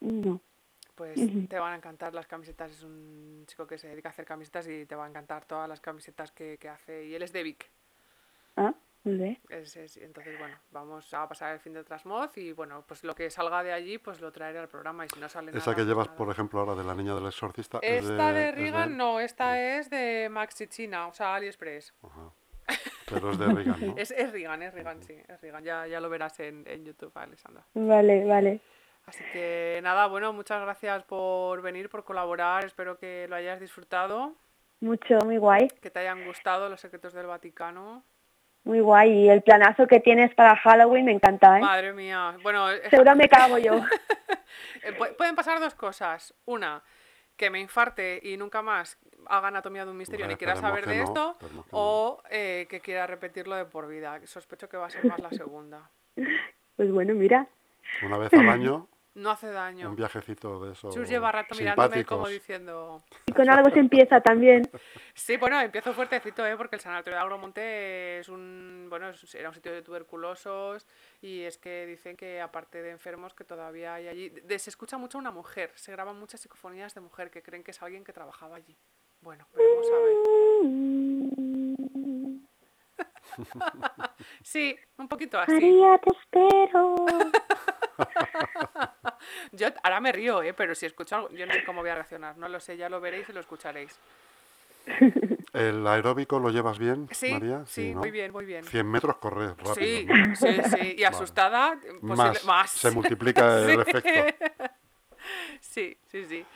No. 0.00 0.40
Pues 0.94 1.18
te 1.48 1.58
van 1.58 1.72
a 1.72 1.76
encantar 1.76 2.12
las 2.12 2.26
camisetas, 2.26 2.70
es 2.72 2.82
un 2.82 3.44
chico 3.46 3.66
que 3.66 3.78
se 3.78 3.88
dedica 3.88 4.10
a 4.10 4.12
hacer 4.12 4.26
camisetas 4.26 4.68
y 4.68 4.84
te 4.84 4.94
va 4.94 5.06
a 5.06 5.08
encantar 5.08 5.46
todas 5.46 5.66
las 5.66 5.80
camisetas 5.80 6.30
que, 6.30 6.58
que 6.58 6.68
hace. 6.68 7.06
Y 7.06 7.14
él 7.14 7.22
es 7.22 7.32
de 7.32 7.42
Vic. 7.42 7.70
Ah, 8.56 8.74
Es- 9.48 9.76
es- 9.76 9.96
entonces, 9.96 10.38
bueno, 10.38 10.56
vamos 10.72 11.12
a 11.14 11.26
pasar 11.28 11.54
el 11.54 11.60
fin 11.60 11.72
de 11.72 11.82
Trasmoz 11.84 12.36
y 12.36 12.52
bueno, 12.52 12.84
pues 12.86 13.02
lo 13.04 13.14
que 13.14 13.30
salga 13.30 13.62
de 13.62 13.72
allí, 13.72 13.98
pues 13.98 14.20
lo 14.20 14.30
traeré 14.30 14.58
al 14.58 14.68
programa 14.68 15.06
y 15.06 15.08
si 15.08 15.18
no 15.18 15.28
sale 15.28 15.50
Esa 15.50 15.58
nada, 15.58 15.72
que 15.72 15.76
pues 15.76 15.86
llevas, 15.86 16.06
nada. 16.08 16.16
por 16.18 16.30
ejemplo, 16.30 16.60
ahora 16.60 16.74
de 16.74 16.84
la 16.84 16.94
niña 16.94 17.14
del 17.14 17.26
exorcista. 17.26 17.78
es 17.82 18.04
Esta 18.04 18.32
de 18.32 18.50
es 18.50 18.54
Regan 18.56 18.96
no, 18.96 19.18
esta 19.20 19.58
es 19.78 19.88
de 19.90 20.28
Maxi 20.30 20.66
China, 20.66 21.06
o 21.08 21.12
sea, 21.14 21.34
AliExpress. 21.36 21.94
Ajá. 22.02 22.30
Pero 23.08 23.32
es 23.32 23.38
de 23.38 23.46
Regan, 23.46 23.86
¿no? 23.86 23.94
Es, 23.98 24.10
es 24.12 24.30
Regan, 24.32 24.62
es 24.62 24.72
Regan, 24.74 25.02
sí, 25.02 25.14
es 25.26 25.40
Regan. 25.40 25.64
Ya, 25.64 25.86
ya 25.86 25.98
lo 26.00 26.08
verás 26.08 26.38
en, 26.40 26.64
en 26.68 26.84
YouTube, 26.84 27.10
Alessandra. 27.16 27.64
Vale, 27.74 28.24
vale. 28.24 28.60
Así 29.06 29.24
que 29.32 29.80
nada, 29.82 30.06
bueno, 30.06 30.32
muchas 30.32 30.60
gracias 30.62 31.02
por 31.04 31.62
venir, 31.62 31.88
por 31.88 32.04
colaborar. 32.04 32.64
Espero 32.66 32.96
que 32.98 33.26
lo 33.28 33.34
hayas 33.34 33.58
disfrutado, 33.58 34.34
Mucho, 34.80 35.16
muy 35.24 35.38
guay. 35.38 35.66
que 35.82 35.90
te 35.90 35.98
hayan 35.98 36.24
gustado 36.24 36.68
los 36.68 36.80
secretos 36.80 37.12
del 37.12 37.26
Vaticano. 37.26 38.04
Muy 38.64 38.80
guay. 38.80 39.24
Y 39.24 39.28
el 39.30 39.42
planazo 39.42 39.86
que 39.86 40.00
tienes 40.00 40.34
para 40.34 40.56
Halloween 40.56 41.06
me 41.06 41.12
encanta, 41.12 41.58
¿eh? 41.58 41.62
Madre 41.62 41.92
mía. 41.92 42.36
Bueno, 42.42 42.66
Seguro 42.90 43.14
me 43.16 43.28
cago 43.28 43.58
yo. 43.58 43.74
eh, 44.82 44.96
pu- 44.98 45.16
pueden 45.16 45.34
pasar 45.34 45.58
dos 45.60 45.74
cosas. 45.74 46.34
Una, 46.44 46.82
que 47.36 47.48
me 47.50 47.58
infarte 47.60 48.20
y 48.22 48.36
nunca 48.36 48.60
más 48.62 48.98
haga 49.26 49.48
anatomía 49.48 49.84
de 49.84 49.90
un 49.90 49.96
misterio 49.96 50.26
ni 50.26 50.36
quiera 50.36 50.56
saber 50.56 50.86
de 50.86 50.96
no, 50.96 51.02
esto, 51.04 51.36
no. 51.54 51.64
o 51.70 52.22
eh, 52.30 52.66
que 52.68 52.80
quiera 52.80 53.06
repetirlo 53.06 53.54
de 53.56 53.64
por 53.64 53.88
vida. 53.88 54.18
Sospecho 54.26 54.68
que 54.68 54.76
va 54.76 54.86
a 54.86 54.90
ser 54.90 55.04
más 55.06 55.20
la 55.20 55.30
segunda. 55.30 55.90
Pues 56.76 56.90
bueno, 56.92 57.12
mira. 57.12 57.46
Una 58.02 58.16
vez 58.16 58.32
al 58.32 58.48
año, 58.48 58.88
No 59.12 59.30
hace 59.32 59.48
daño. 59.50 59.88
un 59.90 59.96
viajecito 59.96 60.64
de 60.64 60.72
esos 60.72 60.94
Chus 60.94 61.08
lleva 61.08 61.32
rato 61.32 61.54
mirándome 61.56 62.04
como 62.04 62.26
simpáticos. 62.26 62.30
diciendo... 62.30 63.02
Y 63.26 63.32
con 63.32 63.50
algo 63.50 63.68
se 63.70 63.80
empieza 63.80 64.20
también. 64.20 64.62
Sí, 65.14 65.36
bueno, 65.36 65.60
empiezo 65.60 65.92
fuertecito, 65.92 66.46
¿eh? 66.46 66.56
porque 66.56 66.76
el 66.76 66.80
Sanatorio 66.82 67.16
de 67.18 67.22
Agromonte 67.22 68.18
es 68.20 68.28
un, 68.28 68.86
bueno, 68.88 69.10
era 69.34 69.48
un 69.48 69.54
sitio 69.54 69.72
de 69.72 69.82
tuberculosos 69.82 70.86
y 71.20 71.42
es 71.42 71.58
que 71.58 71.84
dicen 71.86 72.16
que 72.16 72.40
aparte 72.40 72.80
de 72.80 72.90
enfermos 72.90 73.34
que 73.34 73.44
todavía 73.44 73.94
hay 73.94 74.08
allí, 74.08 74.28
de- 74.30 74.58
se 74.58 74.70
escucha 74.70 74.96
mucho 74.96 75.18
una 75.18 75.30
mujer, 75.30 75.72
se 75.74 75.92
graban 75.92 76.18
muchas 76.18 76.40
psicofonías 76.40 76.94
de 76.94 77.00
mujer 77.02 77.30
que 77.30 77.42
creen 77.42 77.62
que 77.64 77.72
es 77.72 77.82
alguien 77.82 78.02
que 78.04 78.12
trabajaba 78.14 78.56
allí. 78.56 78.76
Bueno, 79.20 79.46
veremos 79.54 79.86
a 79.90 79.98
ver. 79.98 80.16
Sí, 84.42 84.76
un 84.96 85.08
poquito 85.08 85.38
así. 85.38 85.52
María, 85.52 85.98
te 85.98 86.10
espero. 86.10 86.94
Yo 89.52 89.68
ahora 89.82 90.00
me 90.00 90.12
río, 90.12 90.42
¿eh? 90.42 90.52
pero 90.54 90.74
si 90.74 90.86
escucho 90.86 91.16
algo, 91.16 91.30
yo 91.30 91.46
no 91.46 91.52
sé 91.52 91.64
cómo 91.64 91.80
voy 91.80 91.90
a 91.90 91.94
reaccionar, 91.94 92.36
no 92.38 92.48
lo 92.48 92.60
sé, 92.60 92.76
ya 92.76 92.88
lo 92.88 93.00
veréis 93.00 93.28
y 93.28 93.32
lo 93.32 93.40
escucharéis. 93.40 93.98
¿El 95.52 95.86
aeróbico 95.86 96.38
lo 96.38 96.50
llevas 96.50 96.78
bien, 96.78 97.08
Sí, 97.12 97.32
María? 97.32 97.64
sí, 97.66 97.92
¿no? 97.94 98.00
muy 98.00 98.10
bien, 98.10 98.32
muy 98.32 98.44
bien. 98.44 98.64
100 98.64 98.90
metros 98.90 99.16
corres 99.16 99.50
rápido. 99.58 99.74
Sí, 99.74 100.06
¿no? 100.06 100.34
sí, 100.34 100.60
sí, 100.70 100.94
y 100.98 101.04
asustada, 101.04 101.74
posible- 102.00 102.00
Más, 102.16 102.44
más. 102.44 102.70
Se 102.70 102.90
multiplica 102.90 103.58
el 103.58 103.84
Sí. 103.84 103.90
efecto. 103.90 104.48
Sí, 105.60 105.96
sí, 106.06 106.24
sí. 106.24 106.46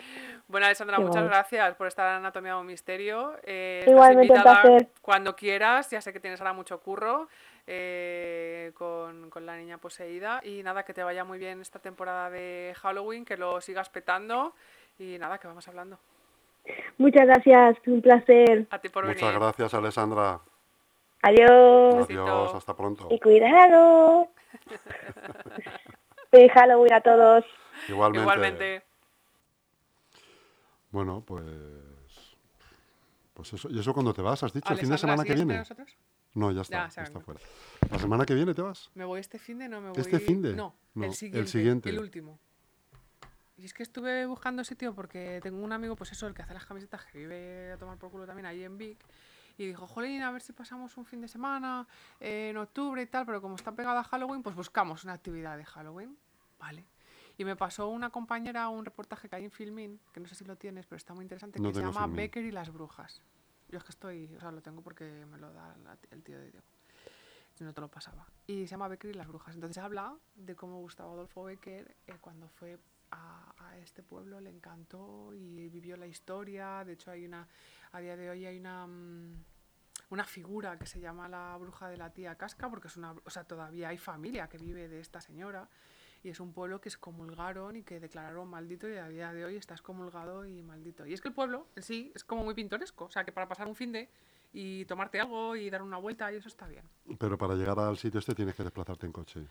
Bueno, 0.48 0.66
Alessandra, 0.66 0.98
muchas 0.98 1.24
gracias 1.24 1.74
por 1.76 1.86
estar 1.86 2.08
en 2.10 2.16
Anatomía 2.16 2.54
de 2.54 2.60
un 2.60 2.66
Misterio. 2.66 3.36
Eh, 3.44 3.80
estás 3.80 3.92
Igualmente, 3.92 4.32
un 4.32 4.38
invitada 4.38 4.62
cuando 5.02 5.36
quieras, 5.36 5.90
ya 5.90 6.00
sé 6.00 6.12
que 6.12 6.20
tienes 6.20 6.40
ahora 6.40 6.54
mucho 6.54 6.80
curro 6.80 7.28
eh, 7.66 8.72
con, 8.74 9.30
con 9.30 9.46
la 9.46 9.56
niña 9.56 9.78
poseída. 9.78 10.40
Y 10.44 10.62
nada, 10.62 10.84
que 10.84 10.94
te 10.94 11.02
vaya 11.02 11.24
muy 11.24 11.38
bien 11.38 11.60
esta 11.60 11.78
temporada 11.78 12.30
de 12.30 12.74
Halloween, 12.80 13.24
que 13.24 13.36
lo 13.36 13.60
sigas 13.60 13.88
petando. 13.88 14.54
Y 14.98 15.18
nada, 15.18 15.38
que 15.38 15.46
vamos 15.48 15.66
hablando. 15.68 15.98
Muchas 16.98 17.26
gracias, 17.26 17.76
un 17.86 18.00
placer. 18.00 18.66
A 18.70 18.78
ti 18.78 18.88
por 18.88 19.04
Muchas 19.06 19.22
venir. 19.22 19.38
gracias, 19.40 19.74
Alessandra. 19.74 20.40
Adiós. 21.22 22.54
hasta 22.54 22.74
pronto. 22.76 23.08
Y 23.10 23.18
cuidado. 23.18 24.28
Feliz 26.30 26.52
Halloween 26.52 26.92
a 26.92 27.00
todos. 27.00 27.44
Igualmente. 27.88 28.22
Igualmente. 28.22 28.82
Bueno, 30.90 31.22
pues. 31.26 31.44
Pues 33.34 33.52
eso. 33.52 33.68
¿Y 33.70 33.78
eso 33.80 33.92
cuándo 33.92 34.12
te 34.14 34.22
vas? 34.22 34.42
¿Has 34.42 34.52
dicho 34.52 34.72
el 34.72 34.78
fin 34.78 34.90
de 34.90 34.98
semana 34.98 35.22
que 35.24 35.30
¿sigues 35.32 35.40
con 35.40 35.48
viene? 35.48 35.58
nosotros? 35.60 35.96
No, 36.34 36.50
ya 36.50 36.62
está. 36.62 36.76
Ya, 36.76 36.84
Ya, 36.84 36.90
se 36.90 37.02
está 37.02 37.20
fuera. 37.20 37.40
¿La 37.90 37.98
semana 37.98 38.26
que 38.26 38.34
viene 38.34 38.54
te 38.54 38.62
vas? 38.62 38.90
¿Me 38.94 39.04
voy 39.04 39.20
este 39.20 39.38
fin 39.38 39.58
de 39.58 39.68
no 39.68 39.80
me 39.80 39.90
voy? 39.90 40.00
¿Este 40.00 40.18
finde? 40.18 40.54
No, 40.54 40.74
No, 40.94 41.04
el 41.04 41.10
el 41.10 41.48
siguiente. 41.48 41.90
El 41.90 42.00
último. 42.00 42.38
Y 43.56 43.64
es 43.64 43.72
que 43.72 43.84
estuve 43.84 44.26
buscando 44.26 44.64
sitio 44.64 44.94
porque 44.94 45.38
tengo 45.42 45.62
un 45.62 45.72
amigo, 45.72 45.94
pues 45.94 46.10
eso, 46.10 46.26
el 46.26 46.34
que 46.34 46.42
hace 46.42 46.54
las 46.54 46.66
camisetas, 46.66 47.04
que 47.06 47.18
vive 47.18 47.72
a 47.72 47.78
tomar 47.78 47.98
por 47.98 48.10
culo 48.10 48.26
también 48.26 48.46
ahí 48.46 48.64
en 48.64 48.76
Vic. 48.76 48.98
Y 49.56 49.66
dijo, 49.66 49.86
jolín, 49.86 50.22
a 50.22 50.32
ver 50.32 50.42
si 50.42 50.52
pasamos 50.52 50.96
un 50.96 51.04
fin 51.04 51.20
de 51.20 51.28
semana 51.28 51.86
eh, 52.18 52.48
en 52.50 52.56
octubre 52.56 53.00
y 53.00 53.06
tal, 53.06 53.24
pero 53.24 53.40
como 53.40 53.54
está 53.54 53.70
pegada 53.70 54.00
a 54.00 54.04
Halloween, 54.04 54.42
pues 54.42 54.56
buscamos 54.56 55.04
una 55.04 55.12
actividad 55.12 55.56
de 55.56 55.64
Halloween. 55.64 56.16
Vale. 56.58 56.84
Y 57.38 57.44
me 57.44 57.54
pasó 57.54 57.88
una 57.88 58.10
compañera 58.10 58.68
un 58.68 58.84
reportaje 58.84 59.28
que 59.28 59.36
hay 59.36 59.44
en 59.44 59.52
Filmin, 59.52 60.00
que 60.12 60.18
no 60.18 60.26
sé 60.26 60.34
si 60.34 60.44
lo 60.44 60.56
tienes, 60.56 60.86
pero 60.86 60.96
está 60.96 61.14
muy 61.14 61.22
interesante, 61.22 61.60
No 61.60 61.68
que 61.68 61.74
se 61.74 61.80
llama 61.80 62.00
Filmin. 62.00 62.16
Becker 62.16 62.44
y 62.44 62.50
las 62.50 62.72
brujas. 62.72 63.22
Yo 63.68 63.78
es 63.78 63.84
que 63.84 63.90
estoy, 63.90 64.34
o 64.36 64.40
sea, 64.40 64.50
lo 64.52 64.62
tengo 64.62 64.82
porque 64.82 65.26
me 65.26 65.38
lo 65.38 65.52
da 65.52 65.76
la- 65.78 65.98
el 66.10 66.22
tío 66.22 66.38
de 66.38 66.50
Diego 66.50 66.64
no 67.60 67.72
te 67.72 67.80
lo 67.80 67.88
pasaba. 67.88 68.26
Y 68.46 68.62
se 68.66 68.72
llama 68.72 68.88
Becker 68.88 69.10
y 69.12 69.14
las 69.14 69.28
brujas. 69.28 69.54
Entonces 69.54 69.78
habla 69.78 70.16
de 70.34 70.56
cómo 70.56 70.80
Gustavo 70.80 71.12
Adolfo 71.12 71.44
Becker, 71.44 71.94
eh, 72.06 72.16
cuando 72.20 72.48
fue 72.48 72.78
a, 73.12 73.54
a 73.58 73.78
este 73.78 74.02
pueblo, 74.02 74.40
le 74.40 74.50
encantó 74.50 75.32
y 75.34 75.68
vivió 75.68 75.96
la 75.96 76.06
historia. 76.06 76.84
De 76.84 76.94
hecho, 76.94 77.12
hay 77.12 77.24
una, 77.24 77.46
a 77.92 78.00
día 78.00 78.16
de 78.16 78.30
hoy 78.30 78.44
hay 78.46 78.58
una, 78.58 78.86
mm, 78.86 79.44
una 80.10 80.24
figura 80.24 80.76
que 80.78 80.86
se 80.86 80.98
llama 80.98 81.28
la 81.28 81.56
bruja 81.56 81.88
de 81.88 81.96
la 81.96 82.10
tía 82.10 82.34
Casca, 82.34 82.68
porque 82.68 82.88
es 82.88 82.96
una, 82.96 83.12
o 83.12 83.30
sea, 83.30 83.44
todavía 83.44 83.88
hay 83.90 83.98
familia 83.98 84.48
que 84.48 84.58
vive 84.58 84.88
de 84.88 84.98
esta 84.98 85.20
señora. 85.20 85.68
Y 86.24 86.30
es 86.30 86.40
un 86.40 86.52
pueblo 86.52 86.80
que 86.80 86.88
excomulgaron 86.88 87.76
y 87.76 87.82
que 87.82 88.00
declararon 88.00 88.48
maldito 88.48 88.88
y 88.88 88.96
a 88.96 89.08
día 89.08 89.32
de 89.34 89.44
hoy 89.44 89.56
está 89.56 89.74
excomulgado 89.74 90.46
y 90.46 90.62
maldito. 90.62 91.06
Y 91.06 91.12
es 91.12 91.20
que 91.20 91.28
el 91.28 91.34
pueblo 91.34 91.68
en 91.76 91.82
sí 91.82 92.10
es 92.14 92.24
como 92.24 92.42
muy 92.44 92.54
pintoresco. 92.54 93.04
O 93.04 93.10
sea, 93.10 93.24
que 93.24 93.30
para 93.32 93.46
pasar 93.46 93.68
un 93.68 93.76
fin 93.76 93.92
de 93.92 94.08
y 94.54 94.86
tomarte 94.86 95.20
algo 95.20 95.54
y 95.54 95.68
dar 95.68 95.82
una 95.82 95.98
vuelta 95.98 96.32
y 96.32 96.36
eso 96.36 96.48
está 96.48 96.66
bien. 96.66 96.84
Pero 97.18 97.36
para 97.36 97.54
llegar 97.54 97.78
al 97.78 97.98
sitio 97.98 98.20
este 98.20 98.34
tienes 98.34 98.54
que 98.54 98.62
desplazarte 98.62 99.04
en 99.04 99.12
coche. 99.12 99.46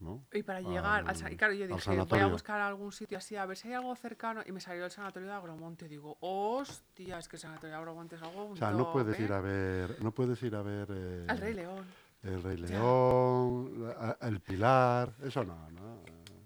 ¿No? 0.00 0.22
Y 0.32 0.42
para 0.42 0.60
llegar 0.60 1.04
al, 1.08 1.16
sa- 1.16 1.30
y 1.32 1.36
claro, 1.36 1.54
yo 1.54 1.64
al 1.64 1.70
dije, 1.70 1.90
voy 1.96 2.18
a 2.20 2.26
buscar 2.32 2.60
algún 2.60 2.92
sitio 2.92 3.16
así, 3.16 3.36
a 3.36 3.46
ver 3.46 3.56
si 3.56 3.68
hay 3.68 3.74
algo 3.74 3.94
cercano. 3.96 4.42
Y 4.44 4.52
me 4.52 4.60
salió 4.60 4.84
el 4.84 4.90
sanatorio 4.90 5.28
de 5.28 5.34
Agromonte. 5.34 5.88
Digo, 5.88 6.16
hostia, 6.20 7.18
es 7.18 7.26
que 7.28 7.36
el 7.36 7.40
sanatorio 7.40 7.70
de 7.70 7.76
Agromonte 7.78 8.16
es 8.16 8.22
algo. 8.22 8.50
O 8.50 8.56
sea, 8.56 8.70
no 8.70 8.92
puedes 8.92 9.18
ir 9.18 9.32
a 9.32 9.40
ver. 9.40 9.96
No 10.02 10.12
puedes 10.12 10.42
ir 10.42 10.54
a 10.56 10.62
ver. 10.62 10.88
eh, 10.90 11.26
Al 11.28 11.38
Rey 11.38 11.54
León. 11.54 11.86
El 12.24 12.42
Rey 12.42 12.56
Ya. 12.56 12.66
León, 12.78 13.86
la- 13.88 14.18
el 14.22 14.40
Pilar. 14.40 15.12
Eso 15.22 15.44
no, 15.44 15.70
no. 15.70 16.02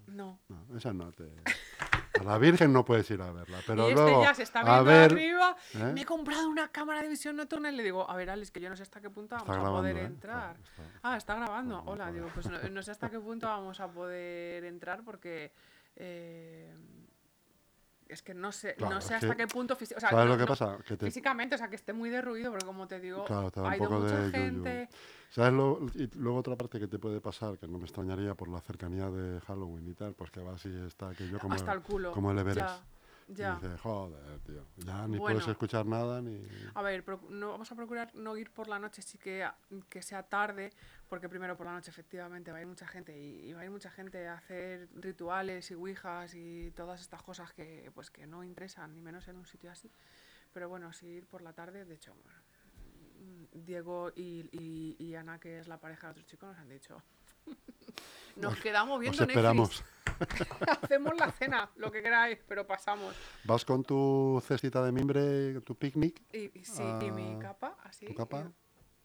No. 0.07 0.39
no 0.49 0.77
eso 0.77 0.93
no 0.93 1.11
te. 1.13 1.23
A 2.19 2.23
la 2.23 2.37
Virgen 2.37 2.73
no 2.73 2.83
puedes 2.83 3.09
ir 3.11 3.21
a 3.21 3.31
verla. 3.31 3.59
Pero 3.65 3.85
y 3.87 3.91
este 3.93 4.01
luego. 4.01 4.23
ya 4.23 4.33
se 4.33 4.43
está 4.43 4.59
a 4.59 4.63
viendo 4.63 4.83
ver. 4.83 5.11
arriba. 5.13 5.55
¿eh? 5.75 5.91
Me 5.93 6.01
he 6.01 6.05
comprado 6.05 6.49
una 6.49 6.67
cámara 6.69 7.01
de 7.01 7.07
visión 7.07 7.37
nocturna 7.37 7.71
y 7.71 7.75
le 7.77 7.83
digo, 7.83 8.09
a 8.09 8.15
ver, 8.17 8.29
Alex, 8.29 8.51
que 8.51 8.59
yo 8.59 8.69
no 8.69 8.75
sé 8.75 8.83
hasta 8.83 8.99
qué 8.99 9.09
punto 9.09 9.37
vamos 9.37 9.55
a 9.57 9.69
poder 9.69 9.95
¿eh? 9.97 10.03
entrar. 10.05 10.57
Está- 10.57 10.81
está- 10.83 10.99
Ah, 11.03 11.15
está 11.17 11.35
grabando. 11.35 11.77
Hola, 11.85 12.11
grabando. 12.11 12.13
digo, 12.23 12.29
pues 12.33 12.49
no, 12.49 12.57
no 12.73 12.81
sé 12.83 12.91
hasta 12.91 13.09
qué 13.09 13.19
punto 13.19 13.47
vamos 13.47 13.79
a 13.79 13.87
poder 13.87 14.65
entrar 14.65 15.03
porque. 15.05 15.53
eh, 15.95 16.75
es 18.09 18.23
que 18.23 18.33
no 18.33 18.51
sé, 18.51 18.73
Claro, 18.73 18.95
no 18.95 19.01
sé 19.01 19.13
hasta 19.13 19.29
que- 19.35 19.37
qué 19.37 19.47
punto. 19.47 19.75
o 19.75 19.85
sea, 19.85 19.99
¿Sabes 19.99 20.25
lo 20.27 20.35
que 20.37 20.47
pasa? 20.47 20.79
Que 20.85 20.97
te, 20.97 21.05
Físicamente, 21.05 21.53
o 21.53 21.57
sea, 21.59 21.69
que 21.69 21.75
esté 21.75 21.93
muy 21.93 22.09
derruido, 22.09 22.49
porque 22.51 22.65
como 22.65 22.87
te 22.87 22.99
digo, 22.99 23.23
Claro, 23.25 23.51
ha 23.55 23.61
un 23.61 23.73
ido 23.75 23.83
poco 23.87 23.99
mucha 24.01 24.19
de 24.21 24.31
yuyu. 24.49 24.63
¿Sabes 25.29 25.53
lo, 25.53 25.79
y 25.93 26.09
luego 26.15 26.39
otra 26.39 26.55
parte 26.55 26.79
que 26.79 26.87
te 26.87 26.97
puede 26.97 27.21
pasar, 27.21 27.57
que 27.59 27.67
no 27.67 27.77
me 27.77 27.83
extrañaría 27.85 28.33
por 28.33 28.49
la 28.49 28.61
cercanía 28.61 29.09
de 29.09 29.39
Halloween 29.41 29.87
y 29.87 29.93
tal, 29.93 30.13
pues 30.15 30.31
que 30.31 30.39
vas 30.39 30.65
y 30.65 30.75
está 30.85 31.09
aquello 31.09 31.39
como, 31.39 31.53
hasta 31.53 31.71
el 31.71 31.81
culo. 31.81 32.11
como 32.11 32.31
el 32.31 32.39
Everest. 32.39 32.59
Ya, 32.59 32.83
ya. 33.27 33.51
Y 33.51 33.61
dices, 33.61 33.81
joder, 33.81 34.39
tío, 34.39 34.65
ya 34.77 35.07
ni 35.07 35.19
Bueno. 35.19 35.35
puedes 35.35 35.47
escuchar 35.47 35.85
nada 35.85 36.19
ni... 36.19 36.43
A 36.73 36.81
ver, 36.81 37.05
no, 37.29 37.51
vamos 37.51 37.71
a 37.71 37.75
procurar 37.75 38.09
no 38.15 38.35
ir 38.37 38.49
por 38.49 38.67
la 38.67 38.79
noche, 38.79 39.03
sí 39.03 39.19
que, 39.19 39.47
que 39.87 40.01
sea 40.01 40.23
tarde, 40.23 40.71
porque 41.07 41.29
primero 41.29 41.55
por 41.55 41.67
la 41.67 41.73
noche 41.73 41.91
efectivamente 41.91 42.51
va 42.51 42.57
a 42.57 42.61
ir 42.61 42.67
mucha 42.67 42.87
gente 42.87 43.15
y, 43.15 43.49
y 43.49 43.53
va 43.53 43.61
a 43.61 43.65
ir 43.65 43.71
mucha 43.71 43.91
gente 43.91 44.27
a 44.27 44.33
hacer 44.33 44.89
rituales 44.95 45.69
y 45.69 45.75
ouijas 45.75 46.33
y 46.33 46.71
todas 46.71 47.01
estas 47.01 47.21
cosas 47.21 47.53
que 47.53 47.91
pues 47.93 48.09
que 48.09 48.25
no 48.25 48.43
interesan, 48.43 48.95
ni 48.95 49.01
menos 49.01 49.27
en 49.27 49.35
un 49.35 49.45
sitio 49.45 49.69
así. 49.69 49.91
Pero 50.51 50.67
bueno, 50.67 50.91
sí 50.91 51.05
ir 51.05 51.27
por 51.27 51.43
la 51.43 51.53
tarde, 51.53 51.85
de 51.85 51.93
hecho, 51.93 52.15
bueno, 52.23 52.38
Diego 53.53 54.11
y, 54.15 54.47
y- 54.51 54.95
y 54.99 55.15
Ana, 55.15 55.39
que 55.39 55.59
es 55.59 55.67
la 55.67 55.79
pareja 55.79 56.07
de 56.07 56.11
otro 56.11 56.23
chico, 56.23 56.45
nos 56.47 56.57
han 56.57 56.69
dicho. 56.69 57.01
Nos 58.35 58.57
quedamos 58.59 58.95
Os 58.95 59.01
viendo 59.01 59.23
esperamos. 59.23 59.83
Netflix. 60.17 60.49
Hacemos 60.83 61.17
la 61.17 61.31
cena, 61.31 61.69
lo 61.75 61.91
que 61.91 62.01
queráis, 62.01 62.39
pero 62.47 62.65
pasamos. 62.65 63.13
Vas 63.43 63.65
con 63.65 63.83
tu 63.83 64.41
cestita 64.45 64.83
de 64.83 64.91
mimbre, 64.91 65.59
tu 65.61 65.75
picnic, 65.75 66.21
Y, 66.33 66.59
y 66.59 66.63
sí, 66.65 66.83
y 67.01 67.11
mi 67.11 67.33
Ah, 67.35 67.39
capa, 67.39 67.77
así. 67.83 68.05
¿tu 68.05 68.13
capa? 68.13 68.51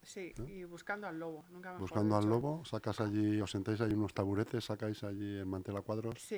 sí, 0.01 0.33
y 0.47 0.63
buscando 0.65 1.07
al 1.07 1.17
lobo. 1.19 1.45
Nunca 1.49 1.77
buscando 1.77 2.15
al 2.15 2.25
lobo, 2.29 2.63
sacas 2.65 3.01
allí, 3.01 3.41
os 3.41 3.49
sentáis 3.51 3.81
ahí 3.81 3.93
unos 3.93 4.13
taburetes, 4.13 4.63
sacáis 4.63 5.03
allí 5.03 5.37
el 5.37 5.45
mantel 5.47 5.75
a 5.77 5.81
cuadros 5.81 6.19
Sí, 6.21 6.35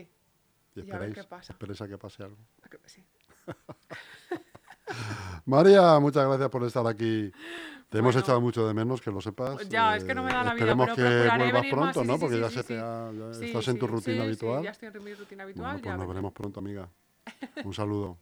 y 0.75 0.79
y 0.79 0.91
a 0.91 0.97
ver 0.97 1.09
esperáis, 1.09 1.13
qué 1.15 1.23
pasa. 1.25 1.53
esperáis 1.53 1.81
a 1.81 1.87
que 1.87 1.97
pase 1.97 2.23
algo. 2.23 2.37
sí. 2.85 3.03
María, 5.47 5.97
muchas 5.99 6.27
gracias 6.27 6.49
por 6.49 6.63
estar 6.65 6.85
aquí. 6.85 7.31
Te 7.89 7.99
hemos 7.99 8.15
echado 8.17 8.41
mucho 8.41 8.67
de 8.67 8.73
menos, 8.73 8.99
que 8.99 9.09
lo 9.11 9.21
sepas. 9.21 9.67
Ya, 9.69 9.95
es 9.95 10.03
que 10.03 10.13
no 10.13 10.21
me 10.21 10.33
da 10.33 10.43
la 10.43 10.53
vida, 10.53 10.65
Esperemos 10.75 10.89
pero 10.89 10.95
que 10.95 11.37
vuelvas 11.37 11.53
más, 11.53 11.71
pronto, 11.71 12.01
sí, 12.01 12.07
¿no? 12.07 12.13
sí, 12.15 12.19
Porque 12.19 12.35
sí, 12.35 12.41
ya 12.41 12.49
sí, 12.49 12.55
se 12.55 12.63
te 12.63 12.73
sí. 12.73 12.79
ha- 12.83 13.11
ya 13.13 13.33
Sí, 13.33 13.45
estás 13.45 13.67
en 13.69 13.79
tu 13.79 13.87
rutina 13.87 14.11
sí, 14.11 14.19
sí, 14.19 14.25
habitual. 14.25 14.63
ya 14.63 14.71
estoy 14.71 14.89
en 14.93 15.03
mi 15.03 15.13
rutina 15.13 15.43
habitual. 15.43 15.65
Bueno, 15.65 15.77
ya 15.77 15.83
pues 15.83 15.97
nos 15.97 16.07
veremos 16.09 16.33
pronto, 16.33 16.59
amiga. 16.59 16.89
Un 17.63 17.73
saludo. 17.73 18.17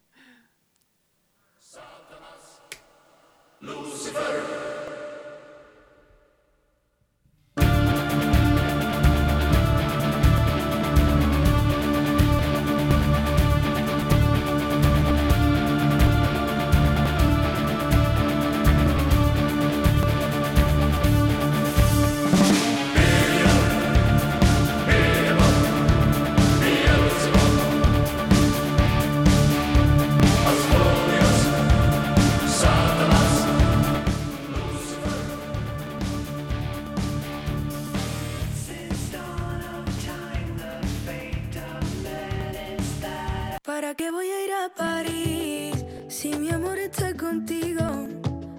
¿Para 43.76 43.94
qué 43.94 44.10
voy 44.10 44.26
a 44.30 44.42
ir 44.42 44.52
a 44.54 44.70
París 44.70 45.84
si 46.08 46.30
mi 46.30 46.48
amor 46.48 46.78
está 46.78 47.14
contigo? 47.14 48.08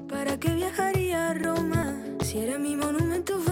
¿Para 0.07 0.37
qué 0.37 0.53
viajaría 0.53 1.31
a 1.31 1.33
Roma 1.33 1.97
si 2.21 2.37
eres 2.37 2.59
mi 2.59 2.75
monumento? 2.75 3.46